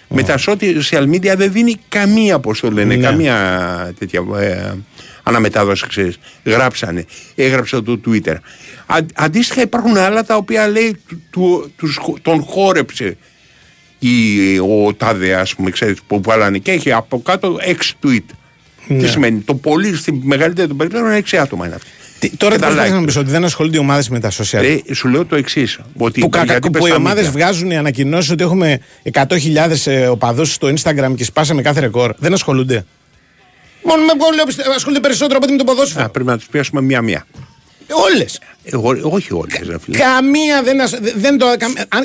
[0.08, 3.04] με τα social media δεν δίνει καμία, πώς το λένε, Ναι.
[3.04, 4.74] καμία τέτοια ε,
[5.24, 6.18] αναμετάδοση, ξέρεις.
[6.44, 8.36] Γράψανε, έγραψε το Twitter.
[8.86, 13.18] Α, αντίστοιχα υπάρχουν άλλα τα οποία λέει του, του- τους χω- τον χόρεψε
[14.00, 18.26] η, ο Τάδε, ας πούμε, ξέρεις, που βάλανε και έχει από κάτω εξ tweet.
[18.88, 18.98] Ναι.
[19.04, 21.90] Τι σημαίνει, το πολύ, στη μεγαλύτερη των περιπτώσεων, έξι άτομα είναι αυτή.
[22.20, 23.14] Τι- Τώρα Και τι τα προσπαθείς like να μου τους.
[23.14, 24.82] πεις ότι δεν ασχολούνται οι ομάδες με τα social.
[24.88, 25.80] Ε, σου λέω το εξής.
[25.98, 27.32] Ότι που, κακα- γιατί που πες οι τα ομάδες media.
[27.32, 32.14] βγάζουν οι ανακοινώσεις ότι έχουμε 100.000 ε, οπαδούς στο Instagram και σπάσαμε κάθε ρεκόρ.
[32.18, 32.86] Δεν ασχολούνται.
[33.84, 36.06] Μόνο με γκολ λέω, πιστε- ασχολούνται περισσότερο από ότι με το ποδόσφαιρο.
[36.06, 37.26] Α, πρέπει να τους πιάσουμε μία-μία.
[37.90, 38.40] Όλες.
[38.64, 39.98] Εγώ, όχι όλες, ρε φίλε.
[39.98, 40.94] Καμία δεν, ασ...
[41.16, 41.46] δεν το.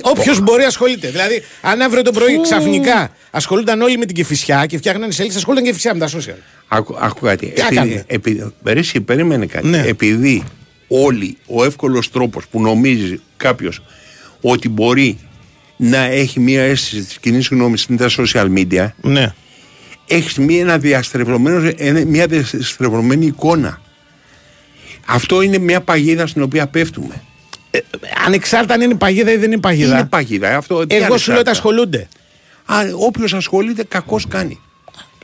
[0.02, 1.08] Όποιος μπορεί ασχολείται.
[1.10, 5.66] Δηλαδή, αν αύριο το πρωί ξαφνικά ασχολούνταν όλοι με την κεφισιά και φτιάχναν σελίδες, ασχολούνταν
[5.68, 6.36] και φυσιά με τα social.
[6.68, 7.46] Άκου, άκου κάτι.
[7.46, 9.66] Τι έκανε; επειδή, ρε, εσύ, περίμενε κάτι.
[9.66, 9.82] Ναι.
[9.86, 10.42] Επειδή
[10.88, 13.82] όλοι, ο εύκολος τρόπος που νομίζει κάποιος
[14.40, 15.18] ότι μπορεί
[15.76, 19.34] να έχει μία αίσθηση της κοινής γνώμης στην τα social media, Ναι.
[20.06, 23.80] έχεις μία, ένα διαστρεβλωμένο, ένα- μία διαστρεβλωμένη εικόνα.
[25.10, 27.22] Αυτό είναι μια παγίδα στην οποία πέφτουμε.
[28.26, 29.98] Ανεξάρτητα αν είναι παγίδα ή δεν είναι παγίδα.
[29.98, 30.56] Είναι παγίδα.
[30.56, 31.40] Αυτό, τι Εγώ σου λέω ανεξάρτητα.
[31.40, 32.08] ότι ασχολούνται.
[33.06, 34.60] Όποιος ασχολείται, κακώ κάνει.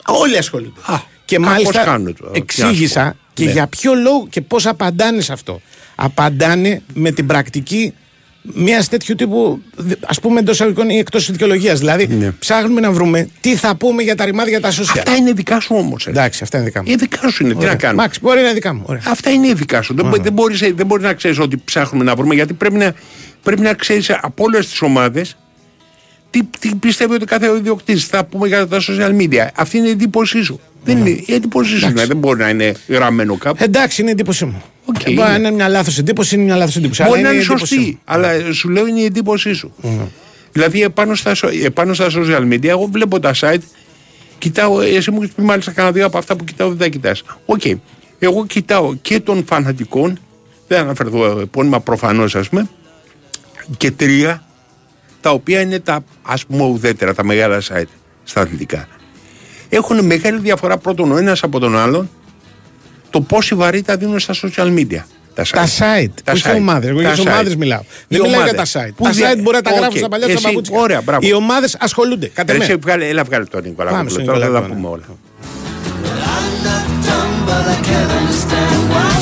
[0.06, 0.80] Όλοι ασχολούνται.
[0.86, 3.16] Α, και κακώς μάλιστα κάνω τώρα, τι να σου εξήγησα πω.
[3.34, 3.50] και Ναι.
[3.50, 5.60] για ποιο λόγο και πώς απαντάνε σε αυτό.
[5.94, 7.94] Απαντάνε με την πρακτική
[8.52, 9.60] μια τέτοιου τύπου,
[10.06, 11.74] ας πούμε εντός εισαγωγικών ή εκτός δικαιολογία.
[11.74, 12.30] Δηλαδή, Ναι.
[12.30, 14.80] ψάχνουμε να βρούμε τι θα πούμε για τα ρημάδια τα social.
[14.98, 16.06] Αυτά είναι δικά σου όμως.
[16.06, 16.90] Εντάξει, αυτά είναι δικά μου.
[16.92, 17.52] Ε, δικά σου είναι.
[17.52, 17.70] Τι Ωραία.
[17.70, 18.82] να κάνουμε; Μάξ, μπορεί να είναι δικά μου.
[18.86, 19.02] Ωραία.
[19.06, 19.94] Αυτά είναι δικά σου.
[19.94, 22.94] Δεν, μπο- δεν, μπορείς, δεν μπορείς να ξέρεις ότι ψάχνουμε να βρούμε, γιατί πρέπει να,
[23.42, 25.36] πρέπει να ξέρεις από όλες τις ομάδες
[26.30, 29.46] τι, τι πιστεύει ότι κάθε ιδιοκτήτης θα πούμε για τα social media.
[29.54, 30.60] Αυτή είναι η εντύπωσή σου.
[30.84, 31.88] Δεν είναι η εντύπωσή σου.
[31.88, 33.64] είναι, Δεν μπορεί να είναι γραμμένο κάπου.
[33.64, 34.62] Εντάξει, είναι η εντύπωσή μου.
[34.84, 35.36] Οκ, Μπορεί να είναι.
[35.36, 37.02] είναι μια λάθος εντύπωση, είναι μια λάθος εντύπωση.
[37.02, 37.98] Μπορεί αλλά να είναι η εντύπωσή σωστή, μου.
[38.04, 39.74] αλλά σου λέω είναι η εντύπωσή σου.
[40.52, 43.58] Δηλαδή επάνω στα, so- επάνω στα social media, εγώ βλέπω τα site,
[44.38, 47.22] κοιτάω, εσύ μου έχεις πει μάλιστα κανένα δύο από αυτά που κοιτάω δεν τα κοιτάς.
[47.46, 47.62] Οκ.
[48.18, 50.18] Εγώ κοιτάω και των φανατικών,
[50.68, 52.68] δεν αναφερθώ επώνυμα προφανώς ας πούμε,
[53.76, 54.44] και τρία,
[55.20, 57.84] τα οποία είναι τα ας πούμε ουδέτερα, τα μεγάλα site
[58.24, 58.88] στα αθλητικά.
[59.68, 62.10] Έχουν μεγάλη διαφορά πρώτον ο ένας από τον άλλον,
[63.14, 65.02] το πόση βαρύτητα δίνουν στα social media.
[65.34, 65.48] Τα site.
[65.52, 66.54] Τα site, Τα όχι site.
[66.56, 66.88] ομάδες.
[66.88, 67.26] Εγώ Τα για τις site.
[67.28, 67.80] ομάδες μιλάω.
[67.80, 68.76] Οι Δεν μιλάω για τα ομάδες.
[68.76, 68.92] site.
[68.96, 69.76] Που τα δια- site μπορεί να τα Οκ.
[69.76, 70.78] γράψουν στα παλιά του Εσύ, παπούτσια.
[70.80, 71.26] Ωραία, μπράβο.
[71.26, 72.26] Οι ομάδες ασχολούνται.
[72.34, 72.64] Κατ' Ρε, εμέ.
[72.64, 74.88] σε βγάλε, έλα βγάλε τον Νικόλα Πάμε Κόπουλο, στον τώρα θα Νικόλα τα Κόπουλο.
[74.88, 75.18] πούμε όλα.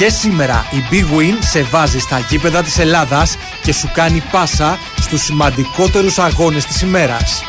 [0.00, 4.78] Και σήμερα η Big Win σε βάζει στα γήπεδα της Ελλάδας και σου κάνει πάσα
[5.00, 7.44] στους σημαντικότερους αγώνες της ημέρας.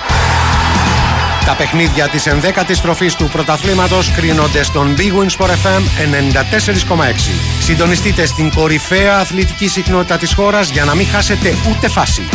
[1.46, 7.32] Τα παιχνίδια της 11ης τροφής του πρωταθλήματος κρίνονται στον Big Win Sport FM 94,6.
[7.60, 12.30] Συντονιστείτε στην κορυφαία αθλητική συχνότητα της χώρας για να μην χάσετε ούτε φάση.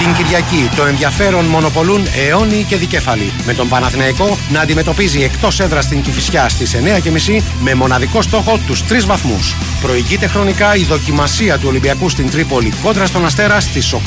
[0.00, 3.32] Την Κυριακή το ενδιαφέρον μονοπολούν αιώνιοι και δικέφαλοι.
[3.46, 8.82] Με τον Παναθηναϊκό να αντιμετωπίζει εκτός έδρας στην Κηφισιά στις 9.30 με μοναδικό στόχο τους
[8.88, 9.56] 3 βαθμούς.
[9.82, 13.98] Προηγείται χρονικά η δοκιμασία του Ολυμπιακού στην Τρίπολη κόντρα στον Αστέρα στις 8.30.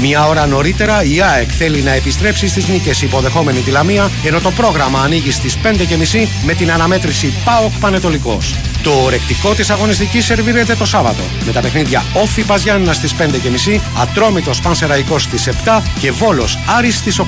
[0.00, 4.50] Μία ώρα νωρίτερα η ΑΕΚ θέλει να επιστρέψει στις νίκες υποδεχόμενη τη Λαμία ενώ το
[4.50, 8.54] πρόγραμμα ανοίγει στις 5.30 με την αναμέτρηση ΠΑΟΚ Πανετολικός.
[8.82, 14.60] Το ορεκτικό της αγωνιστικής σερβίρεται το Σάββατο με τα παιχνίδια Όφη Παζιάννα στις 5.30, Ατρόμητος
[14.92, 17.24] Πανσεραϊκός στις 7 και Βόλος Άρης στις 8.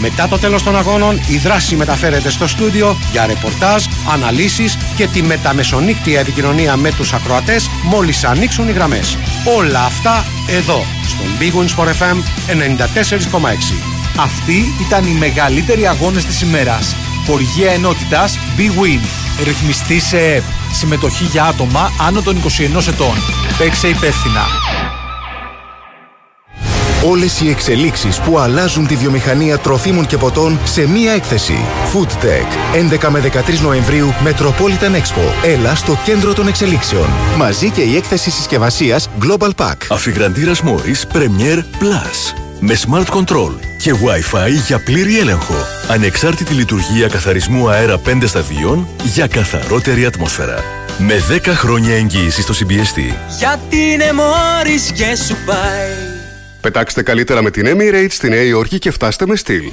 [0.00, 5.22] Μετά το τέλος των αγώνων η δράση μεταφέρεται στο στούντιο για ρεπορτάζ, αναλύσεις και τη
[5.22, 9.18] μεταμεσονύκτια επικοινωνία με τους ακροατές μόλις ανοίξουν οι γραμμές.
[9.56, 13.74] Όλα αυτά εδώ στον Big Win Sport FM 94,6.
[14.16, 16.96] Αυτοί ήταν οι μεγαλύτεροι αγώνες της ημέρας.
[17.26, 19.00] Χοργία ενότητας Big Win.
[19.44, 20.44] Ρυθμιστή σε ΕΠ.
[20.72, 23.14] Συμμετοχή για άτομα άνω των 21 ετών.
[23.58, 24.46] Παίξε υπεύθυνα.
[27.04, 31.64] Όλες οι εξελίξεις που αλλάζουν τη βιομηχανία τροφίμων και ποτών σε μία έκθεση.
[31.92, 32.76] Food Tech.
[33.04, 35.44] 11 με 13 Νοεμβρίου Metropolitan Expo.
[35.44, 37.06] Έλα στο κέντρο των εξελίξεων.
[37.36, 39.76] Μαζί και η έκθεση συσκευασίας Global Pack.
[39.88, 42.34] Αφιγραντήρας Morris Premier Plus.
[42.60, 45.54] Με Smart Control και Wi-Fi για πλήρη έλεγχο.
[45.88, 50.64] Ανεξάρτητη λειτουργία καθαρισμού αέρα 5 σταδίων για καθαρότερη ατμόσφαιρα.
[50.98, 53.14] Με 10 χρόνια εγγύηση στο CBST.
[53.38, 56.07] Γιατί είναι μόρις και σου πάει.
[56.60, 59.72] Πετάξτε καλύτερα με την Emirates στη Νέα Υόρκη και φτάστε με στυλ.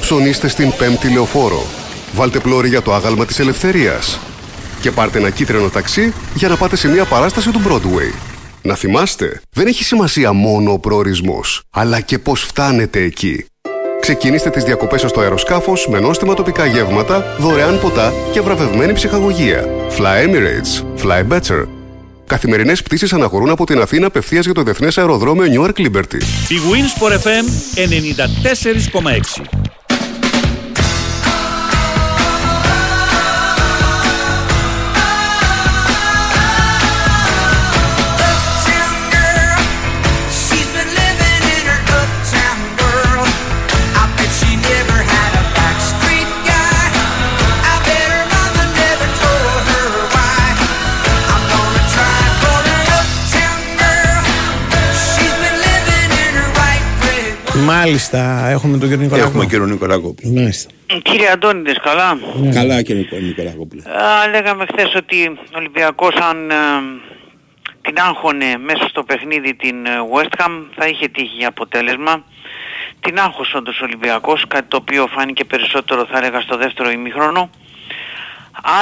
[0.00, 1.66] Ψωνίστε στην πέμπτη λεωφόρο.
[2.14, 4.18] Βάλτε πλώρη για το άγαλμα της ελευθερίας.
[4.80, 8.14] Και πάρτε ένα κίτρινο ταξί για να πάτε σε μια παράσταση του Broadway.
[8.62, 13.44] Να θυμάστε, δεν έχει σημασία μόνο ο προορισμός, αλλά και πώς φτάνετε εκεί.
[14.00, 19.64] Ξεκινήστε τις διακοπές σας στο αεροσκάφος με νόστιμα τοπικά γεύματα, δωρεάν ποτά και βραβευμένη ψυχαγωγία.
[19.98, 21.02] Fly Emirates.
[21.04, 21.73] Fly better.
[22.26, 26.22] Καθημερινές πτήσεις αναχωρούν από την Αθήνα απευθείας για το Διεθνές Αεροδρόμιο Newark Liberty.
[26.48, 27.44] Η Wins for FM
[28.92, 29.73] 94,6.
[57.78, 59.28] Μάλιστα, έχουμε τον κύριο Νικολάκο.
[59.28, 60.32] Έχουμε κύριο Νικολάκοπουλο.
[60.32, 60.70] Μάλιστα.
[61.02, 62.18] Κύριε Αντώνιδες, καλά;
[62.54, 63.82] Καλά κύριε Νικο- Νικολάκοπουλο.
[63.82, 66.54] Α, λέγαμε χθες ότι ο Ολυμπιακός αν ε,
[67.80, 72.24] την άγχωνε μέσα στο παιχνίδι την ε, West Ham θα είχε τύχει για αποτέλεσμα.
[73.00, 77.50] Την άγχωσε όντως ο Ολυμπιακός, κάτι το οποίο φάνηκε περισσότερο θα έλεγα στο δεύτερο ημίχρονο.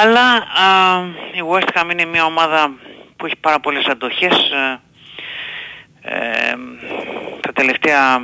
[0.01, 0.99] Αλλά α,
[1.33, 2.71] η West Ham είναι μια ομάδα
[3.17, 4.35] που έχει πάρα πολλές αντοχές.
[4.35, 4.79] ε,
[6.05, 6.53] ε,
[7.41, 8.21] τα τελευταία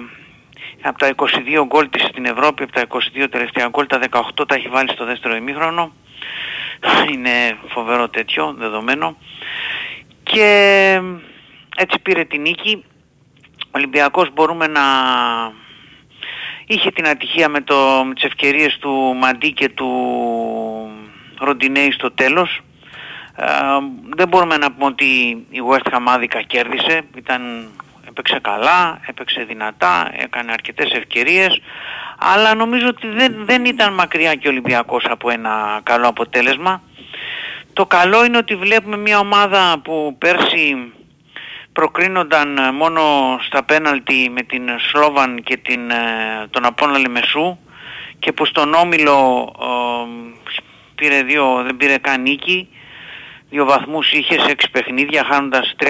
[0.81, 4.55] από τα 22 γκολ της στην Ευρώπη, από τα 22 τελευταία γκολ, τα 18 τα
[4.55, 5.93] έχει βάλει στο δεύτερο ημίχρονο.
[7.11, 9.17] Είναι φοβερό τέτοιο δεδομένο.
[10.23, 11.01] Και
[11.77, 12.83] έτσι πήρε την νίκη.
[13.65, 14.81] Ο Ολυμπιακός μπορούμε να...
[16.65, 19.89] Είχε την ατυχία με, το, με τις ευκαιρίες του Μαντί και του
[21.39, 22.61] Ροντινέη στο τέλος.
[23.35, 23.45] Ε,
[24.15, 25.05] δεν μπορούμε να πούμε ότι
[25.49, 27.01] η West Ham άδικα κέρδισε.
[27.15, 27.69] Ήταν,
[28.19, 31.61] έπαιξε καλά, έπαιξε δυνατά, έκανε αρκετές ευκαιρίες.
[32.17, 36.81] Αλλά νομίζω ότι δεν, δεν ήταν μακριά και ο Ολυμπιακός από ένα καλό αποτέλεσμα.
[37.73, 40.93] Το καλό είναι ότι βλέπουμε μια ομάδα που πέρσι
[41.73, 43.01] προκρίνονταν μόνο
[43.45, 47.57] στα πέναλτι με την Σλόβαν και την, ε, τον Απόλλωνα Λεμεσού
[48.19, 50.09] και που στον Όμιλο ε,
[50.95, 52.67] πήρε δύο, δεν πήρε καν νίκη.
[53.49, 55.87] Δύο βαθμούς είχες σε έξι παιχνίδια χάνοντας 3-0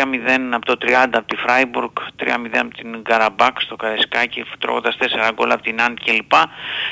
[0.51, 5.51] από το 30 από τη Φράιμπουργκ, 3-0 από την Γκαραμπάκ στο Καρεσκάκι, τρώγοντας 4 γκολ
[5.51, 6.31] από την Άντ κλπ.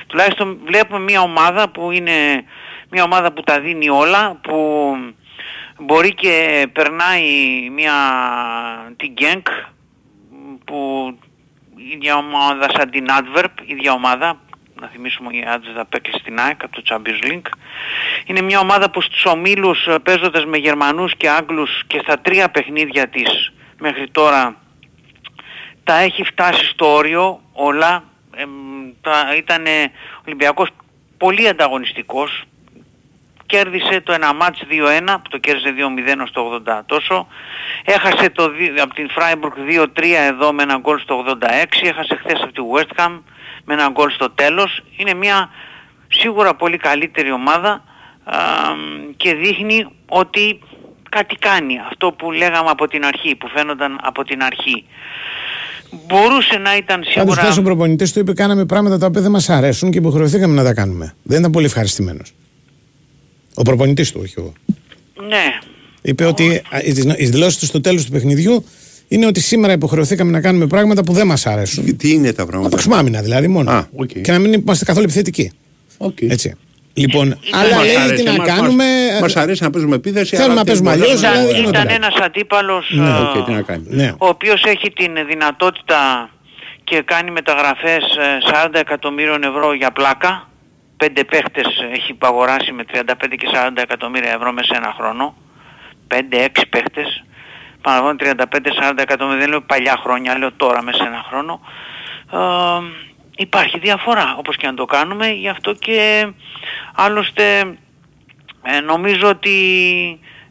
[0.08, 2.44] Τουλάχιστον βλέπουμε μια ομάδα που είναι
[2.90, 4.96] μια ομάδα που τα δίνει όλα, που
[5.80, 7.24] μπορεί και περνάει
[7.72, 7.94] μια
[8.98, 9.48] την Γκένκ
[10.66, 11.12] που
[11.76, 14.40] η ίδια ομάδα σαν την Adverb, η ίδια ομάδα
[14.82, 17.50] να θυμίσουμε η Adverb απέκλεισε στην ΑΕΚ από το Champions League
[18.26, 22.50] είναι μια ομάδα που στους ομίλους ε, παίζοντας με Γερμανούς και Άγγλους και στα τρία
[22.50, 24.56] παιχνίδια της μέχρι τώρα
[25.84, 28.04] τα έχει φτάσει στο όριο όλα
[28.36, 28.50] εμ,
[29.02, 30.70] τα, ήταν ο Ολυμπιακός
[31.18, 32.44] πολύ ανταγωνιστικός
[33.48, 37.28] κέρδισε το ένα μάτς 2-1 που το κέρδισε 2-0 στο 80 τόσο.
[37.86, 41.44] Έχασε το, δι- από την Φράιμπουργκ 2-3 εδώ με ένα γκολ στο 86.
[41.82, 43.20] Έχασε χθες από τη West Ham
[43.68, 44.84] με ένα γκολ στο τέλος.
[44.98, 45.50] Είναι μια
[46.08, 47.72] σίγουρα πολύ καλύτερη ομάδα
[48.24, 48.36] α,
[49.18, 50.60] και δείχνει ότι
[51.10, 51.74] κάτι κάνει.
[51.92, 54.86] Αυτό που λέγαμε από την αρχή, που φαίνονταν από την αρχή.
[56.08, 57.42] Μπορούσε να ήταν Πάντως, σίγουρα...
[57.42, 60.64] χθες ο προπονητής του είπε: Κάναμε πράγματα τα οποία δεν μας αρέσουν και υποχρεωθήκαμε να
[60.64, 61.16] τα κάνουμε.
[61.24, 62.34] Δεν ήταν πολύ ευχαριστημένος.
[63.56, 64.54] Ο προπονητής του, όχι εγώ.
[65.28, 65.60] Ναι,
[66.02, 68.66] Είπε ότι α, οι δυσνο- οι δηλώσεις του στο τέλος του παιχνιδιού
[69.08, 71.98] είναι ότι σήμερα υποχρεωθήκαμε να κάνουμε πράγματα που δεν μας αρέσουν.
[71.98, 73.72] Τι είναι τα πράγματα; Όπως άμυνα δηλαδή μόνο.
[73.72, 74.08] Α, οκ.
[74.08, 75.52] Και να μην είμαστε καθόλου επιθετικοί.
[75.98, 76.22] Οκ.
[76.22, 76.56] Έτσι.
[76.94, 80.36] Λοιπόν, αλλά Μας λέει αρέσει, τι να μας- κάνουμε; Μας, μας αρέσει να παίζουμε επίθεση.
[80.36, 81.96] Θέλουμε αλλά να παίζουμε δεν αλλιώς, μπορούμε αλλά να- δεν ήταν γινόταν.
[82.04, 83.84] ένας αντίπαλος Ναι, ε, οκ, τι να κάνει.
[83.90, 84.12] Ναι.
[84.18, 86.30] ο οποίος έχει την δυνατότητα
[86.84, 90.50] και κάνει μεταγραφές ε, 40 εκατομμύριων ευρώ για πλάκα.
[90.98, 95.36] Πέντε παίχτες έχει αγοράσει με 35 και 40 εκατομμύρια ευρώ μέσα σε ένα χρόνο.
[96.08, 97.24] 5-6 παίχτες.
[97.88, 101.62] Παναγώνει 35-40 εκατομμύρια, δεν λέω παλιά χρόνια, λέω τώρα μέσα σε ένα χρόνο.
[102.32, 102.38] Ε,
[103.36, 106.28] υπάρχει διαφορά όπως και αν το κάνουμε, γι' αυτό και
[106.96, 107.60] άλλωστε
[108.64, 109.60] ε, νομίζω ότι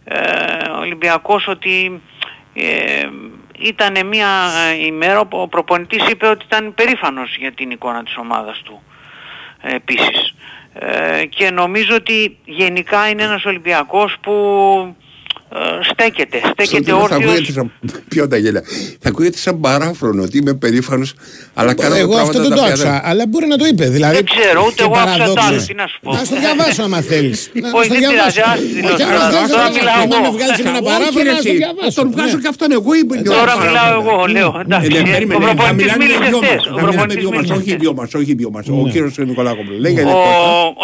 [0.05, 2.03] ε, ο Ολυμπιακός ότι
[2.55, 3.09] ε,
[3.59, 4.29] ήταν μια
[4.71, 8.83] ε, ημέρα που ο προπονητής είπε ότι ήταν περήφανος για την εικόνα της ομάδας του
[9.61, 10.35] ε, επίσης.
[10.73, 14.33] Ε, και νομίζω ότι γενικά είναι ένας Ολυμπιακός που
[14.91, 15.06] ε,
[15.93, 17.55] στέκεται, Στο στέκεται τέλος θα ακούγεται όρθιος.
[17.55, 17.73] σαν...
[18.09, 18.63] Ποιο τα γέλια.
[19.01, 21.15] Θα ακούγεται σαν παράφρονο ότι είμαι περήφανος,
[21.55, 23.85] αλλά κάνω Εγώ πράγματα αυτό δεν τα το οποία άκουσα, αλλά μπορεί να το είπε.
[23.89, 25.45] Δηλαδή, Δεν ξέρω, ούτε και εγώ άκουσα παραδόξως.
[25.45, 26.13] το άλλο, τι να σου πω.
[26.13, 27.51] Να στο διαβάσω άμα θέλεις.
[27.53, 28.41] Να Όχι, στο δεν πειράζει, διαβάσω.
[28.53, 29.05] ας τη Όχι, δηλώσω.
[29.05, 30.25] άμα θες, Τώρα να- μιλάω να εγώ.
[30.27, 31.97] με βγάλεις ένα Όχι, παράφρονο, ρε, να στο εσύ, διαβάσω.
[32.01, 32.43] Τον βγάζω Ναι.
[32.43, 33.15] και αυτόν εγώ είμαι.
[33.39, 34.51] Τώρα μιλάω εγώ, λέω.
[34.65, 36.47] Εντάξει, Ε, ε, ναι, ο περίμενε, θα προπονητής μιλάμε μίλησε δυο μας.
[36.47, 36.61] χθες.
[36.61, 37.81] Ο Θα μιλάμε προπονητής δυο μας, μίλησε όχι χθες.
[37.83, 38.65] δυο μας, όχι δυο μας.
[38.69, 38.91] Ο Ναι.
[38.93, 39.79] κύριος Νικολάκοπουλος.
[39.85, 40.31] Λέγε, Ο Νικόλα.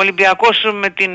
[0.03, 1.13] Ολυμπιακός με την...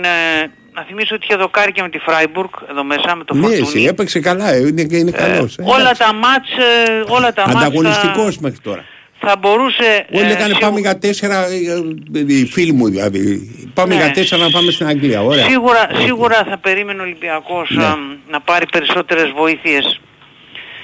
[0.77, 3.47] ε, Να θυμίσω ότι είχε δοκάρει και με τη Φράιμπουργκ εδώ μέσα με το Ναι,
[3.47, 3.85] εσύ Φορτούνι.
[3.85, 5.57] έπαιξε καλά, ε, είναι, είναι καλός.
[5.57, 5.63] ε.
[5.65, 8.83] Όλα τα μάτς, ε, όλα τα μάτς θα, Ανταγωνιστικός μέχρι τώρα.
[9.19, 10.05] θα μπορούσε...
[10.13, 13.51] Όλοι ε, λέγανε σίγου- πάμε για τέσσερα, ε, ε, οι φίλοι μου δηλαδή.
[13.73, 14.01] Πάμε Ναι.
[14.03, 15.21] για τέσσερα να πάμε στην Αγγλία.
[15.23, 15.45] Ωραία.
[15.45, 17.83] Σίγουρα, σίγουρα θα περίμενε ο Ολυμπιακός Ναι.
[17.85, 17.95] α,
[18.29, 19.99] να πάρει περισσότερες βοήθειες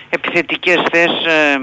[0.09, 1.57] επιθετικές θες ε,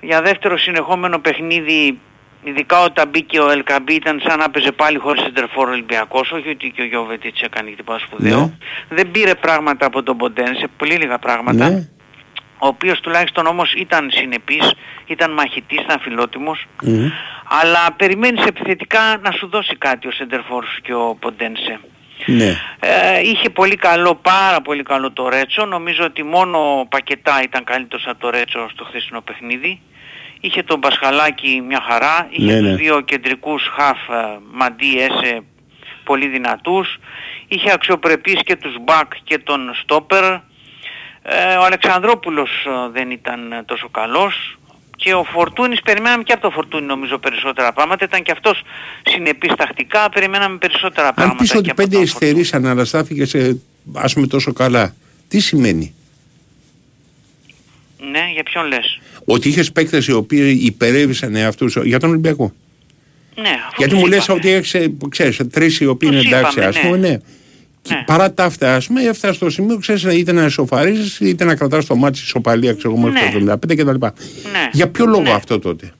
[0.00, 1.98] για δεύτερο συνεχόμενο παιχνίδι
[2.46, 6.48] ειδικά όταν μπήκε ο Ελκαμπή ήταν σαν να παίζει πάλι χωρίς σεντερφόρ ο Ολυμπιακός όχι
[6.48, 8.52] ότι και ο Γιώβετιτς έκανε και τίποτα σπουδαίο Ναι.
[8.96, 11.88] δεν πήρε πράγματα από τον Ποντένσε πολύ λίγα πράγματα Ναι.
[12.58, 14.72] ο οποίος τουλάχιστον όμως ήταν συνεπής
[15.06, 17.08] ήταν μαχητής, ήταν φιλότιμος Μμμ.
[17.60, 21.80] αλλά περιμένεις επιθετικά να σου δώσει κάτι ο σεντερφόρ σου και ο Ποντένσε
[22.26, 22.56] Ναι.
[22.80, 25.64] ε, είχε πολύ καλό, πάρα πολύ καλό το Ρέτσο.
[25.64, 29.80] Νομίζω ότι μόνο ο Πακετά ήταν καλύτερος από το Ρέτσο στο χθεσινό παιχνίδι.
[30.46, 32.26] Είχε τον Πασχαλάκη μια χαρά.
[32.30, 32.74] Είχε Ναι, τους ναι.
[32.76, 35.42] δύο κεντρικούς χαφ ε, Μαντί Έσε
[36.04, 36.98] πολύ δυνατούς.
[37.48, 40.24] Είχε αξιοπρεπείς και τους Μπακ και τον Στόπερ.
[40.24, 40.40] Ε,
[41.60, 44.58] ο Αλεξανδρόπουλος ε, δεν ήταν ε, τόσο καλός.
[44.96, 48.04] Και ο Φορτούνης, περιμέναμε και από το Φορτούνη νομίζω περισσότερα πράγματα.
[48.04, 48.62] Ήταν και αυτός
[49.02, 51.38] συνεπής τακτικά, περιμέναμε περισσότερα Αν πράγματα.
[51.42, 53.60] πεις ότι και από πέντε τον υστερήσαν αλλά στάθηκε σε
[53.94, 54.94] ας πούμε τόσο καλά,
[55.28, 55.94] τι σημαίνει;
[58.10, 62.52] Ναι, για ποιον λες; Ότι είχες παίκτες οι οποίοι υπερέβησαν εαυτούς για τον Ολυμπιακό.
[63.36, 64.38] Ναι, αφού Γιατί τους μου λες είπαμε.
[64.38, 67.08] ότι έχεις, ε, ξέρεις, τρεις οι οποίοι είναι Τους εντάξει, είπαμε, ας πούμε, ναι.
[67.08, 67.18] ναι.
[67.82, 71.54] Και Παρά τα αυτά, ας πούμε, έφτασες στο σημείο, ξέρεις, είτε να ισοφαρίζεις, είτε να
[71.54, 73.90] κρατάς το μάτι ισοπαλία, ξέρω εγώ, μέχρι το 75 κτλ.
[74.04, 74.10] Ναι.
[74.72, 75.92] Για ποιο λόγο αυτό τότε;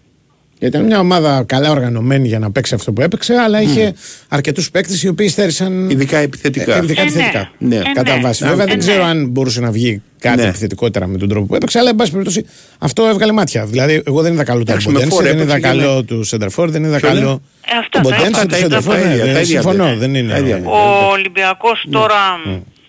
[0.59, 3.95] Ήταν μια ομάδα καλά οργανωμένη για να παίξει αυτό που έπαιξε, αλλά είχε
[4.29, 5.91] αρκετούς παίκτες οι οποίοι στέρισαν.
[5.91, 6.77] Ειδικά επιθετικά.
[6.77, 7.51] Ε, ειδικά Ε, επιθετικά.
[7.59, 7.77] ναι.
[7.77, 7.83] Ναι.
[7.95, 8.43] Κατά Ε, βάση.
[8.45, 8.49] ναι.
[8.51, 8.83] Βέβαια Ε, δεν ναι.
[8.83, 10.49] ξέρω αν μπορούσε να βγει κάτι Ναι.
[10.49, 12.45] επιθετικότερα με τον τρόπο που έπαιξε, αλλά εν πάση περιπτώσει
[12.79, 13.65] αυτό έβγαλε μάτια.
[13.67, 15.95] Δηλαδή, εγώ δεν είδα καλό του Εντάξει, με Μποντένσε, φόρ δεν είδα έπαιξε και καλό
[15.95, 17.21] με- του Σεντερφόρ, δεν είδα Ποιο καλό.
[17.21, 19.35] λέει; Ε, αυτά Τον τα Μποντένσε, είπα, του τα είπα, Σεντερφόρ, τα ναι, ίδια, δεν
[19.35, 20.33] τα ίδια συμφωνώ, δεν- δεν είναι.
[20.33, 22.21] τα ίδια δεν- Ο Ολυμπιακός τώρα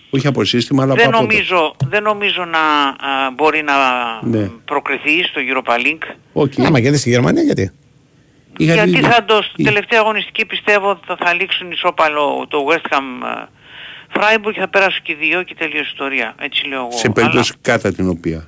[0.09, 1.31] Όχι από σύστημα, αλλά δεν, από απότο.
[1.33, 3.73] νομίζω, δεν νομίζω να α, μπορεί να
[4.21, 4.47] Ναι.
[4.65, 6.15] προκριθεί στο Europa League.
[6.33, 6.53] Οκ.
[6.65, 7.71] Άμα γιατί στη Γερμανία, γιατί;
[8.57, 13.03] Γιατί- Γιατί θα το, στην τελευταία αγωνιστική πιστεύω θα, θα λήξουν ισόπαλο το West Ham
[13.37, 13.45] ε,
[14.13, 16.35] Freiburg και θα περάσουν και οι δύο και τελείωσε η ιστορία.
[16.39, 16.91] Έτσι λέω εγώ.
[16.91, 18.47] Σε περίπτωση κατά την οποία.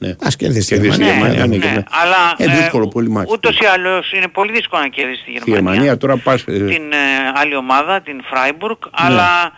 [0.00, 0.16] Ναι.
[0.22, 1.28] Ας κερδίσει τη Κερδίσει τη Γερμανία.
[1.32, 1.58] Γερμανία.
[1.58, 2.48] Ναι, ναι, Αλλά, και ναι.
[2.48, 2.52] ναι.
[2.52, 3.32] αλλά Ε, δύσκολο πολύ μάτι.
[3.32, 5.70] ούτως ή άλλως είναι πολύ δύσκολο να κερδίσει τη Στη Γερμανία.
[5.72, 6.42] Γερμανία τώρα πας...
[6.46, 6.96] ε, την ε,
[7.34, 9.52] άλλη ομάδα, την Freiburg, αλλά α, ο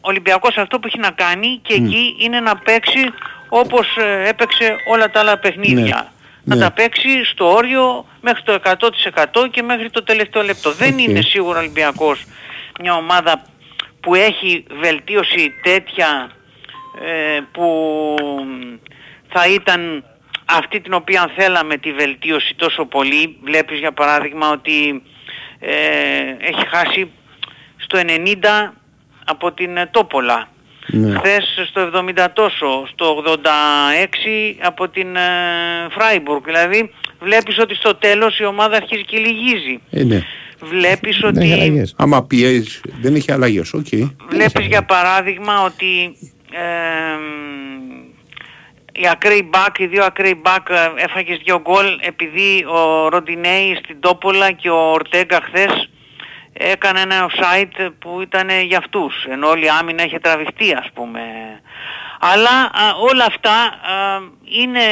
[0.00, 1.84] Ολυμπιακός αυτό που έχει να κάνει και Μμ.
[1.84, 3.04] εκεί είναι να παίξει
[3.48, 6.12] όπως ε, έπαιξε όλα τα άλλα παιχνίδια.
[6.44, 6.60] Να Ναι.
[6.62, 10.72] τα παίξει στο όριο μέχρι το 100% και μέχρι το τελευταίο λεπτό.
[10.72, 11.00] Δεν Οκ.
[11.00, 12.24] είναι σίγουρα ο Ολυμπιακός
[12.80, 13.42] μια ομάδα
[14.00, 16.30] που έχει βελτίωση τέτοια
[17.04, 18.16] ε, που
[19.28, 20.04] θα ήταν
[20.44, 23.38] αυτή την οποία θέλαμε τη βελτίωση τόσο πολύ.
[23.42, 25.02] Βλέπεις για παράδειγμα ότι
[25.58, 25.70] ε,
[26.40, 27.10] έχει χάσει
[27.76, 28.72] στο στο 90
[29.24, 30.48] από την ε, Τόπολα.
[30.86, 31.18] Ναι.
[31.18, 33.36] Χθες στο 70 τόσο, στο 86
[34.62, 35.20] από την ε,
[35.90, 36.44] Φράιμπουργκ.
[36.44, 36.90] Δηλαδή
[37.20, 39.80] βλέπεις ότι στο τέλος η ομάδα αρχίζει και λυγίζει.
[39.90, 40.22] Ε, ναι.
[40.60, 41.62] Βλέπεις Δεν έχει ότι...
[41.62, 41.94] αλλαγές.
[41.98, 43.72] Άμα πιέζεις, δεν έχει αλλαγές.
[43.72, 43.86] Οκ.
[44.28, 46.16] Βλέπεις για παράδειγμα ότι
[46.52, 46.62] ε,
[48.92, 54.00] οι ακραίοι μπακ, οι δύο ακραίοι μπακ ε, έφαγες δύο γκολ επειδή ο Ροντινέι στην
[54.00, 55.88] Τόπολα και ο Ορτέγκα χθες
[56.56, 61.20] έκανε ένα οφσάιντ που ήταν για αυτούς ενώ όλη η άμυνα είχε τραβηχτεί ας πούμε.
[62.20, 64.20] Αλλά α, όλα αυτά α,
[64.62, 64.86] είναι,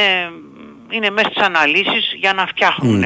[0.90, 3.04] είναι μέσα στις αναλύσεις για να φτιάχνουν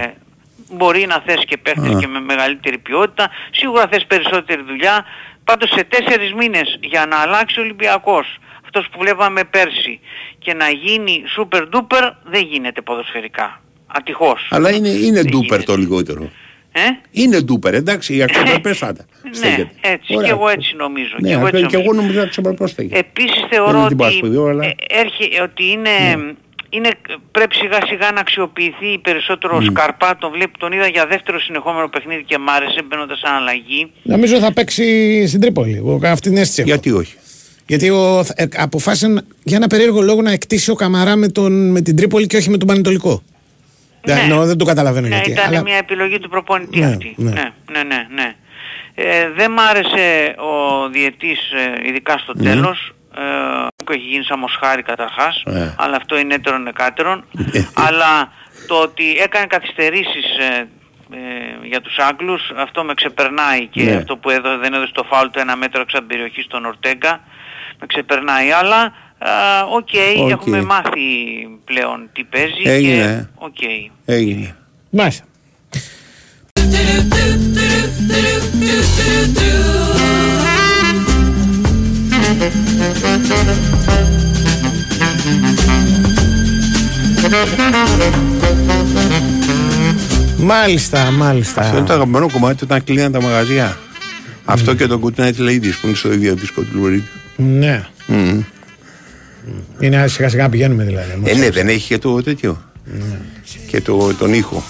[0.70, 1.98] μπορεί να θες και παίχτες Α.
[1.98, 5.04] και με μεγαλύτερη ποιότητα σίγουρα θες περισσότερη δουλειά.
[5.44, 10.00] Πάντως σε τέσσερις μήνες για να αλλάξει ο Ολυμπιακός αυτός που βλέπαμε πέρσι
[10.38, 13.60] και να γίνει super duper δεν γίνεται ποδοσφαιρικά.
[13.86, 14.46] Ατυχώς.
[14.50, 16.30] Αλλά είναι, είναι ντούπερ το λιγότερο.
[16.78, 16.80] Ε;
[17.10, 19.06] Είναι ντούπερ, εντάξει, η αξιοπρεπές πάντα.
[19.40, 20.14] Ναι, έτσι.
[20.14, 20.26] Ωραία.
[20.28, 21.14] Και εγώ έτσι νομίζω.
[21.20, 22.00] Ναι, και εγώ έτσι και εγώ νομίζω.
[22.00, 22.98] νομίζω ότι αξιοπρεπώς στέκεται.
[22.98, 25.90] Επίσης Δεν θεωρώ είναι την ότι, Πασπουδίου, αλλά- ε, έρχε, ότι είναι,
[26.70, 26.90] είναι,
[27.30, 29.64] πρέπει σιγά σιγά να αξιοποιηθεί περισσότερο ο Μμ.
[29.64, 30.16] Σκαρπά.
[30.20, 33.90] Τον, βλέπω, τον είδα για δεύτερο συνεχόμενο παιχνίδι και μ' άρεσε μπαίνοντας σαν αλλαγή.
[34.02, 34.84] Νομίζω θα παίξει
[35.26, 35.74] στην Τρίπολη.
[35.76, 36.68] Εγώ αυτή την αίσθηση έχω.
[36.68, 37.14] Γιατί όχι;
[37.66, 41.80] Γιατί ο, ε, αποφάσισε για ένα περίεργο λόγο να εκτίσει ο Καμαρά με, τον, με
[41.80, 43.22] την Τρίπολη και όχι με τον Πανετολικό.
[44.14, 44.20] Ναι.
[44.20, 45.30] Εννοώ, δεν το καταλαβαίνω Ναι, γιατί.
[45.30, 47.14] ήταν αλλά- μια επιλογή του προπονητή Ναι, αυτή.
[47.16, 47.30] ναι.
[47.30, 47.42] Ναι,
[47.72, 48.06] ναι, ναι.
[48.14, 48.34] ναι.
[48.94, 52.44] Ε, δεν μ' άρεσε ο διαιτητής ε, ειδικά στο Μμμ.
[52.44, 52.90] τέλος.
[53.16, 55.74] Ε, που έχει γίνει σαν μοσχάρι καταρχάς, Ε.
[55.78, 57.24] αλλά αυτό είναι έτερον εκάτερον.
[57.74, 58.32] αλλά
[58.66, 60.68] το ότι έκανε καθυστερήσεις ε,
[61.12, 63.94] ε, για τους Άγγλους, αυτό με ξεπερνάει και Ναι.
[63.94, 66.64] αυτό που έδω, δεν έδωσε το φάουλ του ένα μέτρο έξω από την περιοχή στον
[66.64, 67.20] Ορτέγκα,
[67.80, 68.50] με ξεπερνάει.
[68.50, 69.28] Αλλά, α,
[69.72, 69.88] οκ,
[70.22, 70.30] Οκ.
[70.30, 71.00] έχουμε μάθει
[71.64, 73.28] πλέον τι παίζει Έγινε.
[73.34, 73.56] και οκ.
[74.04, 74.56] Έγινε.
[74.90, 75.24] Μάλιστα.
[90.38, 91.60] Μάλιστα, μάλιστα.
[91.60, 93.76] Αυτό είναι το αγαπημένο κομμάτι όταν κλείναν τα μαγαζιά.
[94.44, 97.08] Αυτό και το Good Night Ladies που είναι στο ίδιο δίσκο του Λουρίδη.
[97.36, 97.84] Ναι.
[98.06, 98.40] Μμμ.
[99.80, 101.20] Είναι σιγά σιγά πηγαίνουμε δηλαδή.
[101.24, 102.62] Ε, ναι, δεν έχει και το τέτοιο.
[103.66, 104.62] Και το, τον ήχο.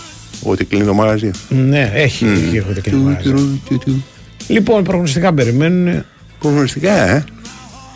[0.43, 1.31] Ότι κλείνει το μαγαζί.
[1.49, 2.25] Ναι, έχει.
[2.25, 2.33] Μμ.
[2.33, 3.33] έχει έχω τέτοια Του, μαγαζιά.
[3.35, 4.05] του, του, του.
[4.49, 6.05] Λοιπόν, προγνωστικά περιμένουν
[6.39, 7.25] Προγνωστικά, ε.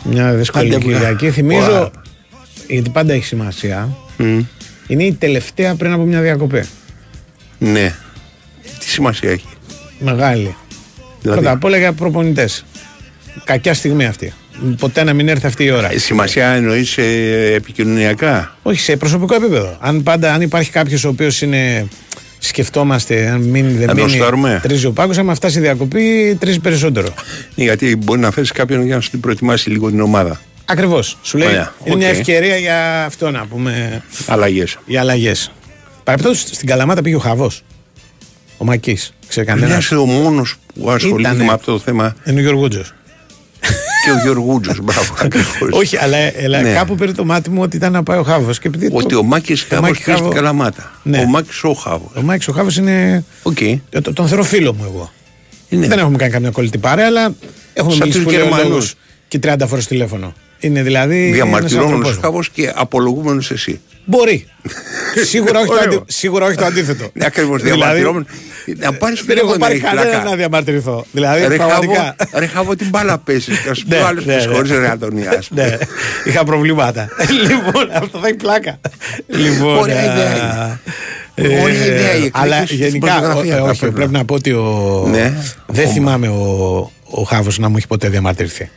[0.03, 1.25] μια δύσκολη Άντε, Κυριακή.
[1.25, 1.31] Ωα.
[1.31, 1.91] Θυμίζω,
[2.67, 4.39] γιατί πάντα έχει σημασία, Μμ.
[4.87, 6.63] είναι η τελευταία πριν από μια διακοπή.
[7.57, 7.95] Ναι.
[8.79, 9.47] Τι σημασία έχει.
[9.99, 10.55] Μεγάλη.
[11.21, 12.65] Δηλαδή; Πρώτα απ' όλα για προπονητές.
[13.43, 14.33] Κακιά στιγμή αυτή.
[14.79, 15.91] Ποτέ να μην έρθει αυτή η ώρα.
[15.91, 16.97] Ε, Σημασία εννοείς
[17.55, 19.77] επικοινωνιακά; Όχι, σε προσωπικό επίπεδο.
[19.79, 21.87] Αν πάντα αν υπάρχει κάποιος ο οποίος είναι.
[22.43, 24.17] Σκεφτόμαστε, αν μείνει, δεν Να τον μείνει.
[24.17, 24.59] στάρουμε.
[24.63, 27.07] Τρίζει ο πάγκος, άμα φτάσει η διακοπή, τρίζει περισσότερο.
[27.55, 30.39] Ναι, γιατί μπορεί να θέσει κάποιον για να σου την προετοιμάσει λίγο την ομάδα.
[30.65, 31.17] Ακριβώς.
[31.21, 32.13] Σου λέει Ωραία, είναι μια οκ.
[32.13, 34.03] ευκαιρία για αυτό να πούμε.
[34.27, 34.77] Αλλαγές.
[34.85, 35.51] Για αλλαγές.
[36.03, 37.63] Παρεπτόντω στην Καλαμάτα πήγε ο Χαβός.
[38.57, 39.13] Ο Μακής.
[39.27, 39.83] Ξέρει κανένας.
[39.83, 41.43] Είσαι ο μόνος που ασχολείται Ήτανε.
[41.43, 42.67] με αυτό το θέμα Είναι ο Γιώργο
[44.03, 44.73] και ο Γιωργούτζο.
[44.83, 45.69] Μπράβο, ακριβώς.
[45.71, 46.73] Όχι, αλλά, αλλά Ναι.
[46.73, 48.59] κάπου πήρε το μάτι μου ότι ήταν να πάει ο Χάβος.
[48.91, 50.91] Ότι ο Μάκης Χάβος Μάκης πήγε στην Χάβο- Καλαμάτα.
[51.03, 51.17] Ναι.
[51.19, 52.09] Ο Μάκης ο Χάβος.
[52.15, 53.23] Ο Μάκης ο Χάβος είναι.
[53.43, 53.79] Okay.
[54.13, 55.11] Τον θεωρώ φίλο μου εγώ.
[55.69, 55.87] Είναι.
[55.87, 57.33] Δεν έχουμε κάνει καμιά κολλητή παρέα, αλλά
[57.73, 58.67] έχουμε Σαν μιλήσει τους πολύ Γερμανούς.
[58.69, 58.93] λόγους
[59.27, 60.33] και 30 φορές τηλέφωνο.
[60.61, 61.21] Είναι δηλαδή.
[61.23, 62.21] ένας Διαμαρτυρόμενο άνθρωπός μου.
[62.21, 63.79] Χάβο και απολογούμενος εσύ.
[64.05, 64.47] Μπορεί.
[65.29, 65.83] σίγουρα, όχι το Ωραίο.
[65.99, 66.03] αντι...
[66.07, 67.09] σίγουρα όχι το αντίθετο.
[67.13, 67.61] Ναι, ακριβώς.
[67.61, 68.27] Δηλαδή, Διαμαρτυρόμενος.
[68.77, 71.05] Να πάρεις Δεν έχω πάρει κανένα να διαμαρτυρηθώ.
[71.11, 71.93] Δηλαδή, Ρε πραγματικά.
[72.17, 73.59] Χάβο, ρε Χάβο την μπάλα πέσεις.
[73.59, 74.53] Και α Ναι, πούμε άλλος ναι, της ναι.
[74.53, 75.43] χωρίς ρε Αντωνία.
[75.49, 75.77] ναι,
[76.25, 77.07] είχα προβλήματα.
[77.47, 78.79] λοιπόν, αυτό θα έχει πλάκα.
[79.27, 80.79] λοιπόν, Ωραία α, ιδέα
[81.35, 84.17] ε, Ωραία ιδέα η Αλλά εκκλήση στην γενικά, πορνογραφία ε, θα όχι, πρέπει πρέπει να-
[84.17, 85.05] να πω ότι ο...
[85.11, 85.33] Ναι.
[85.67, 88.69] δεν θυμάμαι ο, ο Χάβος να μου έχει ποτέ διαμαρτυρηθεί.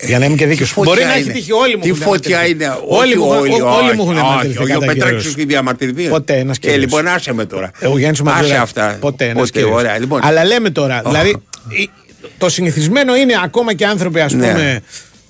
[0.00, 0.70] Για να είμαι και δίκαιος.
[0.70, 1.32] φωτιά Μπορεί να έχει είναι.
[1.32, 1.82] τύχει όλοι μου.
[1.82, 2.64] Τι έχουν φωτιά διαμαρτυρηθεί.
[2.64, 2.96] είναι.
[2.98, 4.58] Όλοι μου, όχι, όλοι, όλοι μου έχουν όχι, διαμαρτυρηθεί.
[4.62, 5.22] όχι, Ο κατά Πετράκης καιρούς.
[5.22, 6.08] σου έχει διαμαρτυρηθεί.
[6.08, 6.78] Ποτέ ένας Ε, κύριος.
[6.80, 7.70] λοιπόν, άσε με τώρα.
[7.78, 8.62] Ε, Ο Γιάννης ο Άσε Ματζουράκης.
[8.62, 8.96] αυτά.
[9.00, 9.78] Ποτέ ένας Ποτέ, κύριος.
[9.80, 9.98] ωραία.
[9.98, 11.36] Λοιπόν, Αλλά λέμε τώρα, δηλαδή
[11.68, 11.90] η-
[12.38, 14.46] το συνηθισμένο είναι ακόμα και άνθρωποι ας Ναι.
[14.52, 14.80] πούμε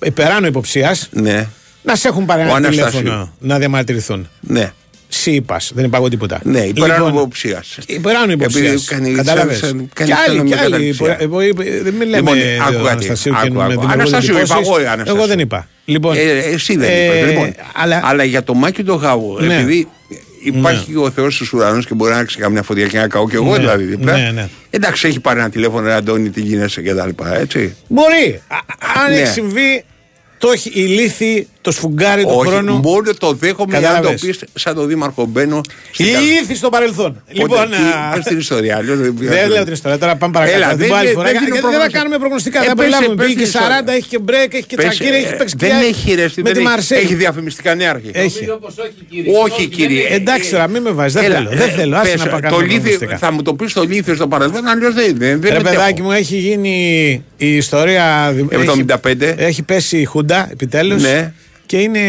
[0.05, 1.47] υπεράνω υποψίας ναι,
[1.81, 2.89] να σε έχουν πάρει Ο ένα Αναστάσιο.
[2.99, 4.29] τηλέφωνο να διαμαρτυρηθούν.
[4.39, 4.71] ναι.
[5.17, 6.39] Σύ είπας, δεν είπα εγώ τίποτα.
[6.43, 7.77] Ναι, υπεράνω Λοιπόν, υποψίας.
[7.87, 8.85] Υπεράνω υποψίας.
[8.85, 10.71] κάνει Κατάλαβες; σαν- κάνει Κι άλλοι, σαν κι μια άλλοι.
[10.93, 11.17] καταξία.
[11.19, 12.89] Εγώ- εγώ- Δεν μιλάμε Λοιπόν, για άκου τον κάτι.
[13.05, 13.69] Αναστασίου και Άκου, με άκου.
[13.71, 14.67] δημιουργούνται Αναστάσιο είπα εντυπώσεις.
[14.67, 15.15] εγώ, Αναστάσιο.
[15.15, 15.67] Εγώ δεν είπα.
[15.85, 16.21] Λοιπόν, Ε,
[16.53, 17.25] εσύ δεν ε, είπατε.
[17.31, 19.53] Λοιπόν, αλλά- αλλά για το Μάκη το Γάβο, Ναι.
[19.55, 19.87] επειδή
[20.43, 23.29] υπάρχει και ο Θεός στους ουρανούς και μπορεί να ρίξει καμιά φωτιά και να καώ
[23.29, 24.17] και εγώ Ναι, δηλαδή δίπλα.
[24.17, 24.47] ναι, ναι.
[24.69, 27.75] Εντάξει, έχει πάρει ένα τηλέφωνο, ρε Αντώνη, τι γίνεσαι και τα λοιπά, έτσι.
[27.87, 28.41] Μπορεί.
[28.47, 29.17] Α- Αν Ναι.
[29.19, 29.83] έχει συμβεί,
[30.37, 32.73] το έχει, η λύθη το σφουγγάρι του Όχι, χρόνου.
[32.77, 34.21] μόνο το δέχομαι αν το Κατάλαβες.
[34.21, 35.61] πεις σαν τον Δήμαρχο Μπαίνο.
[35.91, 37.23] στην κα- Ήθη στο παρελθόν.
[37.31, 38.75] Λοιπόν, Πότε, τι, α, πες την ιστορία.
[38.77, 40.57] αλλιώς δεν λέω την ιστορία, τώρα πάμε παρακάτω.
[40.57, 41.25] Έλα, Την δεν- πω άλλη δεν- φορά.
[41.25, 41.97] δεν Γιατί δίνω δεν θα προγνωστικά.
[41.99, 42.59] κάνουμε προγνωστικά.
[42.61, 43.15] Ε, Δεν πες- προλάβουμε.
[43.15, 43.67] πες Πήγε την και ιστορία.
[43.69, 46.21] 40, έχει και μπρέκ, έχει και Πες, τσακίρι, έχει ε, παίξει Δεν και έχει ρε,
[46.23, 46.99] με δεν τη έχει- Μαρσέη.
[47.03, 48.09] Έχει διαφημιστικά νέαρχη.
[48.13, 48.41] Έχει.
[49.43, 50.03] Όχι κύριε.
[50.09, 51.13] Εντάξει τώρα, μην με βάζεις.
[51.13, 51.49] Δεν Έλα, θέλω.
[51.49, 51.95] Δεν ε, θέλω.
[51.97, 53.17] Άσε πες, να πάω το κάνω λίθι- προγνωστικά.
[53.17, 55.75] Θα μου το πεις το λίθιο στο παρελθόν, αλλιώς δεν δεν- δεν Ρε μετέχω.
[55.75, 56.75] παιδάκι μου, έχει γίνει
[57.37, 58.33] η ιστορία.
[58.49, 59.33] έχει- 75.
[59.37, 61.03] Έχει, πέσει η Χούντα επιτέλους.
[61.65, 61.77] Ναι.
[61.77, 61.99] Και είναι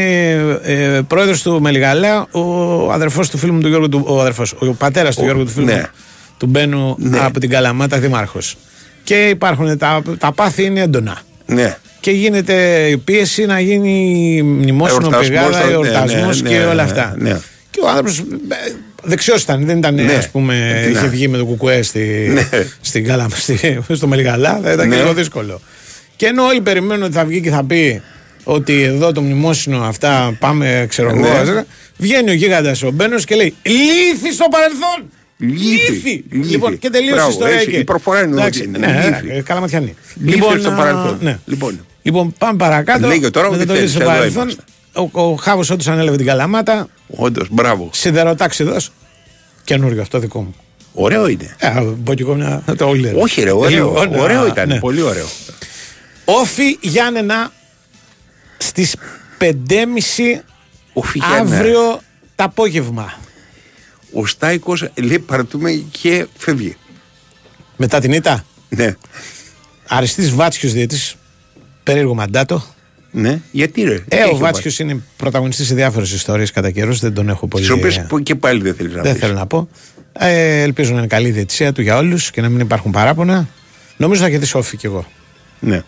[0.63, 3.89] ε, πρόεδρος του Μελιγαλέα ο αδερφός του φίλου μου του Γιώργου.
[3.89, 5.75] Του, ο αδερφός, ο πατέρας του Ο- Γιώργου του φίλου ναι.
[5.75, 5.87] μου
[6.39, 7.19] του Μπένου Ναι.
[7.19, 8.39] από την Καλαμάτα δήμαρχο.
[9.05, 11.19] Και υπάρχουν τα, τα πάθη είναι έντονα.
[11.47, 11.77] Ναι.
[12.01, 13.93] Και γίνεται η πίεση να γίνει
[14.43, 17.15] μνημόσυνο, Εορτασμός, πηγάδα, ναι, εορτασμός ναι, και ναι, όλα ναι, αυτά.
[17.19, 17.41] ναι.
[17.71, 18.23] Και ο άνθρωπος
[19.03, 20.13] δεξιός ήταν, δεν ήταν Ναι.
[20.13, 20.99] ας πούμε, Τι να.
[20.99, 22.49] είχε βγει με το κουκουέ στη, Ναι.
[22.81, 24.95] στην Καλα, στη, στο Μελιγαλά, θα ήταν Ναι.
[24.97, 25.61] και λίγο δύσκολο.
[26.17, 28.03] Και ενώ όλοι περιμένουν ότι θα βγει και θα πει
[28.49, 31.29] ότι εδώ το μνημόσυνο αυτά πάμε, ξέρω εγώ, Ναι.
[31.29, 31.65] ας-
[31.97, 35.11] βγαίνει ο γίγαντας ο Μπένος και λέει Λύθη στο παρελθόν!
[35.39, 35.93] Λύθη.
[35.93, 36.25] Λύθη.
[36.31, 37.79] Λοιπόν, και τελείωσε η Μπράβο, ιστορία έτσι, εκεί.
[37.79, 38.79] η προφορά είναι Εντάξει, ότι είναι.
[38.79, 39.35] Ναι, Λύθη.
[39.35, 39.95] ναι, καλαματιανή.
[40.25, 41.19] Λύθη στο α, παρελθόν.
[41.21, 41.39] Ναι.
[41.45, 41.87] Λοιπόν.
[42.03, 43.07] Λοιπόν, πάμε παρακάτω.
[43.07, 44.43] Λέγε τώρα Μετά ό,τι το θέλεις, λύθη στο εδώ παρελθόν.
[44.43, 44.63] είμαστε.
[45.13, 46.89] Ο, ο Χάβος όντως ανέλαβε την Καλαμάτα.
[47.07, 47.91] Όντως, μπράβο.
[47.93, 48.77] Σιδεροτάξιδο.
[49.65, 50.55] Καινούριο αυτό δικό μου.
[50.93, 51.57] Ωραίο είναι.
[51.59, 51.69] Ε,
[52.05, 52.63] πω κι εγώ μια.
[52.77, 53.21] Το όλοι λένε.
[53.23, 53.87] Όχι, ρε, ωραίο.
[53.87, 54.69] Λοιπόν, ωραίο α, ήταν.
[54.69, 54.79] ναι.
[54.79, 55.27] Πολύ ωραίο.
[56.25, 57.53] Όφη Γιάννενα
[58.59, 58.97] στις
[59.39, 59.47] 5.30
[60.93, 61.57] Όφη Γιάννενα.
[61.57, 62.01] αύριο
[62.35, 63.19] το απόγευμα.
[64.13, 66.77] Ο Στάικος λέει παρτούμε και φεύγει.
[67.77, 68.95] Μετά την ήττα; Ναι.
[69.89, 70.97] Αριστή Βάτσιο διαιτή.
[71.83, 72.65] Περίεργο μαντάτο.
[73.11, 73.41] Ναι.
[73.51, 77.01] Γιατί ρε; Ε, ο Βάτσιο είναι πρωταγωνιστής σε διάφορες ιστορίες κατά καιρούς.
[77.01, 77.65] Δεν τον έχω πολύ.
[77.65, 79.21] Τις οποίες και πάλι δεν θέλεις να Δεν πεις.
[79.21, 79.69] θέλω να πω.
[80.13, 83.49] Ε, ελπίζω να είναι καλή η διαιτησία του για όλους και να μην υπάρχουν παράπονα.
[83.97, 85.07] Νομίζω θα κερδίσει όφη κι εγώ.
[85.61, 85.83] Ναι.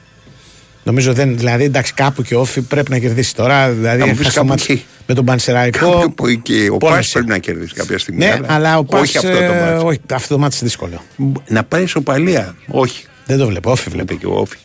[0.89, 1.37] Νομίζω δεν.
[1.37, 3.71] Δηλαδή, εντάξει, κάπου και όφη πρέπει να κερδίσει τώρα.
[3.71, 5.91] Δηλαδή, Θα μου πεις έχασε το κάπου μάτς και- με τον Πανσεραϊκό.
[5.93, 7.13] Κάποιο που και ο Πας πόνεσε.
[7.13, 8.25] πρέπει να κερδίσει κάποια στιγμή.
[8.25, 9.85] Ναι, αλλά ο Πας, Όχι αυτό το ε, μάτι.
[9.85, 11.03] όχι, αυτό το μάτι είναι δύσκολο.
[11.49, 12.55] Να πάει σοπαλία.
[12.69, 13.05] Όχι.
[13.27, 13.71] Δεν το βλέπω.
[13.71, 14.15] Όφη βλέπω.
[14.15, 14.57] και ο Όφη.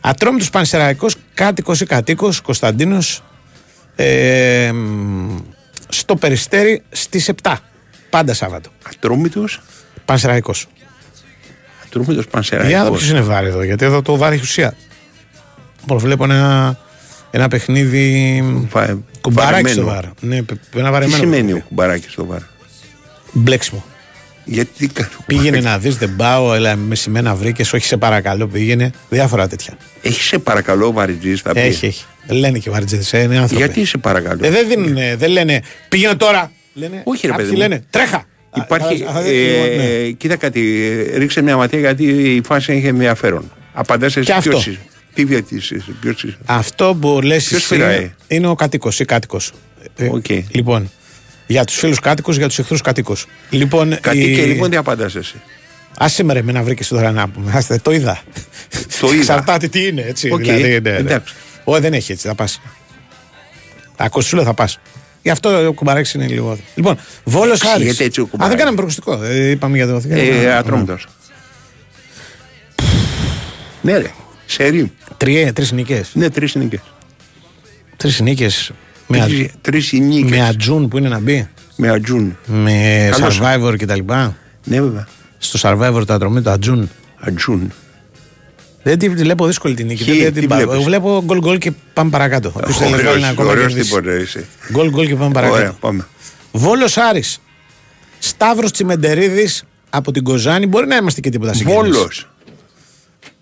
[0.00, 3.22] Ατρόμητος Πανσεραϊκός, κάτοικος ή κατοίκος, Κωνσταντίνος,
[3.96, 5.36] ε, μ,
[5.88, 7.58] στο Περιστέρι στις 7.
[8.10, 8.70] Πάντα Σάββατο.
[8.94, 9.60] Ατρόμητος;
[10.04, 10.66] Πανσεραϊκός.
[11.86, 12.98] Ατρόμητος Για να δω Πανσεραϊκός.
[12.98, 14.74] ποιος είναι βάρη εδώ, γιατί εδώ το βάρη έχει ουσία.
[15.82, 16.76] Λοιπόν, βλέπω ένα,
[17.30, 20.02] ένα παιχνίδι Βα- κουμπαράκι στο βαρεμένο.
[20.20, 20.30] βάρ.
[20.36, 21.16] Ναι, π- ένα Τι βαρεμένο.
[21.22, 22.44] σημαίνει ο κουμπαράκι στο βάρο;
[23.32, 23.84] Μπλέξιμο.
[24.44, 28.90] Γιατί κα- Πήγαινε να δεις, δεν πάω, έλα με σημαίνα βρήκες, όχι σε παρακαλώ, πήγαινε.
[29.08, 29.76] Διάφορα τέτοια.
[30.02, 31.60] Έχεις σε παρακαλώ ο Βαριτζής θα πει.
[31.60, 32.04] Έχει, έχει.
[32.28, 33.54] Λένε και βάρτζες, είναι άνθρωποι.
[33.64, 36.52] Γιατί σε παρακαλώ; Ε, δεν, δίνουνε, δεν λένε πήγαινε τώρα.
[36.74, 37.62] Λένε, Όχι, ρε κάποιοι παιδί μου.
[37.68, 38.24] λένε τρέχα.
[38.56, 39.02] Υπάρχει.
[39.04, 40.10] Α, α, α, ε, ναι.
[40.10, 40.82] Κοίτα κάτι,
[41.14, 42.04] ε, ρίξε μια ματιά γιατί
[42.34, 43.52] η φάση έχει ενδιαφέρον.
[43.72, 44.50] Απαντάς εσύ Και αυτό.
[44.50, 44.78] ποιος είσαι.
[45.14, 49.04] Τι διατήσεις είσαι, ποιος είσαι; Αυτό που λες Ποιος εσύ φυλάει; είναι ο κατοίκος ή
[49.04, 49.52] κάτοικος.
[49.96, 50.08] Ε,
[50.50, 50.90] Λοιπόν,
[51.46, 53.26] για τους φίλους κάτοικους, για τους εχθρούς κατοίκους.
[53.50, 55.34] Λοιπόν, Κατοίκε η- λοιπόν τι απαντάς εσύ;
[55.98, 57.52] Άσε με ρε με να βρήκες τώρα να πούμε.
[57.54, 58.20] Άστε, το είδα.
[59.00, 59.16] Το είδα.
[59.16, 60.30] Εξαρτάται τι είναι, έτσι.
[60.30, 60.96] Οκ, δηλαδή, ναι, ναι.
[60.96, 61.34] εντάξει.
[61.64, 62.60] Ω, δεν έχει έτσι, θα πας.
[63.96, 64.80] Ακούσουλα θα πας.
[65.22, 66.58] Γι' αυτό ο κουμπαρέξ είναι λίγο.
[66.74, 67.72] Λοιπόν, Βόλος Άρης.
[67.74, 68.58] Εξηγείται έτσι ο Α, δεν κουμπαρέξ.
[68.58, 69.22] κάναμε προγνωστικό.
[69.22, 70.02] Ε, είπαμε για το.
[70.08, 71.06] Ε, ατρόμητος.
[73.80, 74.10] Ναι ρε,
[74.52, 74.92] σερί.
[75.16, 76.10] Τρία, τρεις νίκες.
[76.14, 76.80] Ναι, τρεις νίκες.
[77.96, 78.70] Τρεις νίκες.
[79.06, 80.30] Με, α- Τρεις- Τρεις νίκες.
[80.30, 81.48] με ατζούν που είναι να μπει.
[81.76, 82.36] Με ατζούν.
[82.46, 83.40] Με Καλώς.
[83.42, 83.98] survivor κτλ.
[84.64, 85.06] Ναι βέβαια.
[85.38, 86.90] Στο survivor το ατρομή το ατζούν.
[87.20, 87.72] Ατζούν.
[88.82, 90.04] Δεν τη βλέπω δύσκολη την νίκη.
[90.04, 90.58] Ποιοι, δεν τι την πάω.
[90.58, 92.52] βλέπεις; Βλέπω γκολ γκολ και πάμε παρακάτω.
[92.56, 93.88] Όποιος θέλει να βάλει ένα ακόμα Ωραίος κερδίσει.
[93.88, 94.46] τίποτα είσαι.
[94.72, 95.58] Γκολ γκολ και πάμε παρακάτω.
[95.58, 96.06] Ωραία, πάμε.
[96.52, 97.40] Βόλος Άρης.
[98.18, 100.66] Σταύρος Τσιμεντερίδης από την Κοζάνη.
[100.66, 101.90] Μπορεί να είμαστε και τίποτα συγκεκριμένοι.
[101.90, 102.28] Βόλος.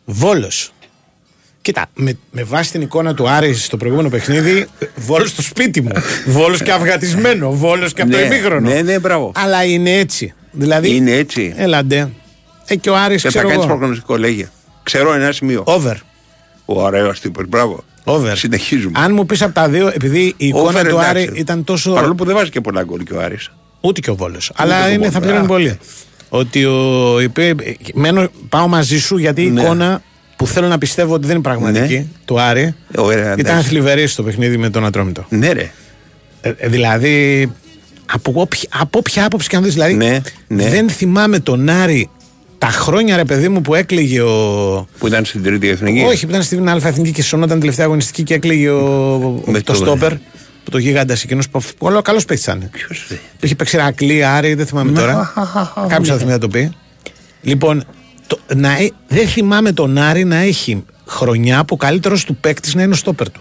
[0.04, 0.72] Βόλος.
[1.72, 4.66] Κοίτα, με, με βάση την εικόνα του Άρη στο προηγούμενο παιχνίδι,
[4.96, 5.90] Βόλος στο σπίτι μου.
[6.26, 7.50] Βόλος και αυγατισμένο.
[7.50, 8.68] Βόλος και από το Ναι, ημίχρονο.
[8.68, 9.32] Ναι, ναι, μπράβο.
[9.34, 10.34] Αλλά είναι έτσι.
[10.50, 10.94] Δηλαδή.
[10.96, 11.54] Είναι έτσι.
[11.56, 12.10] Έλαντε.
[12.66, 13.76] Ε, και ο Άρης Και θα ξέρω κάνεις εγώ.
[13.76, 14.48] προγνωστικό, λέγε.
[14.82, 15.62] Ξέρω ένα σημείο.
[15.66, 15.94] Over.
[16.64, 17.84] Ο ωραίος τύπος, μπράβο.
[18.04, 18.32] Over.
[18.36, 18.98] Συνεχίζουμε.
[19.00, 21.08] Αν μου πεις από τα δύο, επειδή η εικόνα Over, του εντάξει.
[21.08, 21.92] Άρη ήταν τόσο.
[21.92, 23.50] Παρόλο που δεν βάζει και πολλά γκολ και ο Άρης.
[23.80, 24.52] Ούτε και ο Βόλος.
[24.56, 25.12] Αλλά και ο είναι, Βόλος.
[25.12, 25.46] θα πληρώνει Α.
[25.46, 25.78] πολύ.
[26.28, 27.54] Ότι ο, είπε,
[27.94, 29.60] μένω, πάω μαζί σου γιατί η Ναι.
[29.62, 30.02] εικόνα
[30.40, 32.04] που θέλω να πιστεύω ότι δεν είναι πραγματική Ναι.
[32.24, 33.68] του Άρη Ωραία, ήταν εντάξει.
[33.68, 35.26] θλιβερή στο παιχνίδι με τον Ατρόμητο.
[35.28, 35.70] Ναι, ρε.
[36.40, 37.52] Ε, ε, δηλαδή,
[38.12, 40.68] από, όποια- από όποια άποψη και αν δεις, δηλαδή, Ναι, ναι.
[40.68, 42.10] δεν θυμάμαι τον Άρη
[42.58, 44.88] τα χρόνια ρε παιδί μου που έκλειγε ο.
[44.98, 46.00] Που ήταν στην τρίτη εθνική.
[46.04, 49.72] Όχι, που ήταν στην Α Εθνική και σωνόταν τελευταία αγωνιστική και έκλειγε ο, Με το,
[49.72, 50.12] το- στόπερ.
[50.64, 52.68] Που το γίγαντα εκείνο που καλό καλός παίκτης ήταν.
[52.72, 55.32] Ποιος, Το είχε παίξει Ρακλή, Άρη, δεν θυμάμαι τώρα.
[55.88, 56.72] Κάποιος θα θυμηθεί να το πει.
[57.42, 57.84] Λοιπόν,
[58.30, 62.76] το, να, ε- δεν θυμάμαι τον Άρη να έχει χρονιά που ο καλύτερος του παίκτη
[62.76, 63.40] να είναι ο στόπερ του.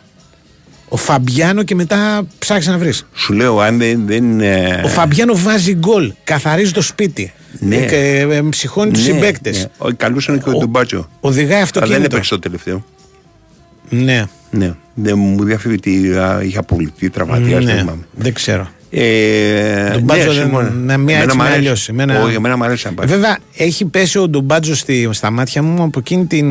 [0.89, 3.05] Ο Φαμπιάνο και μετά ψάξει να βρεις.
[3.13, 4.05] Σου λέω, αν δεν.
[4.05, 7.33] δεν ε, Ο Φαμπιάνο βάζει γκολ, καθαρίζει το σπίτι.
[7.59, 7.75] Ναι.
[7.75, 9.57] Ε, και, ε, ψυχώνει τους ναι, συμπαίκτες.
[9.57, 9.65] ναι.
[9.77, 11.09] Ο- Καλούσαν και ο Ντουμπάτσο.
[11.19, 12.05] Οδηγάει Αλλά δεν αυτοκίνητο.
[12.05, 12.85] έπαιξε το τελευταίο.
[13.89, 14.25] Ναι.
[14.51, 14.73] Ναι.
[14.93, 17.59] Δεν μου διαφεύγει ότι α, είχε απολυθεί τραυματία.
[17.59, 18.03] Ναι, δεν θυμάμαι.
[18.15, 18.69] δεν ξέρω.
[18.91, 20.69] Ε, Τον Μπάτζο ναι, δεν- συμφωνώ.
[20.69, 21.59] ναι, μία Εμένα έτσι, μ' μία αρέσει.
[21.59, 21.89] αλλιώς.
[21.89, 23.07] Εμένα- Όχι, εμένα μου αρέσει να πάει.
[23.07, 26.47] Βέβαια, έχει πέσει ο Ντουμπάτζο στη, στα μάτια μου από εκείνη την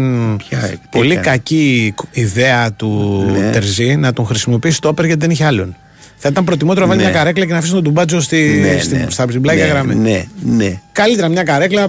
[0.91, 3.51] πολύ έκανε; κακή ιδέα του Ναι.
[3.51, 5.77] Τερζή να τον χρησιμοποιήσει τον Όπερ γιατί δεν είχε άλλον.
[6.17, 7.09] Θα ήταν προτιμότερο να βάλει Ναι.
[7.11, 9.07] μια καρέκλα και να αφήσει τον Ντουμπάτσο στη, Ναι, στη, ναι.
[9.09, 9.95] στα πλάγια Ναι, γραμμή.
[9.95, 10.81] Ναι, ναι.
[10.93, 11.83] Καλύτερα μια καρέκλα.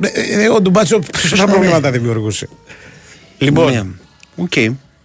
[0.00, 2.48] Ε, ε, Ο Ντουμπάτσο περισσότερα προβλήματα δημιουργούσε.
[3.38, 3.82] Λοιπόν, Ναι.
[4.36, 4.56] Οκ.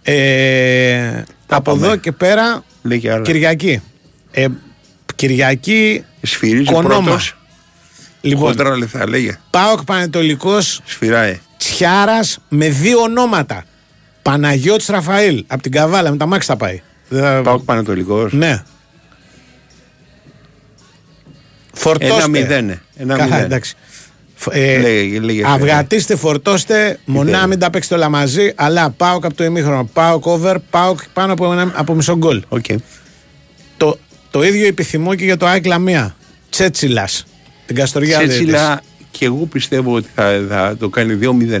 [0.02, 1.86] ε, από πάμε.
[1.86, 3.22] εδώ και πέρα Λέγε άλλα.
[3.22, 3.80] Κυριακή.
[4.30, 4.46] Ε,
[5.18, 7.02] Κυριακή Σφυρίζει κονόμα.
[7.04, 7.36] πρώτος.
[8.20, 9.38] Λοιπόν, Χοντρά λεφτά, λέγε.
[9.50, 11.40] ΠΑΟΚ Παναιτωλικός Σφυράει.
[11.58, 13.64] Τσιάρας με δύο ονόματα.
[14.22, 15.44] Παναγιώτης Ραφαήλ.
[15.46, 16.82] Από την Καβάλα, με τα μάξι θα πάει.
[17.42, 18.32] Πάοκ Πανετολικός.
[18.32, 18.62] Ναι.
[21.72, 22.14] Φορτώστε.
[22.14, 22.80] Ένα μηδέν, ε.
[22.96, 23.44] Ένα Καθα- μηδέν.
[23.44, 23.74] εντάξει.
[24.34, 29.34] Φ- ε, Λέγε, λέγε, αυγατίστε, φορτώστε, μονά μην τα παίξετε όλα μαζί, αλλά πάω από
[29.34, 29.84] το ημίχρονο.
[29.92, 32.42] Πάω over, πάω πάνω από, ένα, από μισό γκολ.
[32.48, 32.76] Okay.
[33.76, 33.98] Το,
[34.30, 36.14] το ίδιο επιθυμώ και για το ΑΕΚ Λαμία.
[36.50, 37.24] Τσέτσιλας.
[37.66, 38.80] Την Καστοριά Τσέτσιλα
[39.10, 41.60] και εγώ πιστεύω ότι θα, θα το κάνει 2-0.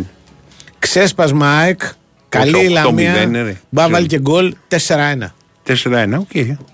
[0.78, 1.80] Ξέσπασμα ΑΕΚ.
[2.28, 3.28] Καλή η 8-0, Λαμία.
[3.32, 3.56] ρε.
[3.70, 5.34] Μπα να βάλει και γκολ 4-1.
[5.66, 6.30] 4-1, οκ.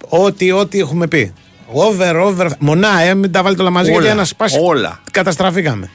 [0.09, 1.33] Ό,τι, ό,τι έχουμε πει.
[1.66, 2.49] Over, over.
[2.59, 4.59] Μονά, ε, μην τα βάλετε όλα μαζί Όλα, γιατί ένας σπάσει.
[4.62, 5.01] όλα.
[5.11, 5.91] Καταστραφήκαμε.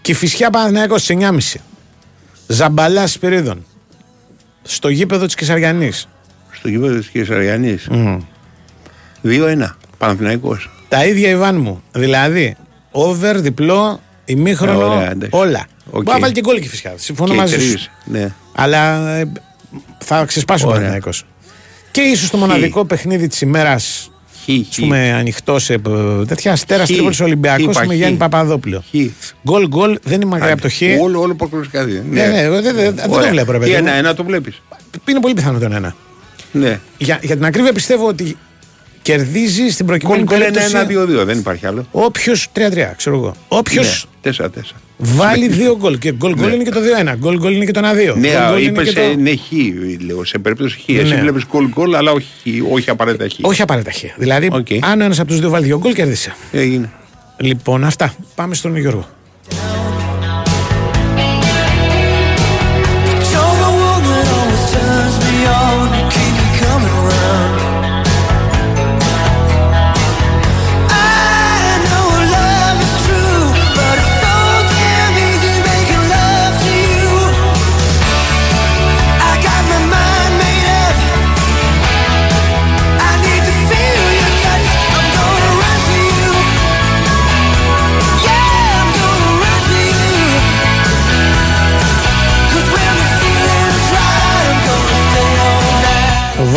[0.00, 1.60] Και η φυσιά Παναθηναϊκός στις 9.30.
[2.46, 3.64] Ζαμπαλά Σπυρίδων.
[4.62, 6.08] Στο γήπεδο της Κεσαριανής.
[6.50, 7.88] Στο γήπεδο της Κεσαριανής.
[9.24, 9.76] 2-1.
[9.98, 10.70] Παναθηναϊκός.
[10.88, 11.82] Τα ίδια Ιβάν μου.
[11.92, 12.56] Δηλαδή,
[12.90, 15.36] over, διπλό, ημίχρονο, Ε, ωραία, εντάξει.
[15.38, 15.66] όλα.
[15.90, 15.92] Οκ.
[16.02, 16.92] Μπορεί να βάλει και γκολ και φυσικά.
[16.96, 17.68] Συμφωνώ Και μαζί σου.
[17.70, 18.32] τρεις, Ναι.
[18.54, 19.32] Αλλά ε,
[19.98, 20.78] θα ξεσπάσει ο Ωραία.
[20.78, 21.24] Παναθηναϊκός.
[21.90, 24.10] Και ίσως το μοναδικό παιχνίδι της ημέρας.
[24.50, 25.78] Α πούμε ανοιχτό σε ε,
[26.26, 26.86] τέτοια αστέρα Χ.
[26.86, 27.96] Τρίπολης Ολυμπιακός Είπα, με χ.
[27.96, 28.84] Γιάννη Παπαδόπουλο.
[29.48, 30.80] Γκολ γκολ δεν είμαι μακριά από το χ.
[31.02, 32.02] Όλο, όλο προκλητικά δει.
[32.10, 33.30] Ναι, ναι, εγώ δεν- δεν- δεν το Ωραία.
[33.30, 33.86] βλέπω, ρε παιδί Τι μου.
[33.86, 34.62] ένα-ένα το βλέπεις.
[35.08, 35.94] Είναι πολύ πιθανό το ένα.
[36.52, 36.80] Ναι.
[36.98, 38.36] Για, για την ακρίβεια πιστεύω ότι
[39.12, 41.20] κερδίζει στην προκειμένη Γκολ γκολ περίπτωση.
[41.22, 41.86] 1-2-2, δεν υπάρχει άλλο.
[41.90, 42.58] Όποιος 3-3,
[42.96, 43.34] ξέρω εγώ.
[43.48, 44.48] Όποιος Ναι, 4-4.
[44.98, 45.98] βάλει δύο γκολ.
[45.98, 47.14] Και γκολ γκολ είναι και το 2-1.
[47.18, 48.14] Γκολ γκολ είναι και το 1-2.
[48.16, 50.88] Ναι, Γκολ γκολ είναι είπε και το- ναι, χ, λέω, σε περίπτωση χ.
[50.88, 51.20] Εσύ Ναι.
[51.20, 53.32] βλέπεις γκολ γκολ, αλλά όχι, όχι απαραίτητα χ.
[53.40, 54.02] Όχι απαραίτητα χ.
[54.18, 56.34] Δηλαδή, αν ένας από τους δύο βάλει δύο γκολ, κέρδισε.
[56.52, 56.90] Έγινε.
[57.36, 58.14] Λοιπόν, αυτά.
[58.34, 59.08] Πάμε στον Γιώργο.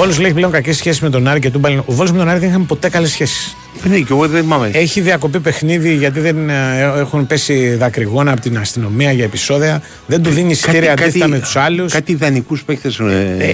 [0.02, 1.80] Βόλος λέει πλέον κακές σχέσεις με τον Άρη και τον Μπαλιν.
[1.86, 3.56] Ο Βόλος με τον Άρη δεν είχαν ποτέ καλές σχέσεις.
[3.84, 4.70] Ναι, και εγώ δεν θυμάμαι.
[4.74, 6.54] Έχει διακοπεί παιχνίδι γιατί δεν ε,
[6.98, 9.82] έχουν πέσει δακρυγόνα από την αστυνομία για επεισόδια.
[10.08, 11.94] Δεν του δίνει εισιτήρια αντίθετα με τους άλλους.
[11.94, 13.00] Κάτι ιδανικούς παίκτες.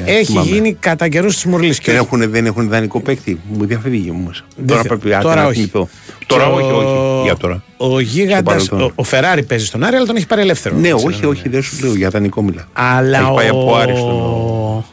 [0.06, 1.80] έχει γίνει κατά καιρούς της μουρλής.
[1.84, 3.40] Δεν έχουν, δεν έχουν ιδανικό παίκτη.
[3.52, 4.30] Μου διαφεύγει όμω.
[4.56, 5.56] Δεν Τώρα θε- πρέπει άντε τώρα να όχι.
[5.56, 5.90] θυμηθώ.
[6.26, 7.24] Τώρα Και όχι, ο- όχι.
[7.24, 7.64] Για τώρα.
[7.78, 8.82] Ο γίγαντα, Στο παρελθόν.
[8.82, 10.76] ο, ο Φεράρι παίζει στον Άρη, αλλά τον έχει πάρει ελεύθερο.
[10.76, 12.68] Ναι, Έτσι, όχι, να- όχι, δεν σου λέω για δανεικό μιλά.
[12.74, 14.86] Αλλά Έχει πάει ο- από άριστον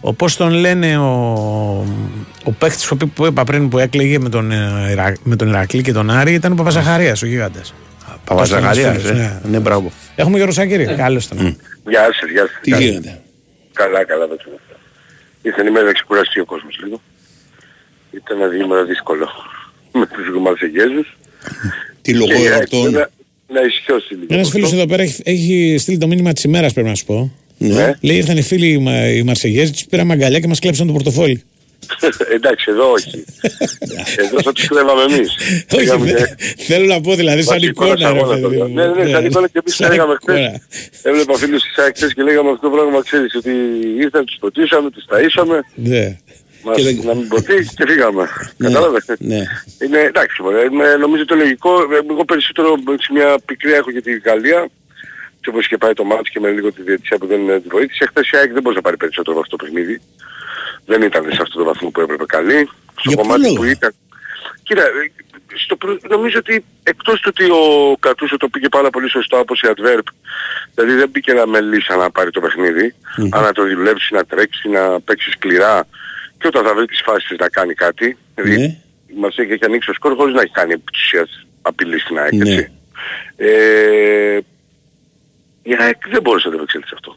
[0.00, 0.10] ο Γούλα.
[0.10, 1.06] Ο πώ τον λένε, ο,
[2.44, 5.82] ο παίχτης που, που είπα πριν που έκλαιγε με τον, ε, Ιρα- με τον Ηρακλή
[5.82, 7.74] και τον Άρη ήταν ο Παπαζαχαρίας, ο γίγαντας.
[8.24, 9.40] Παπαζαχαρίας, ε.
[9.50, 9.92] Ναι, μπράβο.
[10.16, 10.84] Έχουμε Γιώργο Σάκηρη.
[10.96, 11.38] Καλώς τον.
[11.88, 12.58] Γεια σας, γεια σας.
[12.62, 12.82] Τι Καλά.
[12.84, 13.20] γίνεται;
[13.72, 14.56] Καλά, καλά, δεν ξέρω.
[15.42, 17.00] Ήρθε η μέρα να ξεκουραστεί ο κόσμος λίγο.
[18.10, 19.28] Ήταν ένα διήμερο δύσκολο
[19.92, 21.16] με τους Μαρσεγγέζους.
[22.02, 22.80] Τι Και λογό η ΑΕΚ αυτό.
[22.80, 23.08] βέβαια
[23.52, 24.26] Να ισχυώσει λίγο.
[24.28, 27.32] Ένας φίλος εδώ πέρα έχει, έχει στείλει το μήνυμα της ημέρας, πρέπει να σου πω.
[27.58, 27.94] Ναι.
[28.00, 30.92] Λέει ήρθαν οι φίλοι οι, Μα- οι Μαρσεγέζοι, τους πήραμε αγκαλιά και μας κλέψαν το
[30.92, 31.42] πορτοφόλι.
[32.36, 33.24] Εντάξει, εδώ όχι.
[34.22, 35.28] εδώ θα τους κλέβαμε εμείς.
[35.74, 38.12] Όχι, Είχαμε- θε- θέλω να πω δηλαδή σαν Βασικό εικόνα.
[38.12, 38.68] ρε αγώνα παιδί τώρα.
[38.68, 38.74] μου.
[38.74, 40.38] Ναι, ναι, σαν εικόνα και εμείς σαν λέγαμε εικόνα.
[40.38, 40.60] χθες.
[41.02, 43.52] Έβλεπα φίλους της ΑΕΚ χθες και λέγαμε αυτό το πράγμα, ξέρεις, ότι
[44.04, 46.04] ήρθαν, τους ποτίσαμε, τους ταΐσαμε, Ναι.
[46.64, 46.76] μας,
[47.08, 48.24] να μην ποτεί και φύγαμε.
[48.58, 49.04] Κατάλαβες.
[49.18, 49.40] Ναι.
[49.84, 51.70] Είναι εντάξει, μωρέ, είμαι- νομίζω το λογικό.
[51.82, 54.60] Ε, Εγώ περισσότερο έτσι, μια πικρία έχω για τη Γαλλία.
[55.40, 57.68] Και όπως είχε πάει το μάτς και με λίγο τη διαιτησία που δεν ε, τη
[57.68, 58.06] βοήθησε.
[58.06, 60.00] Χθες η ΑΕΚ δεν μπορούσε να πάρει περισσότερο από αυτό το παιχνίδι.
[60.86, 62.68] Δεν ήταν σε αυτό το βαθμό που έπρεπε καλή.
[63.00, 63.94] Στο κομμάτι που ήταν.
[64.62, 64.88] Κοίτα, ε,
[65.64, 69.60] στο, προ- νομίζω ότι εκτός του ότι ο Κατούσο το πήγε πάρα πολύ σωστά όπως
[69.60, 70.02] η Adverb,
[70.74, 72.94] δηλαδή δεν μπήκε να μελίσει να πάρει το παιχνίδι,
[73.30, 75.86] αλλά να το δουλέψει, να τρέξει, να παίξει σκληρά
[76.38, 78.76] και όταν θα βρει τις φάσεις να κάνει κάτι, δηλαδή Ναι.
[79.20, 82.18] μας έχει, έχει ανοίξει ο σκορ χωρίς να έχει κάνει επί της ουσίας απειλή στην
[82.18, 82.50] ΑΕΚ, Ναι.
[82.50, 82.72] έτσι.
[83.36, 84.38] Ε,
[85.70, 87.16] η ΑΕΚ δεν μπορούσε να το εξέλιξει αυτό.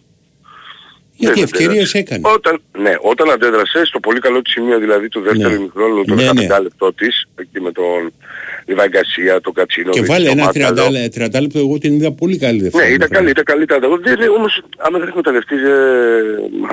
[1.16, 1.98] Γιατί Δεν ευκαιρίες αντέδρασε.
[1.98, 2.22] έκανε.
[2.36, 5.56] Όταν, ναι, όταν αντέδρασε στο πολύ καλό της σημείο δηλαδή του δεύτερου Ναι.
[5.56, 6.60] ημιχρόνου, το Ναι, 15 ναι.
[6.60, 8.14] λεπτό της, εκεί με τον
[8.66, 12.38] Λιβάη Γκασία, τον Κατσίνο, Και βάλε ένα 30, λε- 30 λεπτό, εγώ την είδα πολύ
[12.38, 12.94] καλή Ναι, δεύτερη.
[12.94, 13.64] ήταν καλή, ήταν καλή.
[13.64, 15.74] Ήταν, εγώ δεν, όμως, άμα δεν εκμεταλλευτείς, ε,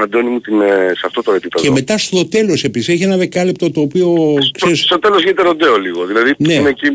[0.03, 1.65] Αντώνη μου, την, ε, σε αυτό το επίπεδο.
[1.65, 4.81] Και μετά στο τέλος επίσης έχει ένα δεκάλεπτο το οποίο Στο, ξέρεις...
[4.81, 6.07] στο τέλος γίνεται ροντέο λίγο.
[6.07, 6.53] Δηλαδή Ναι.
[6.53, 6.91] είναι εκεί η,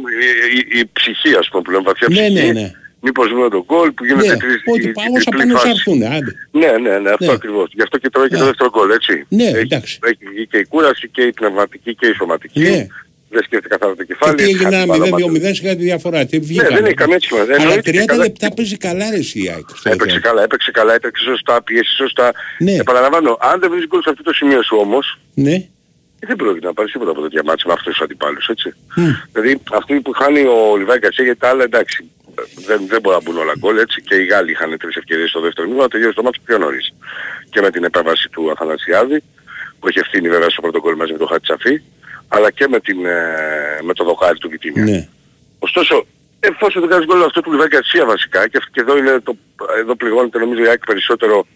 [0.75, 2.33] η, η ψυχή ας πούμε που λέμε βαθιά Ναι, ψυχή.
[2.33, 2.71] ναι, ναι.
[3.05, 5.53] Μήπως βρούμε τον γκολ που γίνεται Ναι, τρεις, ότι η- η πάμε όσα τριπλή πάνω
[5.59, 5.65] φάση.
[5.65, 6.31] θα έρθουν, άντε.
[6.61, 7.31] Ναι, ναι, ναι, αυτό Ναι.
[7.39, 7.67] ακριβώς.
[7.77, 8.45] Γι' αυτό και τρώει και το Ναι.
[8.49, 9.25] δεύτερο γκολ, έτσι.
[9.29, 9.99] Ναι, έχει, εντάξει.
[10.11, 12.59] έχει βγει και η κούραση και η πνευματική και η σωματική.
[12.59, 12.87] Ναι.
[13.35, 14.35] Δεν σκέφτεται καθαρά το Και κεφάλι.
[14.35, 16.25] τι έγινε χάνει ένα μπάλα 0-2-0 σε κάτι διαφορά.
[16.25, 16.75] Τι βγήκανε.
[16.75, 17.53] δεν έχει καμία σημασία.
[17.53, 18.23] Αλλά Εννοείται και 30 καλά.
[18.23, 19.67] λεπτά παίζει καλά ρε εσύ η ΑΕΚ.
[19.75, 20.21] στο Έπαιξε δεύτερο.
[20.33, 22.31] καλά, έπαιξε καλά, έπαιξε σωστά, πίεση σωστά.
[22.59, 22.71] Ναι.
[22.75, 25.53] Επαναλαμβάνω, αν δεν βρεις γκολ σε αυτό το σημείο σου όμως, Ναι.
[26.21, 28.73] ε, δεν πρόκειται να πάρεις τίποτα από τέτοια μάτια με αυτούς τους αντιπάλους, έτσι.
[28.95, 29.03] Μμ.
[29.31, 32.09] Δηλαδή αυτοί που χάνει ο Λιβάη Γκαρσία γιατί τα άλλα εντάξει
[32.67, 35.39] δεν, δεν μπορεί να μπουν όλα γκολ έτσι και οι Γάλλοι είχαν τρεις ευκαιρίες στο
[35.39, 36.93] δεύτερο μήνυμα να τελειώσει το μάτι πιο νωρίς.
[37.49, 39.23] Και με την επέμβαση του Αθανασιάδη
[39.79, 41.81] που έχει ευθύνη βέβαια στο πρωτοκόλλο μαζί με τον Χατσαφή
[42.27, 44.83] αλλά και με, την, ε, με το δοκάρι του Βιτίνια.
[44.83, 45.07] Ναι.
[45.59, 46.05] Ωστόσο,
[46.39, 49.37] εφόσον δεν κάνεις γκολ αυτό του Λιβάη Γκαρσία βασικά και, και εδώ, είναι το,
[49.79, 51.47] εδώ πληγώνεται νομίζω η ΑΕΚ περισσότερο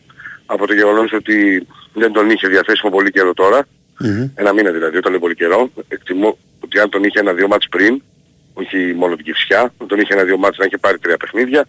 [0.45, 3.67] από το γεγονός ότι δεν τον είχε διαθέσιμο πολύ καιρό τώρα
[3.99, 4.29] Μμμ.
[4.35, 5.69] ένα μήνα δηλαδή, όταν είναι πολύ καιρό.
[5.87, 8.01] Εκτιμώ ότι αν τον είχε ένα-δύο μάτς πριν,
[8.61, 11.61] όχι μόνο την Κυφσιά, αν τον είχε ένα-δύο μάτς να είχε πάρει τρία παιχνίδια,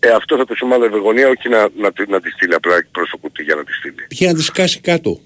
[0.00, 3.10] ε, αυτό θα το σημάδευε γωνία, όχι να, να, τη- να τη στείλει απλά προς
[3.10, 4.02] το κουτί για να τη στείλει.
[4.08, 5.20] Πήγε να τη σκάσει κάτω.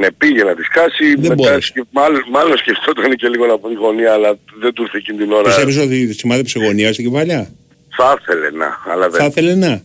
[0.00, 1.60] Ναι, πήγε να τη σκάσει, Δεν μετά μπόρεσε.
[1.60, 5.32] σκε- μάλλον, μάλλον σκεφτόταν και λίγο να πει γωνία, αλλά δεν του ήρθε εκείνη την
[5.32, 5.42] ώρα.
[5.42, 7.50] Πιστεύεις ότι σημάδεψε γωνία στην κεφαλιά.
[7.96, 9.20] Θα ήθελε να, αλλά δεν.
[9.20, 9.82] Θα ήθελε να.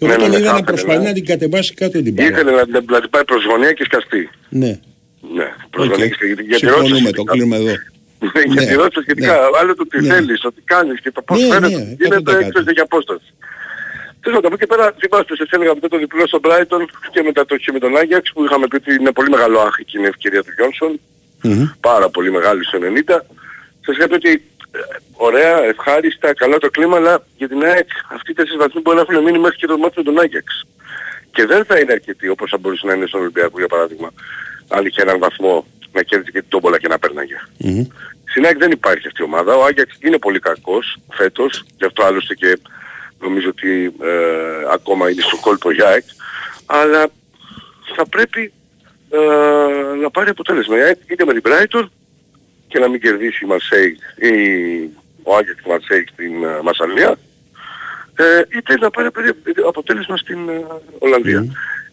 [0.00, 1.04] Εγώ Ναι, τον ναι, είδα θα να ήθελε, προσπαθεί ναι.
[1.08, 2.28] να την κατεβάσει κάτω την μπάλα.
[2.28, 4.28] Ήθελε να, να, να την πάει προς γωνία και σκαστεί.
[4.48, 4.78] Ναι.
[5.34, 5.90] Ναι, προς Οκ.
[5.92, 6.42] γωνία και σκαστεί.
[6.42, 7.32] Γιατί Συμφωνούμε, ρώτησε το σχετικά.
[7.32, 7.72] κλείνουμε εδώ.
[8.18, 10.14] Ναι, για τη ρώτηση σχετικά, άλλο το τι Ναι.
[10.14, 12.38] θέλεις, το τι κάνεις και το πώς Ναι, φαίνεται, ναι, γίνεται 100%.
[12.46, 13.34] εξ αποστάσεως.
[14.22, 17.44] Τέλος πάντων, από εκεί πέρα θυμάστε, σας έλεγα μετά το διπλό στο Brighton και μετά
[17.44, 20.06] το και με τον Άγιαξ που είχαμε πει ότι είναι πολύ μεγάλο ματς και είναι
[20.06, 21.00] η ευκαιρία του Γιόνσον,
[21.80, 23.18] πάρα πολύ μεγάλη στο 90.
[23.84, 24.32] Σας είχα πει ότι
[24.70, 24.78] ε,
[25.12, 29.04] ωραία, ευχάριστα, καλό το κλίμα, αλλά για την ΑΕΚ αυτοί οι τέσσερις βαθμοί μπορεί να
[29.08, 30.66] έχουν μείνει μέχρι και το μάτι με τον Άγιαξ.
[31.30, 34.10] Και δεν θα είναι αρκετοί όπως θα μπορούσε να είναι στον Ολυμπιακό για παράδειγμα,
[34.68, 35.66] αν είχε έναν βαθμό
[35.98, 37.38] να κέρδιζε και την τόμπολα και να πέρναγε.
[38.30, 39.54] Στην ΑΕΚ δεν υπάρχει αυτή η ομάδα.
[39.56, 42.58] Ο Άγιαξ είναι πολύ κακός φέτος, γι' αυτό άλλωστε και
[43.20, 46.04] νομίζω ότι ε, ακόμα είναι στο κόλπο για ΑΕΚ.
[46.66, 47.08] Αλλά
[47.96, 48.52] θα πρέπει
[49.10, 49.18] ε,
[50.02, 50.76] να πάρει αποτέλεσμα.
[50.78, 51.84] Η ΑΕΚ είτε με την Brighton
[52.68, 54.32] και να μην κερδίσει η Μαρσέη ή
[55.22, 57.18] ο Άγιαξ τη Μαρσέη στην ε, Μασαλία
[58.16, 60.66] ε, είτε να πάρει περι- αποτέλεσμα στην ε,
[60.98, 61.44] Ολλανδία.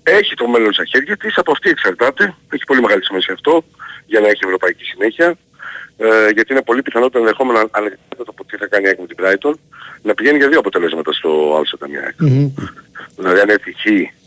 [0.03, 2.36] Έχει το μέλλον στα χέρια της, από αυτή εξαρτάται.
[2.49, 3.64] Έχει πολύ μεγάλη σημασία αυτό
[4.06, 5.38] για να έχει ευρωπαϊκή συνέχεια.
[5.98, 9.18] Ε, γιατί είναι πολύ πιθανό ενδεχόμενο ανεξάρτητα από τι θα κάνει η ΑΕΚ με την
[9.22, 9.53] Brighton
[10.02, 12.15] να πηγαίνει για δύο αποτελέσματα στο Άλσετα μια ΑΕΚ.
[13.18, 13.84] Δηλαδή αν έρθει χ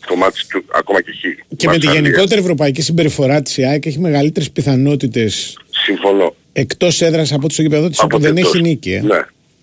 [0.07, 1.21] το μάτς του, ακόμα και χ.
[1.21, 6.35] Και με τη Μασαλίας, γενικότερη ευρωπαϊκή συμπεριφορά της ΙΑΚ έχει μεγαλύτερες πιθανότητες Συμφωνώ.
[6.53, 8.55] εκτός έδρας από ό,τι στο γηπεδό της Από όπου δεν εκτός.
[8.55, 8.93] έχει νίκη.
[8.93, 9.01] ε.
[9.01, 9.21] Ναι.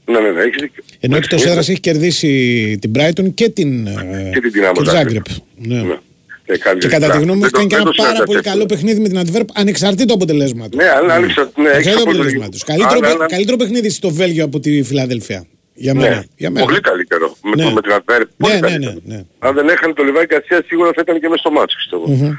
[0.08, 0.84] Ναι, ναι, ναι, έχεις δίκιο.
[1.00, 4.74] Ενώ Εντάξει, εκτός είναι- έδρας έχει κερδίσει την Brighton και την, ε, Και την Δυνάμω
[4.74, 5.24] και το Ζάγκρεπ.
[5.30, 5.42] Zagreb.
[5.56, 5.98] Ναι.
[6.46, 7.24] Και, κάνει Και κατά τη διπλά.
[7.24, 9.00] γνώμη μου Δεν έχει κάνει το- και δεν ένα το πάρα πολύ συναντάς καλό παιχνίδι
[9.00, 10.76] με την Αντβέρπ ανεξαρτήτως αποτελέσματος.
[10.82, 11.42] Ναι, αν άνοιξα.
[11.42, 12.60] Ναι, έχεις Ανεξαρτήτω απόλυτο αποτελέσματος.
[12.60, 12.74] δίκιο.
[12.74, 15.42] Καλύτερο, Αν- παί- αν- καλύτερο παιχνίδι στο Βέλγιο από τη Φιλαδέλφια.
[15.74, 16.16] Για μένα.
[16.16, 16.66] Ναι, Για μένα.
[16.66, 17.36] πολύ καλύτερο.
[17.44, 17.64] Με, Ναι.
[17.64, 18.28] το, με την Αντβέρπ.
[18.30, 18.98] Ναι, Πολύ ναι, καλύτερο.
[19.06, 19.22] ναι, ναι.
[19.40, 22.06] Αν δεν έχανε το Λιβάη Κασία σίγουρα θα ήταν και μέσα στο μάτσο, πιστεύω.
[22.08, 22.34] Μμμ.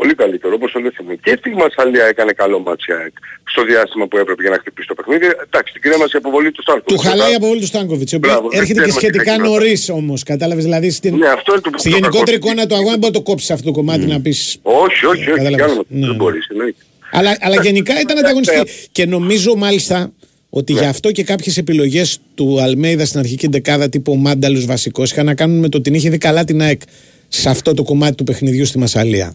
[0.00, 1.14] Πολύ καλύτερο, όπως το λες εσύ.
[1.24, 3.14] Και στη Μασαλία έκανε καλό μάτσο η ΑΕΚ.
[3.52, 5.26] Στο διάστημα που έπρεπε για να χτυπήσει το παιχνίδι.
[5.46, 6.84] Εντάξει, την κρέμασε η αποβολή του Στάρκου.
[6.94, 8.12] Του χαλάει η αποβολή του Στάνκοβιτς.
[8.18, 10.22] Μπράβο, δεν Έρχεται και ξέρουμε τι σχετικά θα γίνει νωρίς όμως.
[10.22, 12.46] Κατάλαβες δηλαδή στην, Ναι, αυτό είναι το στη το γενικότερη κακό.
[12.50, 12.90] εικόνα του αγώνα.
[12.90, 14.34] Δεν μπορεί να το κόψεις αυτό το κομμάτι να πει.
[14.62, 15.24] Όχι, όχι, όχι.
[15.24, 15.58] Κατάλαβες.
[15.60, 15.82] Κάνουμε.
[15.88, 16.14] Ναι, Δεν ναι.
[16.16, 16.80] μπορείς, εννοείται.
[17.10, 18.70] Αλλά, αλλά γενικά ήταν ανταγωνιστική.
[18.92, 20.12] Και νομίζω μάλιστα
[20.50, 20.80] ότι Ναι.
[20.80, 25.34] γι' αυτό και κάποιες επιλογές του Αλμέιδα στην αρχική δεκάδα τύπου Μάνταλου βασικός είχαν να
[25.34, 26.80] κάνουν με το ότι την είχε δει καλά την ΑΕΚ
[27.28, 29.34] σε αυτό το κομμάτι του παιχνιδιού στη Μασαλία.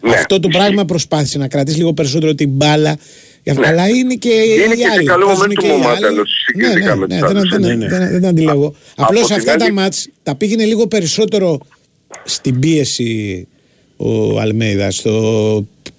[0.00, 2.98] Ναι, αυτό το πράγμα προσπάθησε να κρατήσει λίγο περισσότερο την μπάλα.
[3.64, 5.04] Αλλά είναι και Είναι οι και σε άλλοι.
[5.04, 5.82] καλό παίζουν momentum και οι ο άλλοι.
[5.84, 7.50] Μάνταλος Ναι, συγκριτικά ναι, με ναι, τους δεν- άλλους.
[7.50, 7.88] δεν- Ναι, ναι.
[7.88, 8.74] δεν- δεν αντιλέγω.
[8.96, 11.58] Απλώς την αυτά τα άλλη- μάτς τα πήγαινε λίγο περισσότερο
[12.24, 13.46] στην πίεση
[13.96, 14.90] ο Αλμέιδα.
[14.90, 15.12] Στο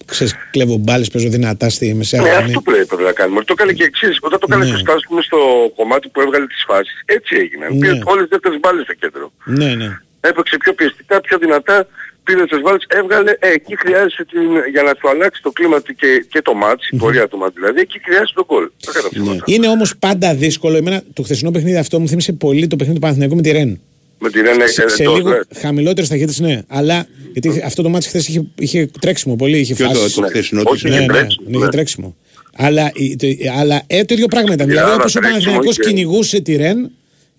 [0.05, 2.45] ξέρεις, κλέβω μπάλες, παίζω δυνατά στη μεσαία Ναι, γραμμή.
[2.47, 3.43] αυτό πρέπει να κάνουμε.
[3.43, 4.17] Το έκανε και εξής.
[4.21, 4.71] Όταν το έκανε Ναι.
[4.71, 5.37] σωστά, ας πούμε, στο
[5.75, 7.65] κομμάτι που έβγαλε τις φάσεις, έτσι έγινε.
[7.69, 7.77] Ναι.
[7.79, 9.31] Πήρε όλες τις δεύτερες μπάλες στο κέντρο.
[9.45, 9.89] Ναι, ναι.
[10.21, 11.87] Έπαιξε πιο πιεστικά, πιο δυνατά,
[12.23, 14.41] πήρε τις βάλες, έβγαλε, ε, εκεί χρειάζεσαι την,
[14.71, 17.53] για να σου αλλάξει το κλίμα του και, και το μάτς, η πορεία του μάτς
[17.55, 18.69] δηλαδή, εκεί χρειάζεται τον γκολ.
[18.79, 19.43] Το έκανα ψηλά.
[19.55, 20.77] Είναι όμως πάντα δύσκολο.
[20.77, 23.79] Εμένα το χθεσινό παιχνίδι αυτό μου θύμισε πολύ το παιχνίδι του Παναθηναϊκού με τη Ρεν.
[24.19, 25.37] Με τη Ρεν σε, σε εντός, λίγο ναι.
[25.59, 26.61] χαμηλότερες ταχύτητες, ναι.
[26.67, 29.57] Αλλά γιατί αυτό το μάτι χθες είχε, είχε τρέξιμο πολύ.
[29.59, 30.13] Είχε Ποιο το- φάσεις.
[30.13, 31.71] το χθεσινό Όχι, ναι, είχε ναι, τρέξιμο, ναι, είχε ναι.
[31.71, 32.15] τρέξιμο.
[32.55, 33.27] Αλλά, η- το,
[33.59, 34.67] αλλά ε, το ίδιο πράγμα ήταν.
[34.67, 36.91] Η Δηλαδή, Άρα όπως ο τρέξιμο Παναθηναϊκός είχε- κυνηγούσε τη Ρεν,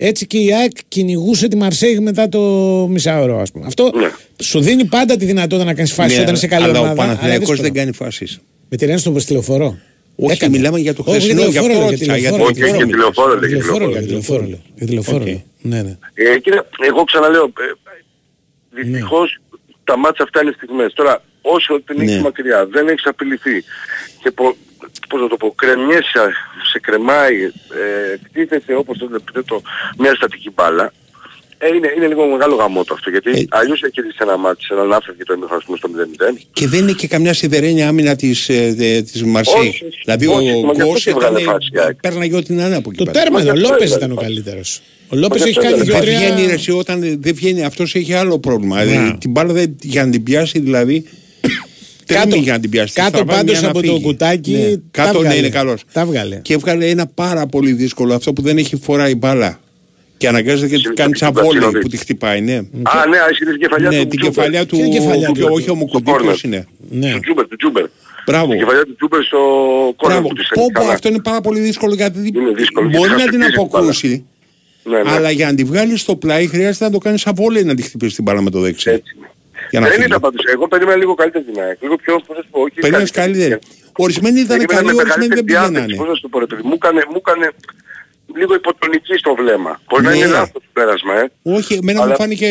[0.07, 2.41] έτσι και η ΑΕΚ κυνηγούσε τη Μαρσέιγ μετά το
[2.91, 3.67] μισάωρο, ας πούμε.
[3.67, 4.11] Αυτό Ναι.
[4.43, 6.93] σου δίνει πάντα τη δυνατότητα να κάνεις φάση Ναι, όταν είσαι καλή αλλά ομάδα.
[6.93, 7.63] ο Παναθηναϊκός δύσκολο.
[7.63, 8.39] δεν κάνει φάσεις.
[8.69, 9.79] Με τη Ρεν στο στη λεωφορώ.
[10.17, 10.57] Όχι, Έκανε.
[10.57, 12.77] μιλάμε για το Όχι, χθεσινό, γι' αυτό τηλεοφόρο, ρώτησα, για για τηλεοφόρο, το- για Όχι,
[12.77, 13.91] για τηλεοφόρο, λέει, για τηλεοφόρο, τηλεοφόρο.
[13.91, 14.61] για τηλεοφόρο, λέω.
[14.77, 15.43] Για τηλεοφόρο, λέω.
[15.71, 15.95] Ναι, ναι.
[16.15, 19.29] Ε, κύριε, εγώ ξαναλέω, ε, δυστυχώς
[19.85, 20.93] τα μάτσα αυτά είναι στιγμές.
[20.93, 22.21] Τώρα, όσο την έχεις Ναι.
[22.21, 23.57] μακριά, δεν έχεις απειληθεί
[24.23, 24.57] και πο,
[25.13, 26.25] πώς να το πω, κρεμιέσαι,
[26.71, 27.37] σε κρεμάει,
[27.83, 29.63] ε, κτίθεσαι όπως το λέτε το,
[29.99, 30.93] μια στατική μπάλα,
[31.65, 34.73] ε, είναι, είναι λίγο μεγάλο γαμότο αυτό, γιατί Ε, αλλιώς έχει κερδίσει ένα μάτι, σε
[34.75, 36.47] έναν άφευ και το εμιχρόνιο στο 0-0.
[36.53, 40.51] Και δεν είναι και καμιά σιδερένια άμυνα της, ε, δε- της Μαρσέη; Όχι, Δηλαδή όχι,
[40.51, 41.95] ο μα γι' αυτό Γκος και έβγαλε ήταν, φάση, ΑΕΚ.
[42.01, 43.19] πέρναγε ό,τι να είναι από εκεί Το πέρα.
[43.23, 44.27] τέρμα Μα εδώ, ο γι' αυτό Λόπες έβγαλε ήταν ο φάση.
[44.35, 44.81] καλύτερος.
[45.09, 46.25] Ο Λόπες γι' έχει αυτό κάνει έβγαλε δύο Δεν φάση.
[46.27, 46.55] βγαίνει ρε, τρία.
[46.55, 48.77] εσύ, όταν δεν βγαίνει, αυτός έχει άλλο πρόβλημα.
[48.77, 48.85] Ναι.
[48.85, 51.07] Δηλαδή, την μπάλα δεν, για να την πιάσει δηλαδή...
[52.07, 52.93] Κάτω- Κάτω, για να την πιάσει.
[52.95, 54.03] κάτω Στραβάει πάντως μια να από το φύγει.
[54.03, 54.77] κουτάκι, Ναι.
[54.77, 55.39] τα Κάτω ναι βγάλε.
[55.39, 55.83] είναι καλός.
[55.93, 56.37] Τα βγάλε.
[56.37, 59.61] Και έβγαλε ένα πάρα πολύ δύσκολο αυτό που δεν έχει φοράει η μπάλα.
[60.17, 62.55] Και αναγκάζεται και Συν- κάνει συν- τσαβόλι συν- που τη χτυπάει, ναι.
[62.55, 62.61] Α,
[63.09, 64.35] ναι, έχει την κεφαλιά Ναι, του την Τζούμπερ.
[64.35, 64.77] κεφαλιά του.
[64.77, 66.21] Ποια κεφαλιά του- του; Όχι ο Μουκουντή, corner.
[66.23, 66.67] ποιος είναι.
[66.91, 67.11] Ναι.
[67.13, 67.85] Του Τζούμπερ, του Τζούμπερ.
[68.27, 68.51] Μπράβο.
[68.51, 69.39] Την κεφαλιά του Τζούμπερ στο
[69.97, 70.29] κόρνερ Μπράβο.
[70.29, 70.93] που της Πω, έφυγε πω, καλά.
[70.93, 73.65] αυτό είναι πάρα πολύ δύσκολο γιατί Είναι δύσκολο, μπορεί γιατί να θα την χτυπήσει την
[73.65, 73.79] μπάλα.
[73.85, 74.25] αποκρούσει.
[74.85, 75.11] Ναι, ναι.
[75.11, 77.83] Αλλά για να τη βγάλεις στο πλάι χρειάζεται να το κάνεις σαν βόλεϊ να τη
[77.83, 78.91] χτυπήσει την μπάλα με το δεξί.
[78.91, 79.17] Έτσι.
[79.73, 80.07] Για να Δεν φύγει.
[80.11, 80.43] ήταν πάντως.
[80.55, 81.79] Εγώ περίμενα λίγο καλύτερη την ΑΕΚ.
[81.85, 83.59] Λίγο πιο, πώς να σου πω, όχι Περίμενες καλύτερη.
[84.05, 85.71] Ορισμένοι ήταν Περίμενα καλοί, με ορισμένοι δεν μεγαλύτερη διάθεση.
[85.73, 85.95] πηγαίνανε.
[86.01, 86.63] Πώς να σου το πω ρε παιδί.
[86.71, 87.47] Μου έκανε, μου έκανε
[88.41, 89.73] λίγο υποτονική στο βλέμμα.
[89.89, 90.17] Μπορεί να Ναι.
[90.17, 91.25] είναι λάθος το πέρασμα, ε.
[91.57, 92.49] Όχι, εμένα μου Αλλά- φάνηκε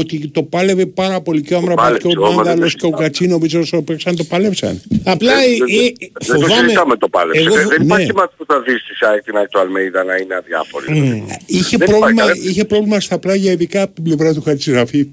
[0.00, 2.78] ότι το πάλευε πάρα πολύ και ο Άμραμπατ πάλεψε, και ο όμως, δεν Μάνταλος το
[2.88, 4.74] και ο Κατσίνοβιτς όσο παίξαν το παλέψαν.
[5.04, 6.62] Απλά Δεν- η- δεν- η- Δεν το φοβάμαι.
[6.62, 7.40] συζητάμε το πάλεψε.
[7.40, 8.12] Εγώ Δεν- φο- Δεν υπάρχει ναι.
[8.12, 10.86] μάτι που θα δεις στη ΑΕΚ την ΑΕΚ του Αλμέιδα να είναι αδιάφορη.
[11.46, 12.50] Είχε Δεν πρόβλημα, υπάρχει, ρε.
[12.50, 15.08] είχε πρόβλημα στα πλάγια ειδικά από την πλευρά του Χατζηραφή.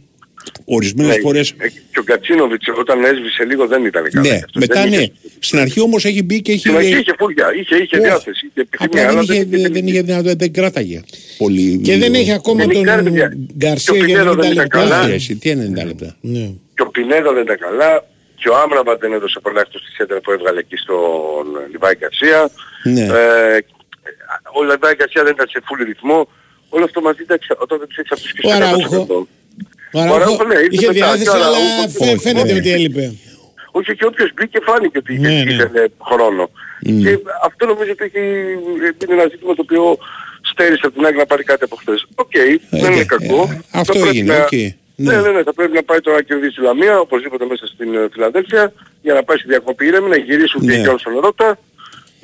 [0.66, 4.22] Ορισμένες Ναι, φορές ε, Και ο Κατσίνοβιτς όταν έσβησε λίγο δεν ήταν καλά.
[4.28, 4.60] Ναι, γι' αυτό.
[4.60, 4.96] μετά Δεν ναι.
[4.96, 6.60] είχε- Στην αρχή όμως έχει μπει και έχει...
[6.60, 8.06] Στην αρχή είχε φούρια, είχε, είχε Όχι.
[8.06, 11.02] διάθεση, είχε επιθυμία, Απλά δεν αλλά είχε, δεν δεν είχε δυνατότητα, δεν κράταγε
[11.38, 11.80] πολύ.
[11.84, 13.34] Και δεν έχει ακόμα Δεν τον είναι παιδιά.
[13.58, 14.78] Γκαρσία Και ο για Πινέδο 90 δεν ήταν λεπτά.
[14.80, 15.02] καλά.
[15.04, 16.16] Όχι, εσύ, τι 90 λεπτά.
[16.22, 16.50] Ναι.
[16.76, 18.06] Και ο Πινέδα δεν ήταν καλά.
[18.36, 22.50] Και ο Άμραμπατ δεν έδωσε πολλά εκτός στη σέντρα που έβγαλε εκεί στον Λιβάι Γκαρσία.
[22.84, 23.02] Ναι.
[23.02, 23.60] Ε,
[24.58, 26.30] ο Λιβάι Γκαρσία δεν ήταν σε full ρυθμό.
[26.70, 29.28] Όλο αυτό μαζί εντάξει, όταν δεν τους έχεις αυτούς και Ο
[30.02, 30.16] στο Αραούχο.
[30.16, 30.16] 100%.
[30.16, 30.94] Ο Αραούχο Αραούχο, ναι, ήρθε είχε μετά.
[31.00, 32.60] διάθεση, Και ο αλλά Αραούχο, φαι- όχι, φαίνεται ναι.
[32.60, 33.06] ότι έλειπε.
[33.78, 35.54] Όχι και όποιος μπήκε φάνηκε ότι είχε, Ναι, ναι.
[35.54, 36.50] ήθελε χρόνο.
[37.04, 37.12] Και
[37.44, 38.22] αυτό νομίζω ότι έχει,
[39.04, 39.98] είναι ένα ζήτημα το οποίο
[40.52, 42.06] στέρησε από την ΑΕΚ να πάρει κάτι από χθες.
[42.16, 42.32] Οκ,
[42.70, 43.40] δεν είναι κακό.
[43.52, 44.52] ε, αυτό Θα πρέπει έγινε, να- οκ.
[44.98, 45.22] Ναι, Ναι.
[45.22, 48.08] ναι, ναι, θα πρέπει να πάει τώρα να κερδίσει η Λαμία, οπωσδήποτε μέσα στην ε,
[48.14, 50.74] Φιλαδέλφια, για να πάει στη διακοπή ήρεμη, να γυρίσουν Ναι.
[50.74, 51.58] και οι στον Ευρώπτα,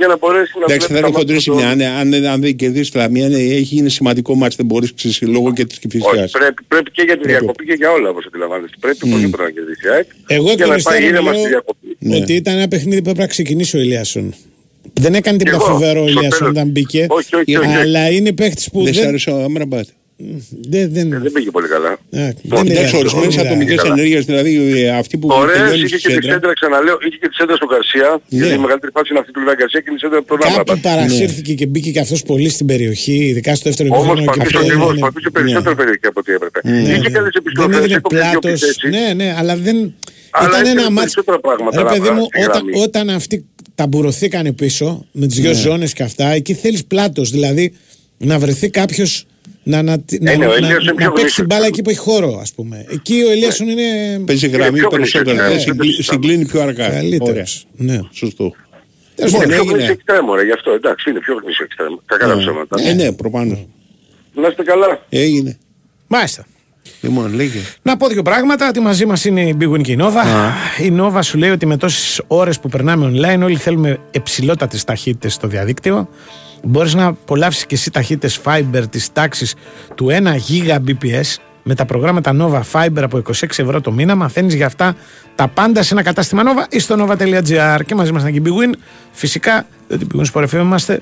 [0.01, 1.85] για να μπορέσει να Εντάξει, θα βλέπει είναι τα χοντρήσει μάτια μια.
[1.87, 1.91] του.
[1.99, 5.21] Αν, αν, αν δεν κερδίσει τη Λαμία, ναι, έχει γίνει σημαντικό μάτς, δεν μπορείς ξέρεις,
[5.21, 6.31] λόγω και της Όχι, Κηφισιάς.
[6.31, 7.37] πρέπει, πρέπει και για τη Πρέπει.
[7.37, 8.75] διακοπή και για όλα όπως αντιλαμβάνεστε.
[8.79, 10.07] Πρέπει οπωσδήποτε να κερδίσει η ΑΕΚ.
[10.27, 11.87] Εγώ εκ για των να πάει υστέρων ήρεμα στη λέω διακοπή.
[11.99, 12.15] Ναι.
[12.15, 14.33] ότι ήταν ένα παιχνίδι που έπρεπε να ξεκινήσει ο Ηλιάσον.
[14.93, 16.51] Δεν έκανε τίποτα εγώ, φοβερό ο στο Ηλιάσον τέλος.
[16.55, 17.05] όταν μπήκε.
[17.09, 17.75] Όχι, όχι, όχι, όχι.
[17.77, 19.07] Αλλά είναι παίχτης που Δεν σ' δεν.
[19.07, 19.87] άρεσε ο Άμραμπατ.
[20.73, 21.91] Δεν, δεν, Ε, Δεν πήγε πολύ καλά.
[21.91, 23.93] Α, δεν Εντάξει, είναι- ορισμένες δεν είναι- ατομικές καλά.
[23.93, 24.52] ενέργειες, δηλαδή
[24.84, 26.31] ε, αυτή που Ωραίες, τελειώνει είχε στη και τη σέντρα.
[26.34, 28.10] σέντρα, ξαναλέω, είχε και τη σέντρα στον Καρσία.
[28.11, 28.38] Ναι.
[28.39, 30.38] Γιατί η μεγαλύτερη φάση είναι αυτή του Λιβάη Γκαρσία και είναι η σέντρα από τον
[30.39, 30.80] Κάπου Άμραμπατ.
[30.88, 34.22] παρασύρθηκε και μπήκε και αυτός πολύ στην περιοχή, ειδικά στο δεύτερο Όμως ημίχρονο.
[34.22, 36.60] και πατούσε αυτό ακριβώς, είναι- πατούσε περισσότερο περιοχή από ό,τι έπρεπε.
[36.64, 37.15] Ναι, Είχε ναι.
[37.18, 38.52] καλές Δεν επιστροφές, έδινε έκοψε δύο πλάτος.
[38.61, 38.89] επιθέσεις.
[38.95, 39.77] Ναι, ναι, αλλά δεν.
[40.34, 40.99] Αλλά Ήταν έκανε ένα μάτσο.
[41.02, 42.81] περισσότερα πράγματα Ρε να παιδί μου, βγάλει στη όταν, γραμμή.
[42.85, 43.35] όταν αυτοί
[43.76, 45.43] ταμπουρωθήκανε πίσω με τις Ναι.
[45.43, 47.30] δύο ζώνες και αυτά, εκεί θέλεις πλάτος.
[47.31, 47.73] Δηλαδή
[48.18, 49.26] να βρεθεί κάποιος
[49.63, 51.33] να, να, να, ναι, ο να, Ελίασον είναι να πιο παίξει γνήσιος.
[51.33, 52.85] την μπάλα εκεί που έχει χώρο, ας πούμε.
[52.89, 53.83] Εκεί ο Ελίασον είναι.
[54.25, 55.73] Παίζει γραμμή πιο περισσότερο, γνήσιος, ε, ναι.
[55.73, 56.85] συγκλεί- συγκλίνει πιο αργά.
[56.88, 56.99] Ωραία.
[56.99, 57.65] Καλύτερος.
[57.75, 57.99] Ναι.
[58.11, 58.53] Σωστό.
[59.15, 59.73] Τέλος Είναι πάντων, πιο έγινε.
[59.77, 60.71] γνήσιο εξτρέμο, ρε, γι' αυτό.
[60.71, 61.99] Εντάξει, είναι πιο γνήσιο εξτρέμο.
[62.05, 62.81] Κακά τα ψέματα.
[62.83, 63.67] Ε, ναι, προφανώς.
[64.33, 65.05] Να είστε καλά.
[65.09, 65.57] Έγινε.
[66.07, 66.45] Μάλιστα.
[67.01, 67.59] Λοιπόν, λέγε.
[67.81, 68.67] Να πω δύο πράγματα.
[68.67, 70.23] Ότι μαζί μας είναι η Big Win και η Nova.
[70.81, 75.33] Η Nova σου λέει ότι με τόσες ώρες που περνάμε online, όλοι θέλουμε υψηλότατες ταχύτητες
[75.33, 76.09] στο διαδίκτυο.
[76.63, 79.55] Μπορείς να απολαύσεις και εσύ ταχύτητες Fiber της τάξης
[79.95, 80.35] του 1
[80.67, 84.15] Gbps με τα προγράμματα Nova Fiber από 26 ευρώ το μήνα.
[84.15, 84.95] Μαθαίνεις για αυτά
[85.35, 87.79] τα πάντα σε ένα κατάστημα Nova ή στο nova.gr.
[87.85, 88.77] Και μαζί μας είναι και η Big Win.
[89.11, 91.01] Φυσικά, διότι Big Win Sport FM είμαστε.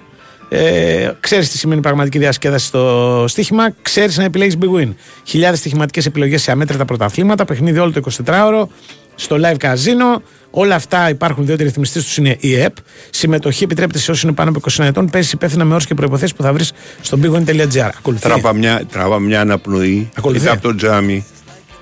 [0.49, 3.69] Ε, ξέρεις τι σημαίνει πραγματική διασκέδαση στο στοίχημα.
[3.81, 4.93] Ξέρεις να επιλέγεις Big Win.
[5.23, 7.45] Χιλιάδες στοιχηματικές επιλογές σε αμέτρητα πρωταθλήματα.
[7.45, 8.67] Παιχνίδι όλο το 24ωρο.
[9.15, 10.21] Στο live casino.
[10.51, 12.75] Όλα αυτά υπάρχουν διότι οι ρυθμιστές τους είναι η ΕΠ.
[13.09, 15.09] Συμμετοχή επιτρέπεται σε όσους είναι πάνω από 20 ετών.
[15.09, 16.71] Παίζει υπεύθυνα με όρους και προϋποθέσεις που θα βρεις
[17.01, 17.89] στο bigwin.gr.
[17.97, 18.21] Ακολουθεί.
[18.23, 20.09] Τράβα μια, τράβα μια αναπνοή.
[20.17, 20.39] Ακολουθεί.
[20.41, 21.25] Κοίτα από το τζάμι.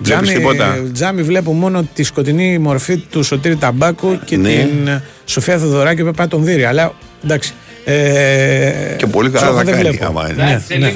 [0.00, 4.48] Βλέπεις Τζάμι, τίποτα; τζάμι βλέπω μόνο τη σκοτεινή μορφή του Σωτήρη Ταμπάκου και Ναι.
[4.48, 6.64] την ε, Σοφία Θοδωράκη που πάει τον δύρει.
[6.64, 6.92] Αλλά
[7.24, 7.52] εντάξει,
[7.84, 10.06] Ε, Και πολύ καλά Τσόχο θα δεν κάνει βλέπω.
[10.06, 10.62] άμα είναι.
[10.68, 10.92] Ναι, ναι.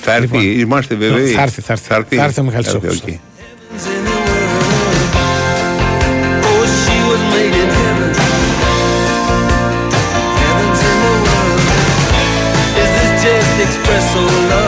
[0.00, 0.58] Θα έρθει, Λοιπόν.
[0.60, 1.26] είμαστε βέβαιοι.
[1.26, 2.16] Θα έρθει, θα έρθει.
[2.16, 3.14] Θα έρθει ο Μιχάλης Θα έρθει, Τσόχος.
[3.14, 4.13] οκ.
[14.14, 14.63] so low.